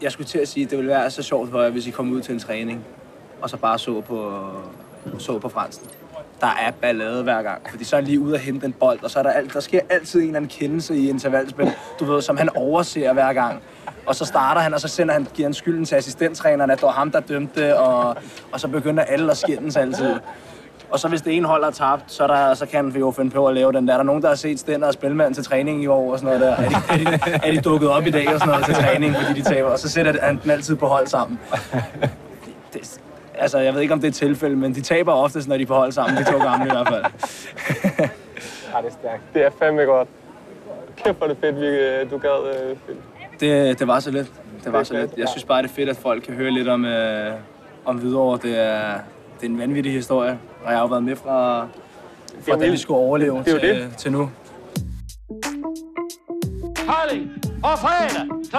Jeg 0.02 0.12
skulle 0.12 0.26
til 0.26 0.38
at 0.38 0.48
sige, 0.48 0.64
at 0.64 0.70
det 0.70 0.78
ville 0.78 0.90
være 0.90 1.10
så 1.10 1.22
sjovt 1.22 1.50
for 1.50 1.62
jer, 1.62 1.70
hvis 1.70 1.86
I 1.86 1.90
kom 1.90 2.12
ud 2.12 2.20
til 2.20 2.34
en 2.34 2.40
træning, 2.40 2.84
og 3.42 3.50
så 3.50 3.56
bare 3.56 3.78
så 3.78 4.00
på, 4.00 4.32
så 5.18 5.38
på 5.38 5.48
Fransen. 5.48 5.88
Der 6.40 6.46
er 6.46 6.70
ballade 6.70 7.22
hver 7.22 7.42
gang, 7.42 7.62
fordi 7.70 7.84
så 7.84 7.96
er 7.96 8.00
han 8.00 8.06
lige 8.06 8.20
ude 8.20 8.34
og 8.34 8.40
hente 8.40 8.66
en 8.66 8.72
bold, 8.72 9.02
og 9.02 9.10
så 9.10 9.18
er 9.18 9.22
der, 9.22 9.30
alt, 9.30 9.54
der 9.54 9.60
sker 9.60 9.80
altid 9.90 10.20
en 10.20 10.26
eller 10.26 10.36
anden 10.36 10.48
kendelse 10.48 10.96
i 10.96 11.08
intervalspil, 11.08 11.72
du 12.00 12.04
ved, 12.04 12.22
som 12.22 12.36
han 12.36 12.56
overser 12.56 13.12
hver 13.12 13.32
gang. 13.32 13.62
Og 14.06 14.14
så 14.14 14.24
starter 14.24 14.60
han, 14.60 14.74
og 14.74 14.80
så 14.80 14.88
sender 14.88 15.14
han, 15.14 15.26
giver 15.34 15.48
han 15.48 15.54
skylden 15.54 15.84
til 15.84 15.94
assistenttræneren, 15.94 16.70
at 16.70 16.78
det 16.78 16.86
var 16.86 16.92
ham, 16.92 17.10
der 17.10 17.20
dømte, 17.20 17.78
og, 17.78 18.16
og 18.52 18.60
så 18.60 18.68
begynder 18.68 19.02
alle 19.02 19.30
at 19.30 19.36
skændes 19.36 19.76
altid. 19.76 20.14
Og 20.90 20.98
så 20.98 21.08
hvis 21.08 21.22
det 21.22 21.36
ene 21.36 21.46
hold 21.46 21.64
er 21.64 21.70
tabt, 21.70 22.02
så, 22.06 22.26
der, 22.26 22.54
så 22.54 22.66
kan 22.66 22.94
vi 22.94 22.98
jo 22.98 23.10
finde 23.10 23.30
på 23.30 23.46
at 23.46 23.54
lave 23.54 23.72
den 23.72 23.88
der. 23.88 23.92
Er 23.92 23.96
der 23.96 24.04
nogen, 24.04 24.22
der 24.22 24.28
har 24.28 24.34
set 24.34 24.60
Stender 24.60 24.86
og 24.86 24.92
Spilmand 24.94 25.34
til 25.34 25.44
træning 25.44 25.82
i 25.82 25.86
år 25.86 26.12
og 26.12 26.18
sådan 26.18 26.38
noget 26.38 26.58
der? 26.58 26.64
Er 26.64 26.68
de, 26.68 27.04
er, 27.04 27.38
de, 27.38 27.46
er 27.46 27.52
de 27.52 27.60
dukket 27.60 27.88
op 27.88 28.06
i 28.06 28.10
dag 28.10 28.34
og 28.34 28.40
sådan 28.40 28.48
noget 28.48 28.64
til 28.64 28.74
træning, 28.74 29.16
fordi 29.16 29.40
de 29.40 29.48
taber? 29.48 29.68
Og 29.68 29.78
så 29.78 29.88
sætter 29.88 30.14
han 30.22 30.40
den 30.42 30.50
altid 30.50 30.76
på 30.76 30.86
hold 30.86 31.06
sammen. 31.06 31.38
Det, 32.72 33.00
altså, 33.38 33.58
jeg 33.58 33.74
ved 33.74 33.80
ikke, 33.80 33.94
om 33.94 34.00
det 34.00 34.06
er 34.06 34.10
et 34.10 34.14
tilfælde, 34.14 34.56
men 34.56 34.74
de 34.74 34.80
taber 34.80 35.12
oftest, 35.12 35.48
når 35.48 35.56
de 35.56 35.62
er 35.62 35.66
på 35.66 35.74
hold 35.74 35.92
sammen. 35.92 36.16
De 36.16 36.24
to 36.32 36.38
gamle 36.38 36.66
i 36.66 36.70
hvert 36.70 36.88
fald. 36.88 37.04
Ja, 38.74 38.78
det 38.82 38.86
er 38.88 38.92
stærkt. 38.92 39.22
Det 39.34 39.44
er 39.44 39.50
fandme 39.58 39.82
godt. 39.82 40.08
Kæft, 40.96 41.18
hvor 41.18 41.26
det 41.26 41.36
fedt, 41.40 41.56
vi, 41.60 41.66
øh, 41.66 42.10
du 42.10 42.18
gad, 42.18 42.70
øh. 42.70 42.76
Det, 43.40 43.78
det 43.78 43.86
var 43.88 44.00
så 44.00 44.10
lidt. 44.10 44.26
Det 44.64 44.72
var 44.72 44.82
så 44.82 44.94
lidt. 44.94 45.10
Jeg 45.16 45.28
synes 45.28 45.44
bare, 45.44 45.62
det 45.62 45.68
er 45.70 45.74
fedt, 45.74 45.88
at 45.88 45.96
folk 45.96 46.22
kan 46.22 46.34
høre 46.34 46.50
lidt 46.50 46.68
om, 46.68 46.84
øh, 46.84 47.32
om 47.84 47.96
Hvidovre. 47.96 48.38
Det 48.42 48.58
er, 48.58 48.92
det 49.40 49.46
er 49.46 49.50
en 49.50 49.58
vanvittig 49.58 49.92
historie, 49.92 50.38
og 50.64 50.70
jeg 50.70 50.76
har 50.78 50.80
jo 50.80 50.86
været 50.86 51.02
med 51.02 51.16
fra, 51.16 51.66
fra 52.48 52.56
da 52.56 52.70
vi 52.70 52.76
skulle 52.76 52.98
overleve 53.00 53.36
Det 53.36 53.44
til, 53.46 53.60
det. 53.60 53.94
til 53.96 54.12
nu. 54.12 54.30
Kolding 56.86 57.30
og 57.62 57.78
fredag 57.78 58.26
kl. 58.50 58.56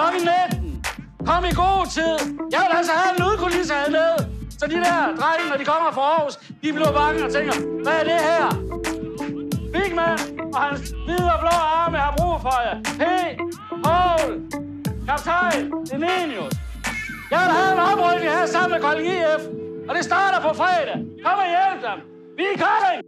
19. 0.52 0.84
Kom 1.26 1.44
i 1.44 1.54
god 1.54 1.86
tid. 1.94 2.34
Jeg 2.52 2.60
vil 2.68 2.76
altså 2.76 2.92
have 2.92 3.16
en 3.18 3.24
lydkulisse 3.24 3.74
hernede. 3.74 4.29
Så 4.60 4.66
de 4.66 4.74
der 4.86 4.98
drenge, 5.20 5.44
når 5.50 5.56
de 5.56 5.64
kommer 5.64 5.90
fra 5.92 6.00
Aarhus, 6.00 6.36
de 6.62 6.68
bliver 6.76 6.92
bange 7.00 7.24
og 7.26 7.32
tænker, 7.36 7.54
hvad 7.84 7.96
er 8.00 8.04
det 8.10 8.20
her? 8.28 8.46
Big 9.74 9.90
Man 10.00 10.18
og 10.54 10.60
hans 10.66 10.80
hvide 11.04 11.28
og 11.34 11.40
blå 11.44 11.54
arme 11.78 11.98
har 12.06 12.14
brug 12.18 12.36
for 12.46 12.56
jer. 12.66 12.76
P. 13.00 13.02
Paul. 13.84 14.30
Kaptajn. 15.08 15.64
Denenius. 15.90 16.54
Jeg 17.30 17.38
vil 17.42 17.52
have 17.58 17.72
en 17.76 17.80
oprykning 17.90 18.30
her 18.36 18.46
sammen 18.46 18.72
med 18.74 18.80
Kolding 18.86 19.08
IF. 19.08 19.42
Og 19.88 19.94
det 19.96 20.04
starter 20.04 20.40
på 20.48 20.50
fredag. 20.60 20.98
Kom 21.24 21.38
og 21.44 21.48
hjælp 21.54 21.80
dem. 21.86 21.98
Vi 22.36 22.44
er 22.52 22.56
Kolding. 22.64 23.00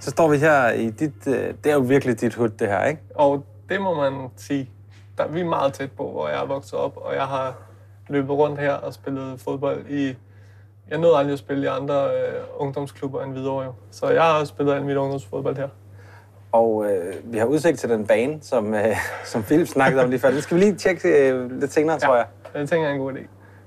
Så 0.00 0.10
står 0.10 0.28
vi 0.28 0.36
her 0.36 0.70
i 0.70 0.90
dit... 0.90 1.26
Øh, 1.26 1.54
det 1.64 1.70
er 1.72 1.74
jo 1.74 1.80
virkelig 1.94 2.20
dit 2.20 2.34
hud, 2.34 2.48
det 2.48 2.68
her, 2.68 2.84
ikke? 2.84 3.02
Og 3.14 3.46
det 3.68 3.80
må 3.80 3.94
man 3.94 4.28
sige. 4.36 4.70
Der, 5.18 5.28
vi 5.28 5.40
er 5.40 5.44
meget 5.44 5.72
tæt 5.72 5.92
på, 5.92 6.10
hvor 6.10 6.28
jeg 6.28 6.40
er 6.42 6.46
vokset 6.46 6.74
op, 6.74 6.96
og 6.96 7.14
jeg 7.14 7.26
har 7.26 7.69
løbet 8.10 8.30
rundt 8.30 8.60
her 8.60 8.72
og 8.72 8.94
spillet 8.94 9.40
fodbold 9.40 9.86
i... 9.88 10.16
Jeg 10.90 10.98
nåede 10.98 11.16
aldrig 11.16 11.32
at 11.32 11.38
spille 11.38 11.64
i 11.64 11.66
andre 11.66 12.04
øh, 12.04 12.42
ungdomsklubber 12.56 13.22
end 13.22 13.32
Hvidovre, 13.32 13.64
jo. 13.64 13.72
Så 13.90 14.08
jeg 14.08 14.22
har 14.22 14.40
også 14.40 14.50
spillet 14.50 14.74
al 14.74 14.84
mit 14.84 14.96
ungdomsfodbold 14.96 15.56
her. 15.56 15.68
Og 16.52 16.86
øh, 16.90 17.14
vi 17.24 17.38
har 17.38 17.46
udsigt 17.46 17.78
til 17.78 17.88
den 17.88 18.06
bane, 18.06 18.38
som, 18.42 18.74
øh, 18.74 18.96
som 19.32 19.42
Philip 19.42 19.68
snakkede 19.68 20.02
om 20.02 20.10
lige 20.10 20.20
før. 20.20 20.30
Den 20.30 20.40
skal 20.42 20.56
vi 20.56 20.62
lige 20.62 20.74
tjekke 20.74 21.28
øh, 21.28 21.60
lidt 21.60 21.72
senere, 21.72 21.98
ja. 22.02 22.06
tror 22.06 22.16
jeg. 22.16 22.26
Det 22.54 22.68
tænker 22.68 22.88
jeg 22.88 22.90
er 22.90 22.94
en 22.94 23.00
god 23.00 23.12
idé. 23.12 23.26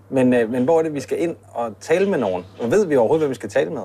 Men, 0.09 0.33
øh, 0.33 0.49
men 0.49 0.63
hvor 0.63 0.79
er 0.79 0.83
det, 0.83 0.93
vi 0.93 0.99
skal 0.99 1.21
ind 1.21 1.35
og 1.51 1.73
tale 1.79 2.09
med 2.09 2.19
nogen? 2.19 2.45
Og 2.61 2.71
ved 2.71 2.85
vi 2.85 2.95
overhovedet, 2.95 3.21
hvem 3.21 3.29
vi 3.29 3.35
skal 3.35 3.49
tale 3.49 3.69
med? 3.69 3.81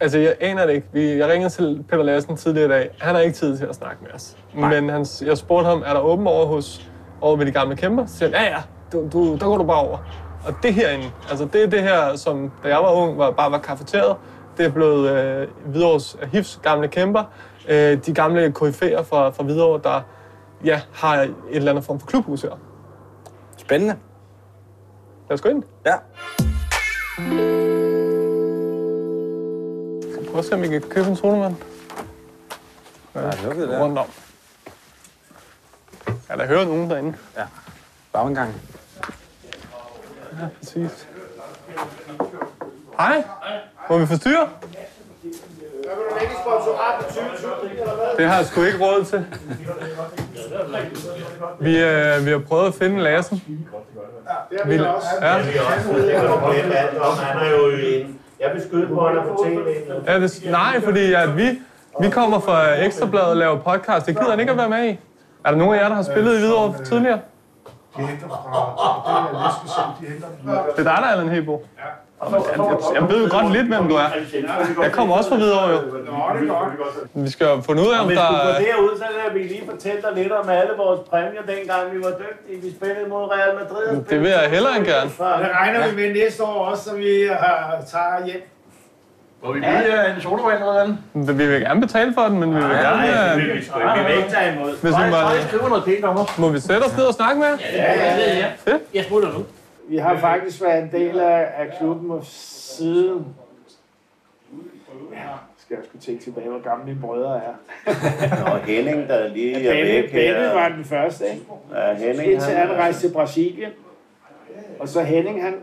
Altså, 0.00 0.18
jeg 0.18 0.36
aner 0.40 0.66
det 0.66 0.74
ikke. 0.74 0.86
Vi, 0.92 1.18
jeg 1.18 1.28
ringede 1.28 1.50
til 1.50 1.84
Peter 1.88 2.02
Lassen 2.02 2.36
tidligere 2.36 2.66
i 2.66 2.70
dag. 2.70 2.90
Han 2.98 3.14
har 3.14 3.22
ikke 3.22 3.36
tid 3.36 3.58
til 3.58 3.64
at 3.64 3.74
snakke 3.74 3.96
med 4.02 4.10
os. 4.14 4.36
Nej. 4.54 4.80
Men 4.80 4.90
han, 4.90 5.06
jeg 5.22 5.38
spurgte 5.38 5.68
ham, 5.68 5.82
er 5.86 5.92
der 5.92 6.00
åben 6.00 6.26
over 6.26 6.46
hos 6.46 6.90
over 7.20 7.36
ved 7.36 7.46
de 7.46 7.52
gamle 7.52 7.76
kæmper? 7.76 8.06
Så 8.06 8.18
siger 8.18 8.38
han, 8.38 8.46
ja 8.46 8.52
ja, 8.52 8.62
du, 8.92 9.08
du, 9.12 9.36
der 9.36 9.46
går 9.46 9.58
du 9.58 9.64
bare 9.64 9.80
over. 9.80 9.98
Og 10.46 10.54
det 10.62 10.74
herinde, 10.74 11.10
altså 11.30 11.44
det 11.52 11.62
er 11.62 11.66
det 11.66 11.82
her, 11.82 12.16
som 12.16 12.52
da 12.62 12.68
jeg 12.68 12.78
var 12.78 12.92
ung, 12.92 13.18
var, 13.18 13.30
bare 13.30 13.50
var 13.50 13.58
kafeteret. 13.58 14.16
Det 14.56 14.66
er 14.66 14.70
blevet 14.70 15.10
øh, 15.10 15.48
Hvidovres 15.66 16.16
HIFs 16.32 16.60
gamle 16.62 16.88
kæmper. 16.88 17.24
Øh, 17.68 18.06
de 18.06 18.14
gamle 18.14 18.46
KF'er 18.58 19.02
fra, 19.02 19.30
fra 19.30 19.42
Hvidovre, 19.42 19.80
der 19.84 20.00
ja, 20.64 20.80
har 20.92 21.16
et 21.16 21.34
eller 21.50 21.70
andet 21.70 21.84
form 21.84 22.00
for 22.00 22.06
klubhus 22.06 22.42
her. 22.42 22.58
Spændende. 23.56 23.96
Lad 25.28 25.34
os 25.34 25.40
gå 25.40 25.48
ind. 25.48 25.62
Ja. 25.86 25.94
Prøv 30.30 30.38
at 30.38 30.44
se, 30.44 30.54
om 30.54 30.62
vi 30.62 30.68
kan 30.68 30.80
købe 30.80 31.08
en 31.08 31.16
sodavand. 31.16 31.56
Der 33.14 33.20
er 33.20 33.44
lukket 33.44 33.68
der. 33.68 33.82
Rundt 33.82 33.98
om. 33.98 34.06
Ja, 36.30 36.36
der 36.36 36.46
hører 36.46 36.64
nogen 36.64 36.90
derinde. 36.90 37.14
Bare 38.12 38.26
en 38.26 38.34
gang. 38.34 38.54
Ja, 40.32 40.46
præcis. 40.58 41.08
Hej. 42.98 43.22
Må 43.90 43.98
vi 43.98 44.06
forstyrre? 44.06 44.48
Det 48.18 48.26
har 48.26 48.36
jeg 48.36 48.46
sgu 48.46 48.62
ikke 48.62 48.78
råd 48.84 49.04
til. 49.04 49.26
Vi, 51.60 51.78
øh, 51.82 52.26
vi 52.26 52.30
har 52.30 52.38
prøvet 52.48 52.66
at 52.66 52.74
finde 52.74 53.02
Lassen. 53.02 53.42
Vi, 54.66 54.74
ja, 54.74 54.82
Han 55.22 55.40
er 57.46 57.50
jo 57.50 57.70
en... 57.70 58.18
Jeg 58.40 58.50
vil 58.54 58.62
skyde 58.68 58.86
på, 58.86 59.06
at 59.06 59.14
han 59.14 59.18
er 59.18 59.22
på 59.24 59.44
tv. 59.44 59.58
ja, 60.06 60.20
det, 60.20 60.42
nej, 60.50 60.80
fordi 60.80 61.12
at 61.12 61.36
vi, 61.36 61.48
vi 62.00 62.10
kommer 62.10 62.40
fra 62.40 62.84
Ekstrabladet 62.84 63.28
og 63.28 63.36
laver 63.36 63.58
podcast. 63.58 64.06
Det 64.06 64.16
gider 64.18 64.30
han 64.30 64.40
ikke 64.40 64.52
at 64.52 64.58
være 64.58 64.68
med 64.68 64.84
i. 64.88 64.98
Er 65.44 65.50
der 65.50 65.56
nogen 65.58 65.74
af 65.78 65.82
jer, 65.82 65.88
der 65.88 65.94
har 65.94 66.02
spillet 66.02 66.36
i 66.36 66.38
Hvidovre 66.38 66.84
tidligere? 66.84 67.20
De 67.96 68.02
henter 68.02 68.28
fra, 68.28 68.38
det 69.06 69.38
er 69.38 69.46
Lesbecent, 69.46 69.92
de 70.00 70.06
henter 70.12 70.28
fra. 70.44 70.52
Det 70.76 70.86
er 70.86 70.90
dig, 70.90 71.02
der 71.02 71.08
er 71.08 71.12
Allan 71.12 71.28
Hebo. 71.28 71.64
Jeg, 71.80 72.40
jeg, 72.56 72.78
jeg 72.94 73.08
ved 73.10 73.18
jo 73.24 73.28
godt 73.36 73.52
lidt, 73.52 73.66
hvem 73.66 73.88
du 73.88 73.94
er. 73.94 74.08
Jeg 74.82 74.92
kommer 74.92 75.16
også 75.16 75.28
fra 75.30 75.36
Hvidovre, 75.36 75.68
jo. 75.68 75.78
Vi 77.14 77.30
skal 77.30 77.46
jo 77.46 77.60
finde 77.60 77.82
ud 77.82 77.90
af, 77.94 78.00
om 78.00 78.06
Hvis 78.06 78.18
der 78.18 78.28
du 78.28 78.34
går 78.34 78.40
er... 78.40 78.58
derud, 78.58 78.98
så 78.98 79.04
kan 79.24 79.34
vi 79.38 79.42
lige 79.42 79.62
fortælle 79.70 80.02
dig 80.02 80.12
lidt 80.14 80.32
om 80.32 80.48
alle 80.48 80.72
vores 80.76 81.00
præmier, 81.10 81.42
dengang 81.54 81.94
vi 81.94 81.98
var 82.04 82.12
dygtige. 82.24 82.60
Vi 82.62 82.70
spillede 82.76 83.08
mod 83.08 83.24
Real 83.34 83.54
Madrid. 83.60 84.02
Det 84.10 84.20
vil 84.20 84.30
jeg 84.30 84.50
hellere 84.50 84.76
end 84.76 84.84
gerne. 84.86 85.10
Det 85.10 85.50
regner 85.60 85.88
vi 85.88 85.96
med 85.96 86.14
næste 86.14 86.44
år 86.44 86.64
også, 86.70 86.84
så 86.84 86.96
vi 86.96 87.28
har, 87.30 87.76
tager 87.92 88.26
hjem. 88.26 88.42
Må 89.42 89.52
vi 89.52 89.58
lige 89.60 90.14
en 90.14 90.20
sodavand 90.20 90.58
eller 90.62 90.96
hvad? 91.14 91.34
Vi 91.34 91.46
vil 91.46 91.60
gerne 91.60 91.80
betale 91.80 92.14
for 92.14 92.22
den, 92.22 92.40
men 92.40 92.48
vi 92.50 92.54
vil 92.54 92.62
Nej, 92.64 92.82
gerne... 92.82 93.32
det 93.36 93.42
øh, 93.42 93.48
vil 93.48 93.56
vi 93.56 93.62
sgu 93.64 93.78
ikke. 93.78 93.90
Vi 93.98 94.04
vil 94.06 94.16
ikke 94.16 94.30
tage 94.30 94.54
imod. 94.56 94.70
Hvis 94.70 94.82
vi 94.98 95.04
må- 95.04 95.10
Bare 95.10 95.42
skrive 95.42 95.68
noget 95.68 95.84
pænt 95.84 96.04
om 96.04 96.16
os. 96.16 96.38
Må 96.38 96.48
vi 96.48 96.60
sætte 96.60 96.84
os 96.84 96.96
ned 96.96 97.04
og 97.04 97.14
snakke 97.14 97.40
med 97.40 97.48
jer? 97.48 97.56
Ja, 97.72 97.92
ja, 97.92 98.38
ja. 98.38 98.46
Fedt. 98.58 98.82
Jeg 98.94 99.04
smutter 99.04 99.32
nu. 99.32 99.44
Vi 99.88 99.96
har 99.96 100.16
faktisk 100.16 100.62
været 100.62 100.82
en 100.82 100.90
del 100.92 101.20
af, 101.20 101.48
af 101.58 101.66
klubben 101.78 102.20
siden... 102.24 103.26
Ja, 105.12 105.16
skal 105.58 105.74
jeg 105.76 105.84
skulle 105.88 106.02
tænke 106.02 106.24
tilbage, 106.24 106.48
hvor 106.48 106.62
gamle 106.62 106.84
mine 106.84 106.98
brødre 107.00 107.36
er. 107.36 107.54
Nå, 108.50 108.56
Henning, 108.56 109.08
der 109.08 109.28
lige 109.28 109.66
er 109.68 109.72
Benny, 109.72 109.90
væk 110.02 110.10
Benny 110.10 110.38
her. 110.38 110.54
var 110.54 110.68
den 110.68 110.84
første, 110.84 111.24
ikke? 111.26 111.42
Ja, 111.74 111.94
Henning, 111.94 112.32
Indtil 112.32 112.52
han 112.52 112.70
er- 112.70 112.74
rejste 112.74 113.08
til 113.08 113.12
Brasilien. 113.14 113.70
Og 114.80 114.88
så 114.88 115.02
Henning, 115.02 115.42
han, 115.42 115.54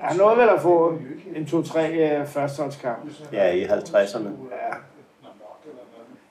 han 0.00 0.16
nåede 0.16 0.36
vel 0.36 0.48
at 0.48 0.60
få 0.60 0.98
en 1.34 1.46
to-tre 1.46 1.92
øh, 1.92 2.26
førsteholdskamp. 2.26 2.98
Ja, 3.32 3.52
i 3.52 3.64
50'erne. 3.64 4.28
Ja. 4.50 4.76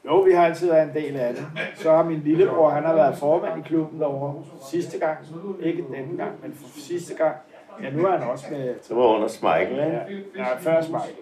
Jo, 0.06 0.20
vi 0.20 0.32
har 0.32 0.46
altid 0.46 0.68
været 0.68 0.84
en 0.84 0.94
del 1.04 1.16
af 1.16 1.34
det. 1.34 1.46
Så 1.76 1.92
har 1.92 2.04
min 2.04 2.20
lillebror, 2.20 2.70
han 2.70 2.84
har 2.84 2.94
været 2.94 3.18
formand 3.18 3.66
i 3.66 3.68
klubben 3.68 4.00
derovre 4.00 4.44
sidste 4.72 5.00
gang. 5.00 5.18
Ikke 5.60 5.84
denne 5.92 6.18
gang, 6.18 6.32
men 6.42 6.54
for 6.54 6.80
sidste 6.80 7.16
gang. 7.16 7.36
Ja, 7.84 7.90
nu 7.90 8.06
er 8.06 8.18
han 8.18 8.30
også 8.30 8.46
med. 8.52 8.68
Det 8.68 8.96
var 8.96 9.04
under 9.04 9.28
Smeichel, 9.28 9.72
ikke? 9.72 10.26
Ja, 10.36 10.44
ja 10.44 10.56
før 10.58 10.82
Smeichel. 10.82 11.16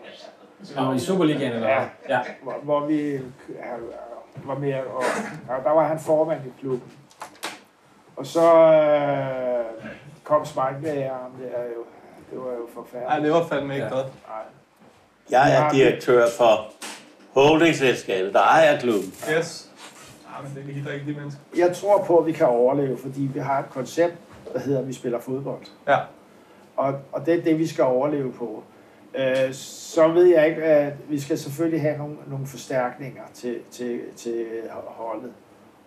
Og 0.77 0.95
i 0.95 0.99
Superligaen, 0.99 1.53
eller 1.53 1.67
Ja? 1.67 1.83
Ja. 2.09 2.19
Hvor, 2.43 2.55
hvor 2.63 2.85
vi 2.85 3.11
ja, 3.11 3.19
var 4.45 4.57
med, 4.57 4.73
og, 4.73 5.03
og 5.49 5.63
der 5.63 5.71
var 5.71 5.87
han 5.87 5.99
formand 5.99 6.39
i 6.45 6.59
klubben. 6.59 6.91
Og 8.15 8.25
så 8.25 8.53
øh, 8.71 9.89
kom 10.23 10.45
Smeichel 10.45 10.85
af 10.85 11.09
ham, 11.09 11.31
det, 11.39 11.51
er 11.55 11.63
jo, 11.63 11.83
det 12.33 12.41
var 12.41 12.51
jo 12.51 12.67
forfærdeligt. 12.73 13.09
Nej, 13.09 13.19
det 13.19 13.31
var 13.31 13.45
fandme 13.47 13.73
ikke 13.73 13.85
Ja. 13.85 13.93
godt. 13.93 14.07
Jeg 15.29 15.55
er 15.55 15.71
direktør 15.71 16.25
for 16.37 16.71
holdingselskabet, 17.33 18.33
der 18.33 18.39
ejer 18.39 18.79
klubben. 18.79 19.13
Yes. 19.37 19.69
Ja, 20.25 20.41
men 20.47 20.65
det 20.67 20.73
gider 20.75 20.91
ikke 20.93 21.05
de 21.05 21.13
mennesker. 21.19 21.41
Jeg 21.57 21.75
tror 21.75 22.03
på, 22.03 22.17
at 22.17 22.25
vi 22.25 22.31
kan 22.31 22.47
overleve, 22.47 22.97
fordi 22.97 23.21
vi 23.33 23.39
har 23.39 23.59
et 23.59 23.69
koncept, 23.69 24.13
der 24.53 24.59
hedder, 24.59 24.79
at 24.79 24.87
vi 24.87 24.93
spiller 24.93 25.19
fodbold. 25.19 25.61
Ja. 25.87 25.97
Og, 26.77 26.93
og 27.11 27.25
det 27.25 27.33
er 27.39 27.43
det, 27.43 27.59
vi 27.59 27.67
skal 27.67 27.83
overleve 27.83 28.31
på. 28.33 28.63
Øh, 29.15 29.53
så 29.53 30.07
ved 30.07 30.25
jeg 30.25 30.47
ikke, 30.49 30.63
at 30.63 30.93
vi 31.09 31.19
skal 31.19 31.37
selvfølgelig 31.37 31.81
have 31.81 31.97
nogle, 31.97 32.15
nogle 32.27 32.47
forstærkninger 32.47 33.21
til, 33.33 33.57
til, 33.71 33.99
til 34.15 34.45
holdet. 34.85 35.31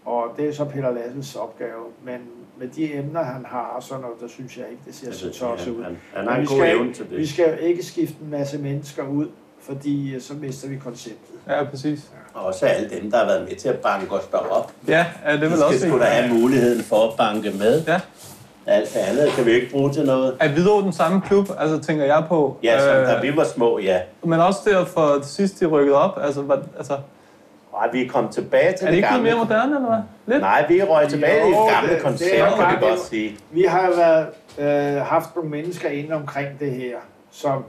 Og 0.05 0.35
det 0.37 0.49
er 0.49 0.53
så 0.53 0.65
Peter 0.65 0.91
Lasses 0.91 1.37
opgave. 1.37 1.85
Men 2.03 2.19
med 2.61 2.69
de 2.69 2.95
emner, 2.95 3.23
han 3.23 3.45
har 3.49 3.73
og 3.77 3.83
sådan 3.83 4.01
noget, 4.03 4.17
der 4.21 4.29
synes 4.29 4.57
jeg 4.57 4.65
ikke, 4.71 4.83
det 4.87 4.95
ser 4.95 5.13
så 5.13 5.27
Altså, 5.27 5.41
tosset 5.41 5.71
ud. 5.73 5.83
han- 5.85 5.97
han 6.15 6.29
en 6.37 6.41
vi 6.41 6.47
skal 6.47 6.95
til 6.95 7.11
det. 7.11 7.19
Vi 7.19 7.27
skal 7.27 7.59
ikke 7.63 7.83
skifte 7.87 8.15
en 8.25 8.31
masse 8.31 8.59
mennesker 8.59 9.03
ud, 9.09 9.27
fordi 9.61 10.15
øh, 10.15 10.21
så 10.21 10.35
mister 10.35 10.69
vi 10.69 10.77
konceptet. 10.77 11.35
Ja, 11.49 11.65
præcis. 11.65 12.01
Og 12.35 12.45
også 12.45 12.67
alle 12.67 12.91
dem, 13.01 13.11
der 13.11 13.19
har 13.19 13.27
været 13.27 13.49
med 13.49 13.57
til 13.57 13.69
at 13.69 13.79
banke 13.79 14.13
os 14.13 14.25
derop. 14.33 14.73
Ja, 14.89 15.07
ja 15.27 15.33
det 15.33 15.41
vil 15.41 15.51
De 15.51 15.67
også 15.67 15.79
skal 15.79 15.91
sgu 15.91 15.99
da 15.99 16.05
have 16.05 16.35
muligheden 16.35 16.83
for 16.85 17.09
at 17.11 17.17
banke 17.17 17.51
med. 17.51 17.83
Ja. 17.87 18.01
Alt 18.67 18.93
det 18.95 18.99
andet 19.01 19.29
kan 19.37 19.47
vi 19.47 19.51
ikke 19.51 19.71
bruge 19.71 19.93
til 19.93 20.07
noget. 20.07 20.37
Er 20.41 20.49
Hvidovre 20.53 20.85
den 20.85 20.93
samme 20.93 21.21
klub, 21.21 21.49
altså 21.59 21.79
tænker 21.79 22.05
jeg 22.05 22.25
på? 22.29 22.59
Ja, 22.63 22.81
som 22.81 22.97
Øh, 22.97 23.07
da 23.09 23.21
vi 23.21 23.37
var 23.37 23.45
små, 23.45 23.79
ja. 23.79 24.01
Men 24.25 24.41
også 24.41 24.61
der 24.65 24.85
for 24.85 25.19
sidst, 25.23 25.61
de 25.61 25.67
rykkede 25.67 25.97
op, 25.97 26.19
altså, 26.23 26.43
hvad, 26.43 26.57
altså 26.79 26.99
Nej, 27.77 27.89
vi 27.93 28.05
er 28.05 28.09
kommet 28.09 28.33
tilbage 28.35 28.73
til 28.77 28.87
er 28.87 28.91
det 28.91 28.97
ikke 28.97 29.09
gamle. 29.09 29.23
mere 29.23 29.37
moderne, 29.37 29.77
eller 29.77 29.89
hvad? 29.89 30.03
Lidt? 30.35 30.41
Nej, 30.43 30.65
vi 30.69 30.79
er 30.79 30.85
røget 30.85 31.11
tilbage 31.11 31.49
i 31.49 31.53
Jo, 31.55 31.63
det 31.65 31.73
gamle 31.75 31.95
det- 31.95 32.03
koncept, 32.03 32.31
det 32.31 32.55
kan 32.59 32.81
vi 32.81 32.87
godt 32.87 33.01
sige. 33.01 33.37
Vi 33.51 33.63
har 33.63 33.87
jo 33.87 33.93
været, 33.97 34.27
øh, 34.97 35.03
haft 35.03 35.35
nogle 35.37 35.51
mennesker 35.51 35.89
inde 35.89 36.15
omkring 36.15 36.49
det 36.61 36.71
her, 36.71 36.97
som 37.31 37.65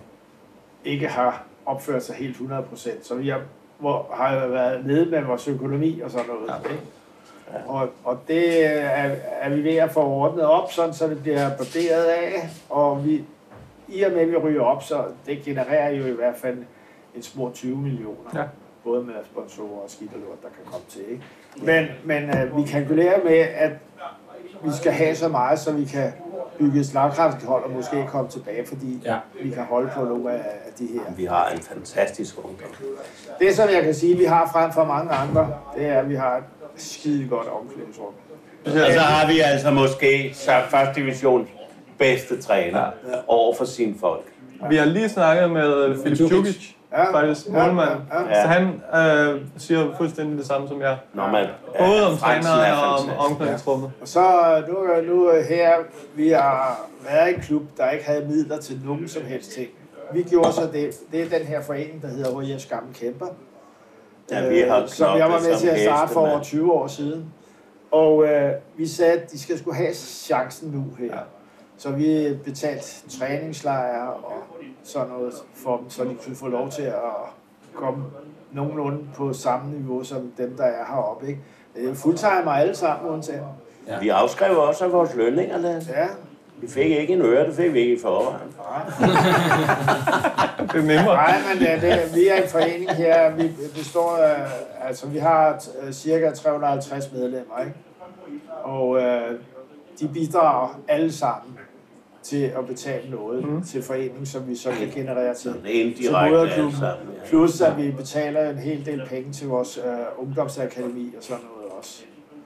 ikke 0.86 1.08
har 1.08 1.43
opført 1.65 2.04
sig 2.04 2.15
helt 2.15 2.36
100%. 2.38 3.08
Så 3.08 3.15
vi 3.15 3.30
har, 3.30 3.39
hvor, 3.80 4.06
har 4.13 4.34
jo 4.43 4.48
været 4.48 4.86
nede 4.86 5.06
med 5.06 5.22
vores 5.22 5.48
økonomi 5.48 6.00
og 6.04 6.12
sådan 6.12 6.26
noget. 6.28 6.62
Ja. 6.65 6.70
Ikke? 6.70 6.84
Og, 7.70 7.89
og 8.04 8.20
det 8.28 8.65
er, 8.65 9.10
er 9.41 9.50
vi 9.50 9.63
ved 9.63 9.76
at 9.76 9.91
få 9.91 10.00
ordnet 10.06 10.46
op, 10.46 10.72
sådan, 10.72 10.93
så 10.93 11.08
det 11.08 11.22
bliver 11.24 11.50
broderet 11.58 12.04
af. 12.04 12.50
Og 12.70 13.06
vi, 13.06 13.24
i 13.88 14.02
og 14.04 14.12
med, 14.12 14.22
at 14.22 14.32
vi 14.32 14.36
ryger 14.38 14.62
op, 14.62 14.84
så 14.84 15.04
det 15.26 15.41
genererer 15.46 15.89
jo 15.91 16.06
i 16.06 16.12
hvert 16.12 16.36
fald 16.41 16.58
en 17.15 17.24
små 17.24 17.52
20 17.54 17.78
millioner. 17.78 18.30
Ja. 18.36 18.43
Både 18.88 19.04
med 19.04 19.13
sponsorer 19.32 19.82
og 19.84 19.89
skidt 19.89 20.12
og 20.13 20.19
lort, 20.19 20.41
der 20.43 20.47
kan 20.50 20.65
komme 20.71 20.86
til. 20.89 21.02
Ikke? 21.12 21.23
Men, 21.62 21.86
men 22.06 22.38
øh, 22.38 22.58
vi 22.58 22.63
kalkulerer 22.71 23.23
med, 23.23 23.38
at 23.38 23.71
vi 24.63 24.69
skal 24.78 24.91
have 24.91 25.15
så 25.15 25.28
meget, 25.28 25.60
så 25.60 25.71
vi 25.71 25.86
kan 25.86 26.12
bygge 26.60 26.80
et 26.80 26.86
slagkraftigt 26.86 27.45
hold 27.45 27.63
og 27.63 27.71
måske 27.71 28.06
komme 28.08 28.30
tilbage, 28.30 28.65
fordi 28.67 29.02
Ja. 29.06 29.17
vi 29.43 29.50
kan 29.50 29.63
holde 29.63 29.89
på 29.95 30.04
nogle 30.04 30.32
af 30.32 30.39
af 30.39 30.73
de 30.80 30.88
her. 30.93 31.13
Vi 31.17 31.26
har 31.26 31.50
en 31.50 31.60
fantastisk 31.60 32.38
ungdom. 32.38 32.69
Det, 33.39 33.56
som 33.56 33.69
jeg 33.69 33.84
kan 33.84 33.93
sige, 33.93 34.17
vi 34.17 34.23
har 34.23 34.50
frem 34.52 34.71
for 34.71 34.86
mange 34.86 35.12
andre, 35.12 35.54
det 35.78 35.86
er, 35.86 36.00
at 36.00 36.10
vi 36.10 36.15
har 36.15 36.38
et 36.38 36.43
skide 36.76 37.28
godt 37.28 37.47
omklædningsrum. 37.47 38.13
Og 38.65 38.71
så 38.71 39.00
har 39.00 39.28
vi 39.28 39.39
altså 39.39 39.71
måske 39.71 40.32
så 40.34 40.52
første 40.69 41.02
division 41.02 41.47
bedste 41.97 42.41
træner 42.41 42.86
over 43.28 43.56
for 43.56 43.65
sine 43.65 43.95
folk. 44.00 44.23
Vi 44.69 44.76
har 44.76 44.86
lige 44.86 45.10
snakket 45.10 45.52
med 45.52 46.04
Filip 46.04 46.17
Djukic, 46.30 46.77
Ja, 46.91 47.13
faktisk 47.13 47.47
ja, 47.47 47.52
målmand. 47.52 48.00
ja, 48.13 48.28
ja. 48.28 48.41
Så 48.41 48.47
han 48.47 48.82
øh, 49.36 49.41
siger 49.58 49.93
fuldstændig 49.97 50.38
det 50.38 50.45
samme 50.45 50.67
som 50.67 50.82
jeg. 50.82 50.97
Når 51.13 51.28
man, 51.28 51.47
Både 51.80 52.08
om 52.08 52.17
træneren 52.17 52.60
er 52.60 52.73
og 52.73 53.00
om 53.00 53.32
omklædningsrummet. 53.32 53.91
Og 54.02 54.08
så 54.08 54.23
nu, 54.67 54.76
nu 55.13 55.32
her, 55.50 55.73
vi 56.15 56.30
har 56.30 56.82
været 57.10 57.36
en 57.36 57.41
klub, 57.41 57.62
der 57.78 57.89
ikke 57.89 58.06
havde 58.06 58.26
midler 58.26 58.58
til 58.60 58.82
nogen 58.86 59.08
som 59.08 59.23
helst 59.23 59.52
ting. 59.52 59.67
Vi 60.13 60.23
gjorde 60.23 60.54
så 60.54 60.62
det, 60.73 60.89
det 61.12 61.21
er 61.21 61.38
den 61.39 61.47
her 61.47 61.62
forening, 61.62 62.02
der 62.02 62.08
hedder 62.08 62.39
HIFs 62.39 62.65
Gamle 62.65 62.93
Kæmper. 62.93 63.26
Ja, 64.32 64.50
vi 64.50 64.60
har 64.60 64.82
øh, 64.82 64.88
som 64.89 65.17
jeg 65.17 65.30
var 65.30 65.39
med 65.39 65.58
til 65.58 65.67
at 65.67 65.80
starte 65.80 66.13
for 66.13 66.19
over 66.19 66.30
mand. 66.34 66.43
20 66.43 66.71
år 66.73 66.88
siden. 66.88 67.34
Og 67.91 68.26
øh, 68.26 68.52
vi 68.78 68.88
sagde, 68.88 69.12
at 69.12 69.32
de 69.32 69.39
skal 69.39 69.60
skulle 69.60 69.78
have 69.78 69.93
chancen 69.93 70.71
nu 70.71 71.06
her. 71.06 71.17
Så 71.78 71.91
vi 71.91 72.38
betalte 72.45 73.10
træningslejre 73.19 74.13
og 74.13 74.43
sådan 74.88 75.08
noget 75.08 75.34
for 75.56 75.78
dem, 75.78 75.89
så 75.89 76.04
de 76.04 76.15
kunne 76.26 76.36
få 76.36 76.47
lov 76.47 76.69
til 76.69 76.82
at 76.82 76.93
komme 77.73 78.04
nogenlunde 78.52 79.00
på 79.15 79.34
samme 79.34 79.71
niveau 79.71 80.04
som 80.04 80.32
dem, 80.38 80.58
der 80.58 80.63
er 80.63 80.86
heroppe. 80.89 81.28
Ikke? 81.28 81.39
Er 81.76 81.93
fuldtimer 81.95 82.52
alle 82.52 82.76
sammen, 82.76 83.12
undtagen. 83.12 83.43
Vi 84.02 84.10
afskrev 84.10 84.58
også 84.58 84.86
af 84.86 84.91
vores 84.91 85.15
lønninger, 85.15 85.58
Lasse. 85.58 85.91
Ja, 85.91 86.08
Vi 86.62 86.67
fik 86.67 86.91
ikke 86.91 87.13
en 87.13 87.21
øre, 87.21 87.47
det 87.47 87.56
fik 87.56 87.73
vi 87.73 87.80
ikke 87.80 87.95
i 87.95 88.00
forvejen. 88.02 88.54
Det 90.73 90.76
er 90.76 90.82
nemmere. 90.82 91.15
Nej, 91.15 91.36
men 91.54 91.67
det, 91.67 91.82
det, 91.82 92.15
vi 92.15 92.28
er 92.28 92.36
en 92.43 92.50
forening 92.50 92.91
her. 92.91 93.36
Vi 93.36 93.52
består 93.76 94.17
af, 94.17 94.47
altså 94.82 95.08
vi 95.08 95.17
har 95.17 95.63
øh, 95.84 95.93
cirka 95.93 96.32
350 96.32 97.12
medlemmer, 97.12 97.60
ikke? 97.60 97.73
Og 98.63 98.97
øh, 98.97 99.32
de 100.00 100.08
bidrager 100.08 100.80
alle 100.88 101.12
sammen 101.12 101.58
til 102.30 102.44
at 102.44 102.68
betale 102.68 103.12
noget 103.12 103.46
mm. 103.46 103.63
til 103.63 103.84
foreningen, 103.84 104.26
som 104.26 104.48
vi 104.48 104.56
så 104.56 104.70
kan 104.70 104.92
generere 104.96 105.34
til, 105.34 105.54
til 106.02 106.12
moderklubben. 106.12 106.82
Ja. 106.82 106.92
Plus 107.30 107.62
at 107.62 107.78
vi 107.78 107.92
betaler 107.92 108.50
en 108.50 108.58
hel 108.58 108.86
del 108.86 109.02
penge 109.10 109.34
til 109.34 109.48
vores 109.48 109.78
øh, 109.78 109.94
ungdomsakademi 110.18 111.13
og 111.18 111.24
sådan 111.24 111.44
noget 111.44 111.72
også. 111.80 112.04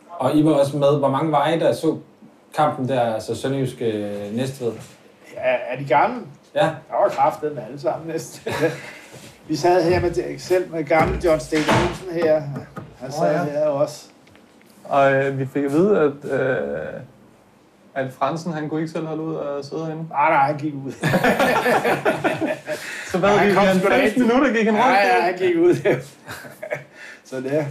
Og 0.10 0.36
I 0.36 0.46
var 0.46 0.52
også 0.52 0.78
med, 0.78 1.00
hvor 1.00 1.10
mange 1.10 1.32
var 1.32 1.48
I, 1.48 1.60
der 1.60 1.74
så 1.74 1.98
kampen 2.56 2.90
der, 2.90 3.02
altså 3.02 3.36
Sønderjysk 3.36 3.82
øh, 3.82 4.36
Næstved? 4.36 4.74
Er, 5.36 5.58
er 5.68 5.78
de 5.78 5.86
gamle? 5.86 6.22
Ja. 6.56 6.62
Der 6.62 7.02
var 7.02 7.10
kraftet 7.10 7.56
med 7.56 7.64
alle 7.64 7.80
sammen 7.80 8.08
næsten. 8.08 8.54
vi 9.48 9.56
sad 9.56 9.84
her 9.84 10.02
med, 10.02 10.40
selv 10.40 10.72
med 10.72 10.84
gamle 10.84 11.20
John 11.24 11.40
Sten 11.40 11.60
Olsen 11.60 12.24
her. 12.24 12.42
Han 13.00 13.12
sad 13.12 13.42
Åh, 13.42 13.48
ja. 13.48 13.60
her 13.60 13.66
også. 13.66 14.06
Og 14.84 15.14
øh, 15.14 15.40
vi 15.40 15.46
fik 15.46 15.64
at 15.64 15.72
vide, 15.72 16.00
at, 16.00 16.32
øh, 16.32 17.02
at 17.96 18.14
Fransen, 18.14 18.54
han 18.54 18.70
kunne 18.70 18.82
ikke 18.82 18.92
selv 18.92 19.06
holde 19.06 19.24
ud 19.24 19.36
og 19.36 19.66
sidde 19.66 19.86
herinde. 19.86 20.06
Nej, 20.10 20.30
nej, 20.30 20.46
han 20.46 20.58
gik 20.58 20.74
ud. 20.74 20.92
Så 23.12 23.18
hvad, 23.18 23.30
Ja, 23.30 23.36
han 23.38 23.48
gik 23.48 23.56
kom 23.56 23.66
han 23.66 23.80
da 23.80 24.00
15 24.00 24.22
ind. 24.22 24.32
minutter, 24.32 24.54
gik 24.54 24.66
han 24.66 24.76
rundt? 24.76 24.98
Ja, 24.98 25.16
der? 25.18 25.22
han 25.22 25.38
gik 25.38 25.58
ud. 25.58 25.76
Så 27.30 27.36
det 27.36 27.68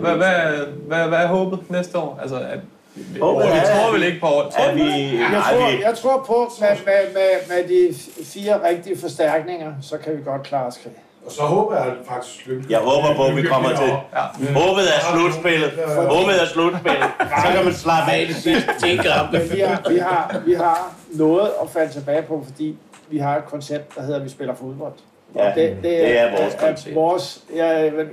Hvad, 0.00 0.16
hvad, 0.16 0.66
hvad, 0.88 1.08
hvad 1.08 1.18
er 1.18 1.26
håbet 1.26 1.70
næste 1.70 1.98
år? 1.98 2.18
Altså, 2.22 2.40
at, 2.40 2.58
vi, 2.94 3.20
Håbet 3.20 3.46
vi 3.46 3.50
tror 3.50 3.92
vel 3.92 4.02
ikke 4.02 4.20
på. 4.20 4.26
Tror 4.26 4.74
vi, 4.74 4.80
jeg, 5.20 5.30
nej, 5.30 5.40
tror, 5.40 5.86
jeg 5.88 5.94
tror 5.96 6.24
på, 6.26 6.50
med, 6.60 6.68
med, 6.84 7.12
med, 7.14 7.48
med 7.48 7.68
de 7.68 7.94
fire 8.24 8.68
rigtige 8.68 8.98
forstærkninger, 9.00 9.72
så 9.82 9.98
kan 9.98 10.16
vi 10.18 10.22
godt 10.24 10.42
klare 10.42 10.66
os. 10.66 10.80
Og 11.26 11.32
så 11.32 11.42
håber 11.42 11.76
jeg 11.76 11.92
faktisk 12.04 12.46
lykke. 12.46 12.66
jeg 12.70 12.78
håber 12.78 13.14
på, 13.16 13.24
at 13.24 13.36
vi 13.36 13.42
kommer 13.42 13.68
til. 13.68 13.88
Ja. 13.88 14.54
Håbet 14.60 14.84
er 14.96 15.00
slutspillet. 15.12 15.70
Håbet 15.96 16.42
er 16.42 16.46
slutspillet. 16.46 17.04
Så 17.20 17.52
kan 17.54 17.64
man 17.64 17.74
slappe 17.74 18.12
af 18.12 18.26
de 18.26 18.34
sidste 18.34 18.70
10 18.82 18.96
kampe. 18.96 19.38
Men 19.38 19.52
vi 19.52 19.60
har, 19.60 19.88
vi, 19.90 19.98
har, 19.98 20.42
vi 20.46 20.54
har 20.54 20.94
noget 21.14 21.50
at 21.62 21.70
falde 21.70 21.92
tilbage 21.92 22.22
på, 22.22 22.42
fordi 22.46 22.76
vi 23.10 23.18
har 23.18 23.36
et 23.36 23.44
koncept, 23.46 23.94
der 23.96 24.02
hedder, 24.02 24.16
at 24.18 24.24
vi 24.24 24.28
spiller 24.28 24.54
fodbold. 24.54 24.92
Ja, 25.36 25.48
Og 25.50 25.54
det, 25.56 25.76
det 25.82 26.18
er 26.20 26.30
vores 26.40 26.54
koncept. 26.60 26.94
Vores, 26.94 27.40
jeg 27.56 27.92
vil 27.96 28.08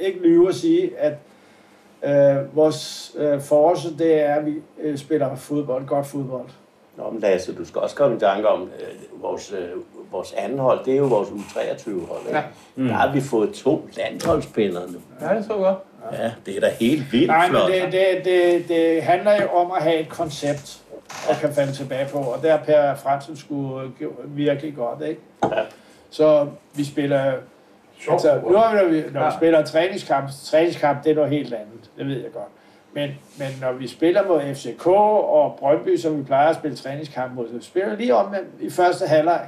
ikke 0.00 0.18
lyve 0.22 0.48
at 0.48 0.54
sige, 0.54 0.90
at 0.98 1.12
øh, 2.04 2.56
vores 2.56 3.12
øh, 3.18 3.40
force, 3.40 3.98
det 3.98 4.20
er, 4.20 4.34
at 4.34 4.46
vi 4.46 4.54
øh, 4.82 4.98
spiller 4.98 5.36
fodbold, 5.36 5.86
godt 5.86 6.06
fodbold. 6.06 6.48
Nå, 6.96 7.10
men 7.10 7.20
Lasse, 7.20 7.54
du 7.54 7.64
skal 7.64 7.80
også 7.80 7.96
komme 7.96 8.16
i 8.16 8.20
tanke 8.20 8.48
om, 8.48 8.62
øh, 8.62 9.22
vores, 9.22 9.52
øh, 9.52 9.68
vores 10.12 10.32
anden 10.32 10.58
hold, 10.58 10.84
det 10.84 10.92
er 10.92 10.96
jo 10.98 11.04
vores 11.04 11.28
U23-hold. 11.28 12.20
Ikke? 12.26 12.38
Ja. 12.38 12.42
Mm. 12.76 12.86
Der 12.86 12.94
har 12.94 13.12
vi 13.12 13.20
fået 13.20 13.52
to 13.54 13.88
landsholdsspillere 13.96 14.82
nu. 14.90 14.98
Ja, 15.20 15.34
det 15.34 15.44
så 15.44 15.52
godt. 15.54 15.78
Ja, 16.12 16.32
det 16.46 16.56
er 16.56 16.60
da 16.60 16.68
helt 16.80 17.12
vildt 17.12 17.26
Nej, 17.26 17.46
men 17.46 17.56
flot. 17.56 17.70
det, 17.70 17.92
det, 17.92 18.24
det, 18.24 18.68
det 18.68 19.02
handler 19.02 19.42
jo 19.42 19.48
om 19.48 19.70
at 19.70 19.82
have 19.82 19.98
et 19.98 20.08
koncept. 20.08 20.78
og 21.28 21.36
kan 21.40 21.54
falde 21.54 21.72
tilbage 21.72 22.08
på. 22.12 22.18
Og 22.18 22.42
der 22.42 22.56
Per 22.58 22.94
Fransen 22.94 23.36
skulle 23.36 23.90
øh, 24.00 24.36
virkelig 24.36 24.74
godt, 24.76 25.08
ikke? 25.08 25.20
Så 26.10 26.46
vi 26.74 26.84
spiller... 26.84 27.32
Altså, 28.10 28.40
nu 28.48 28.56
er 28.56 28.84
vi, 28.88 29.02
når 29.12 29.24
vi 29.24 29.32
spiller 29.36 29.58
en 29.58 29.66
træningskamp, 29.66 30.30
træningskamp, 30.44 31.04
det 31.04 31.10
er 31.10 31.14
noget 31.14 31.30
helt 31.30 31.54
andet, 31.54 31.90
det 31.98 32.06
ved 32.06 32.22
jeg 32.22 32.32
godt. 32.32 32.48
Men, 32.94 33.10
men 33.38 33.48
når 33.60 33.72
vi 33.72 33.88
spiller 33.88 34.26
mod 34.28 34.54
FCK 34.54 34.86
og 34.86 35.56
Brøndby, 35.58 35.96
som 35.96 36.18
vi 36.18 36.22
plejer 36.22 36.48
at 36.48 36.56
spille 36.56 36.76
træningskamp 36.76 37.34
mod, 37.34 37.46
så 37.60 37.66
spiller 37.66 37.96
lige 37.96 38.14
om 38.14 38.34
i 38.60 38.70
første 38.70 39.06
halvleg. 39.06 39.40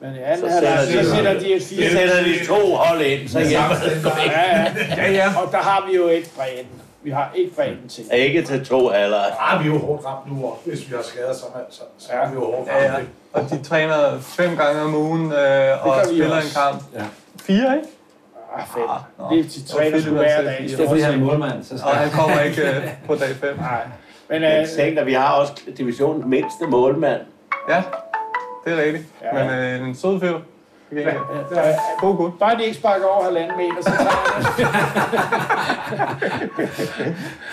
Men 0.00 0.14
i 0.14 0.18
anden 0.18 0.40
Så 0.40 0.54
halvleg, 0.54 1.04
så 1.04 1.10
sætter 1.14 1.38
de 1.40 1.54
et 1.54 1.62
så 1.62 1.68
fire. 1.68 1.90
sætter 1.90 2.22
de 2.22 2.46
to 2.46 2.74
hold 2.74 3.00
ind, 3.00 3.28
så 3.28 3.38
hjælper 3.38 3.74
det. 3.84 4.12
Ja, 4.26 4.60
ja. 4.60 4.72
ja, 4.96 5.12
ja. 5.12 5.28
Og 5.44 5.52
der 5.52 5.58
har 5.58 5.86
vi 5.90 5.96
jo 5.96 6.08
ikke 6.08 6.28
bredden. 6.36 6.66
Vi 7.02 7.10
har 7.10 7.30
ikke 7.34 7.54
bredden 7.54 7.88
til. 7.88 8.04
Ikke 8.12 8.42
til 8.42 8.64
to 8.66 8.88
halvleg. 8.88 9.32
Ah, 9.40 9.64
vi 9.64 9.68
er 9.68 9.72
jo 9.72 9.78
hårdt 9.78 10.04
ramt 10.06 10.32
nu, 10.32 10.44
og 10.44 10.58
hvis 10.64 10.88
vi 10.90 10.94
har 10.96 11.02
skadet 11.02 11.36
så, 11.36 11.44
så, 11.70 11.80
så 11.98 12.12
er 12.12 12.28
vi 12.28 12.34
jo 12.34 12.40
hårdt 12.44 12.68
Ja, 12.68 12.74
ramt. 12.74 12.84
ja. 12.92 12.98
ikke? 12.98 13.10
Og 13.32 13.50
de 13.50 13.62
træner 13.62 14.18
fem 14.20 14.56
gange 14.56 14.82
om 14.82 14.94
ugen 14.94 15.32
øh, 15.32 15.86
og 15.86 15.94
spiller 16.06 16.36
en 16.36 16.42
kamp. 16.56 16.82
Ja. 16.94 17.02
Fire, 17.42 17.76
ikke? 17.76 17.88
Ah, 18.56 18.66
fem. 18.74 18.82
nå. 19.18 19.24
Det 19.30 19.38
er 19.38 19.42
de 19.42 19.48
Og 19.62 19.76
træner 19.76 20.00
sgu 20.00 20.10
er 20.10 20.18
hver 20.18 20.36
til 20.36 20.46
dag. 20.46 20.64
Det 20.68 20.80
er, 20.80 20.88
fordi 20.88 21.00
han 21.00 21.14
er 21.14 21.18
målmand, 21.24 21.64
så 21.64 21.74
Og 21.84 21.90
han 21.96 22.10
kommer 22.10 22.40
ikke 22.40 22.62
øh, 22.62 22.82
på 23.06 23.14
dag 23.14 23.28
fem. 23.28 23.56
Nej. 23.56 23.80
Men 24.28 24.42
Men 24.42 24.60
øh, 24.60 24.66
tænk 24.68 24.96
dig, 24.96 25.06
vi 25.06 25.12
har 25.12 25.32
også 25.32 25.52
divisionens 25.78 26.24
mindste 26.26 26.66
målmand. 26.66 27.20
Ja, 27.68 27.82
det 28.64 28.72
er 28.72 28.82
rigtigt. 28.84 29.04
Ja. 29.22 29.44
Men 29.44 29.58
øh, 29.82 29.88
en 29.88 29.94
sød 29.94 30.20
fyr. 30.20 30.34
Okay. 30.92 31.04
Ja, 31.52 31.68
ja. 31.68 31.74
God 32.00 32.16
gut. 32.16 32.32
Bare 32.40 32.56
de 32.58 32.64
ikke 32.64 32.76
sparker 32.76 33.06
over 33.06 33.24
halvanden 33.24 33.56
meter, 33.56 33.82
så 33.82 33.90
tager 33.90 34.10
jeg 34.58 34.68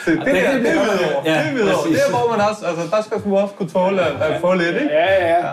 Se, 0.06 0.12
det, 0.12 0.26
det, 0.26 0.26
der, 0.26 0.42
det 0.42 0.44
er 0.54 0.60
videre. 0.62 1.22
Ja, 1.26 1.32
det 1.32 1.48
er 1.48 1.54
videre. 1.54 1.76
præcis. 1.76 1.98
Det 1.98 2.02
er, 2.08 2.18
hvor 2.18 2.38
man 2.38 2.48
også, 2.50 2.66
altså, 2.66 2.96
der 2.96 3.02
skal 3.04 3.18
du 3.26 3.38
også 3.38 3.54
kunne 3.56 3.70
tåle 3.70 4.02
at, 4.02 4.22
at 4.22 4.42
få 4.42 4.54
lidt, 4.54 4.76
ikke? 4.76 4.90
Ja, 4.92 5.28
ja. 5.30 5.38
Det, 5.38 5.46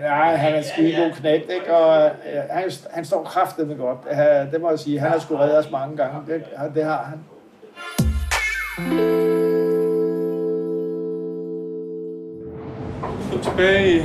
nej, 0.00 0.36
han 0.36 0.52
er 0.52 0.58
en 0.58 0.64
skide 0.64 0.96
god 0.96 1.10
knægt, 1.12 1.50
ikke? 1.50 1.74
Og 1.76 2.06
øh, 2.06 2.42
han, 2.50 2.70
han 2.90 3.04
står 3.04 3.22
kraftigt 3.24 3.68
med 3.68 3.76
godt. 3.76 3.98
Øh, 4.10 4.52
Det 4.52 4.60
må 4.60 4.70
jeg 4.70 4.78
sige. 4.78 5.00
Han 5.00 5.10
har 5.10 5.18
sgu 5.18 5.36
reddet 5.36 5.58
os 5.58 5.70
mange 5.70 5.96
gange. 5.96 6.20
Det, 6.26 6.44
det 6.74 6.84
har 6.84 7.04
han. 7.10 7.18
Så 13.32 13.50
tilbage 13.50 13.96
i, 13.96 13.98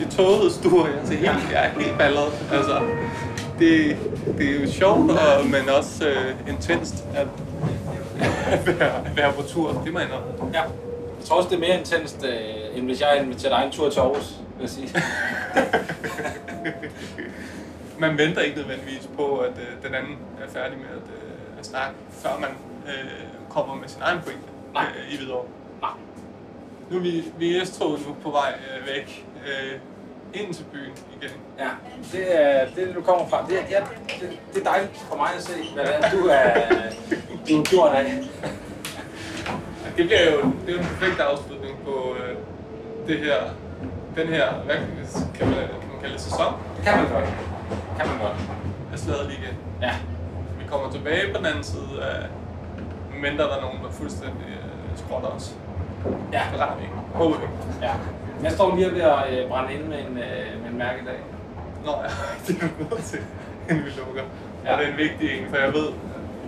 i 0.00 0.04
toget 0.10 0.52
stod 0.52 0.86
jeg, 0.88 0.98
altså 0.98 1.14
helt, 1.14 1.52
jeg 1.52 1.64
er 1.66 1.80
helt 1.80 1.98
balleret. 1.98 2.32
Altså, 2.52 2.80
det, 3.58 3.96
det 4.38 4.50
er 4.56 4.60
jo 4.60 4.66
sjovt, 4.72 5.10
og, 5.10 5.46
men 5.46 5.68
også 5.78 6.08
øh, 6.08 6.48
intenst 6.52 7.04
at, 7.14 7.26
at, 8.52 8.66
være, 8.66 8.88
at 9.06 9.16
være 9.16 9.32
på 9.32 9.42
tur. 9.42 9.68
Det 9.84 9.92
mener 9.92 10.00
jeg. 10.00 10.54
Ja. 10.54 10.89
Jeg 11.20 11.26
tror 11.28 11.36
også, 11.36 11.48
det 11.48 11.56
er 11.56 11.60
mere 11.60 11.78
intenst, 11.78 12.24
øh, 12.24 12.78
end 12.78 12.84
hvis 12.86 13.00
jeg 13.00 13.18
inviterer 13.22 13.56
dig 13.58 13.66
en 13.66 13.72
tur 13.72 13.90
til 13.90 14.00
Aarhus, 14.00 14.34
vil 14.56 14.60
jeg 14.60 14.70
sige. 14.70 14.88
Man 17.98 18.18
venter 18.18 18.40
ikke 18.40 18.56
nødvendigvis 18.56 19.08
på, 19.16 19.38
at 19.38 19.50
øh, 19.58 19.82
den 19.88 19.94
anden 19.94 20.18
er 20.44 20.48
færdig 20.52 20.78
med 20.78 20.86
at, 20.86 21.02
øh, 21.16 21.58
at 21.58 21.66
snakke, 21.66 21.94
før 22.10 22.30
man 22.40 22.50
øh, 22.86 23.10
kommer 23.50 23.74
med 23.74 23.88
sin 23.88 24.02
egen 24.02 24.20
pointe 24.20 24.42
øh, 24.76 25.14
i 25.14 25.16
Hvidovre. 25.16 25.46
Nej. 25.82 25.90
Nu 26.90 26.96
er 26.96 27.00
vi, 27.00 27.24
vi 27.38 27.56
er 27.56 27.64
S-toget 27.64 28.06
nu 28.08 28.16
på 28.22 28.30
vej 28.30 28.52
øh, 28.80 28.86
væk 28.86 29.26
øh, 29.46 29.78
ind 30.42 30.54
til 30.54 30.64
byen 30.72 30.92
igen. 31.20 31.30
Ja, 31.58 31.68
det 32.12 32.40
er 32.42 32.66
det, 32.76 32.94
du 32.94 33.00
kommer 33.00 33.28
fra. 33.28 33.46
Det, 33.48 33.58
er- 33.58 33.64
ja, 33.70 33.80
det, 34.20 34.38
det 34.54 34.60
er 34.60 34.64
dejligt 34.70 34.96
for 35.08 35.16
mig 35.16 35.28
at 35.36 35.42
se, 35.42 35.52
hvad 35.74 35.84
det 35.86 35.94
er, 35.98 36.10
du 36.10 36.26
er, 36.26 36.54
du 37.48 37.60
er 37.60 37.64
gjort 37.64 37.92
af. 37.92 38.04
Det 40.00 40.08
bliver 40.08 40.26
jo 40.32 40.38
det 40.64 40.68
er 40.68 40.76
jo 40.76 40.78
en 40.78 40.90
perfekt 40.92 41.20
afslutning 41.20 41.74
på 41.84 41.94
øh, 42.20 42.36
det 43.08 43.18
her, 43.18 43.38
den 44.16 44.26
her, 44.34 44.46
hvad 44.64 44.74
kan 44.74 44.88
man, 44.96 45.06
kan 45.36 45.46
man, 45.46 45.56
kan 45.82 45.88
man 45.92 45.98
kalde 46.00 46.14
det 46.14 46.22
sæson? 46.22 46.52
Kan 46.84 46.92
man 46.98 47.06
godt. 47.14 47.28
Kan 47.98 48.06
man 48.10 48.18
godt. 48.24 48.38
Af 48.92 48.98
Slaget 48.98 49.26
Ligaen. 49.30 49.56
Ja. 49.82 49.94
Vi 50.58 50.64
kommer 50.70 50.90
tilbage 50.90 51.32
på 51.32 51.38
den 51.38 51.46
anden 51.46 51.64
side 51.64 51.92
af, 52.10 52.20
mindre 53.24 53.44
der 53.44 53.56
er 53.56 53.60
nogen, 53.60 53.78
der 53.84 53.90
fuldstændig 53.90 54.48
øh, 54.48 54.98
skrotter 55.00 55.28
os. 55.28 55.56
Ja. 56.32 56.42
Det 56.52 56.60
retter 56.60 56.76
vi 56.76 56.82
ikke. 56.82 56.96
Håber 57.14 57.36
vi 57.36 57.42
ikke. 57.42 57.86
Ja. 57.86 57.92
Jeg 58.44 58.52
står 58.52 58.76
lige 58.76 58.92
ved 58.92 59.00
at 59.00 59.22
øh, 59.32 59.48
brænde 59.48 59.72
ind 59.74 59.84
med 59.92 59.98
en, 59.98 60.18
øh, 60.26 60.62
med 60.62 60.68
en 60.72 60.78
mærkedag. 60.78 61.20
Nå 61.86 61.92
ja, 62.04 62.10
det 62.46 62.62
er 62.62 62.68
du 62.78 62.94
nødt 62.94 63.04
til, 63.04 63.20
inden 63.68 63.84
vi 63.84 63.90
lukker. 64.00 64.24
Ja. 64.64 64.72
Og 64.72 64.78
det 64.78 64.86
er 64.86 64.90
en 64.90 64.98
vigtig 64.98 65.26
en, 65.38 65.48
for 65.50 65.56
jeg 65.56 65.72
ved, 65.74 65.88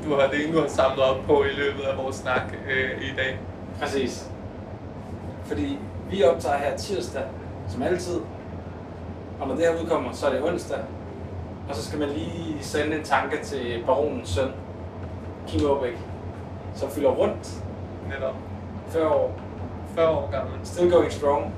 du 0.04 0.14
har 0.14 0.26
det 0.26 0.44
ene, 0.44 0.56
du 0.56 0.60
har 0.60 0.68
samlet 0.68 1.04
op 1.04 1.16
på 1.26 1.44
i 1.44 1.52
løbet 1.56 1.82
af 1.82 1.98
vores 1.98 2.16
snak 2.16 2.42
øh, 2.70 3.02
i 3.02 3.16
dag. 3.16 3.38
Præcis. 3.80 4.30
Fordi 5.44 5.78
vi 6.10 6.24
optager 6.24 6.56
her 6.56 6.76
tirsdag, 6.76 7.22
som 7.68 7.82
altid. 7.82 8.20
Og 9.40 9.48
når 9.48 9.54
det 9.54 9.64
her 9.64 9.82
udkommer, 9.82 10.12
så 10.12 10.26
er 10.26 10.32
det 10.32 10.42
onsdag. 10.42 10.78
Og 11.68 11.74
så 11.74 11.84
skal 11.84 11.98
man 11.98 12.08
lige 12.08 12.56
sende 12.60 12.96
en 12.96 13.04
tanke 13.04 13.38
til 13.42 13.82
baronens 13.86 14.28
søn, 14.28 14.50
Kim 15.46 15.66
Aabæk, 15.66 15.98
som 16.74 16.90
fylder 16.90 17.10
rundt 17.10 17.62
Netop. 18.08 18.34
40 18.88 19.08
år. 19.08 19.34
40 19.94 20.08
år 20.08 20.30
gammel. 20.30 20.54
Still 20.64 20.90
going 20.90 21.12
strong. 21.12 21.54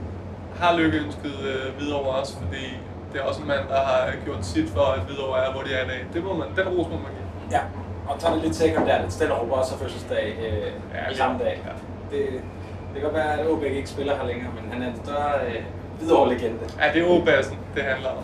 Har 0.61 0.77
lykkeønsket 0.77 1.35
øh, 1.45 1.77
Hvidovre 1.77 2.11
også, 2.21 2.37
fordi 2.37 2.65
det 3.13 3.21
er 3.21 3.25
også 3.25 3.41
en 3.41 3.49
mand, 3.49 3.69
der 3.69 3.81
har 3.81 4.13
gjort 4.25 4.47
sit 4.47 4.71
for, 4.71 4.81
at 4.81 5.01
Hvidovre 5.01 5.47
er, 5.47 5.53
hvor 5.53 5.63
de 5.63 5.75
er 5.75 5.85
i 5.85 5.89
dag. 5.89 6.07
Det 6.13 6.25
må 6.25 6.37
man, 6.37 6.49
den 6.57 6.69
ros 6.69 6.89
må 6.89 6.97
man 6.97 7.13
give. 7.17 7.59
Ja, 7.59 7.61
og 8.09 8.21
tager 8.21 8.35
det 8.35 8.43
lidt 8.43 8.59
der, 8.87 8.95
at 8.95 9.13
Stenderup 9.13 9.51
også 9.51 9.73
har 9.73 9.79
fødselsdag 9.79 10.37
øh, 10.47 10.73
Ja, 10.95 11.15
samme 11.15 11.39
dag. 11.39 11.61
ja. 11.67 11.73
Det, 12.17 12.27
det 12.31 12.95
kan 12.95 13.03
godt 13.03 13.15
være, 13.15 13.33
at 13.41 13.47
Aabæk 13.47 13.73
ikke 13.73 13.89
spiller 13.89 14.17
her 14.17 14.27
længere, 14.27 14.51
men 14.63 14.73
han 14.73 14.83
er 14.83 14.87
en 14.89 15.01
større 15.05 15.47
øh, 15.47 15.63
Hvidovre-legende. 15.99 16.59
Ja, 16.81 16.93
det 16.93 17.03
er 17.03 17.07
åbassen, 17.07 17.59
det 17.75 17.83
handler 17.83 18.09
om. 18.11 18.17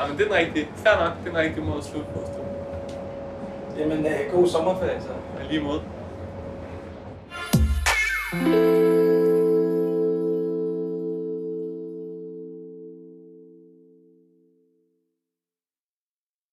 Ja, 0.00 0.06
men 0.08 0.18
det 0.18 0.24
er 0.24 0.28
den 0.28 0.38
rigtige. 0.38 0.68
Fair 0.76 1.04
nok, 1.04 1.12
det 1.24 1.26
er 1.26 1.30
den 1.30 1.38
rigtige 1.38 1.64
måde 1.64 1.78
at 1.78 1.84
slutte 1.84 2.08
på. 2.14 2.20
Jamen, 3.78 4.06
øh, 4.06 4.12
god 4.32 4.48
sommerferie 4.48 5.00
så. 5.00 5.08
Ja, 5.42 5.50
lige 5.50 5.62
måde. 5.64 5.80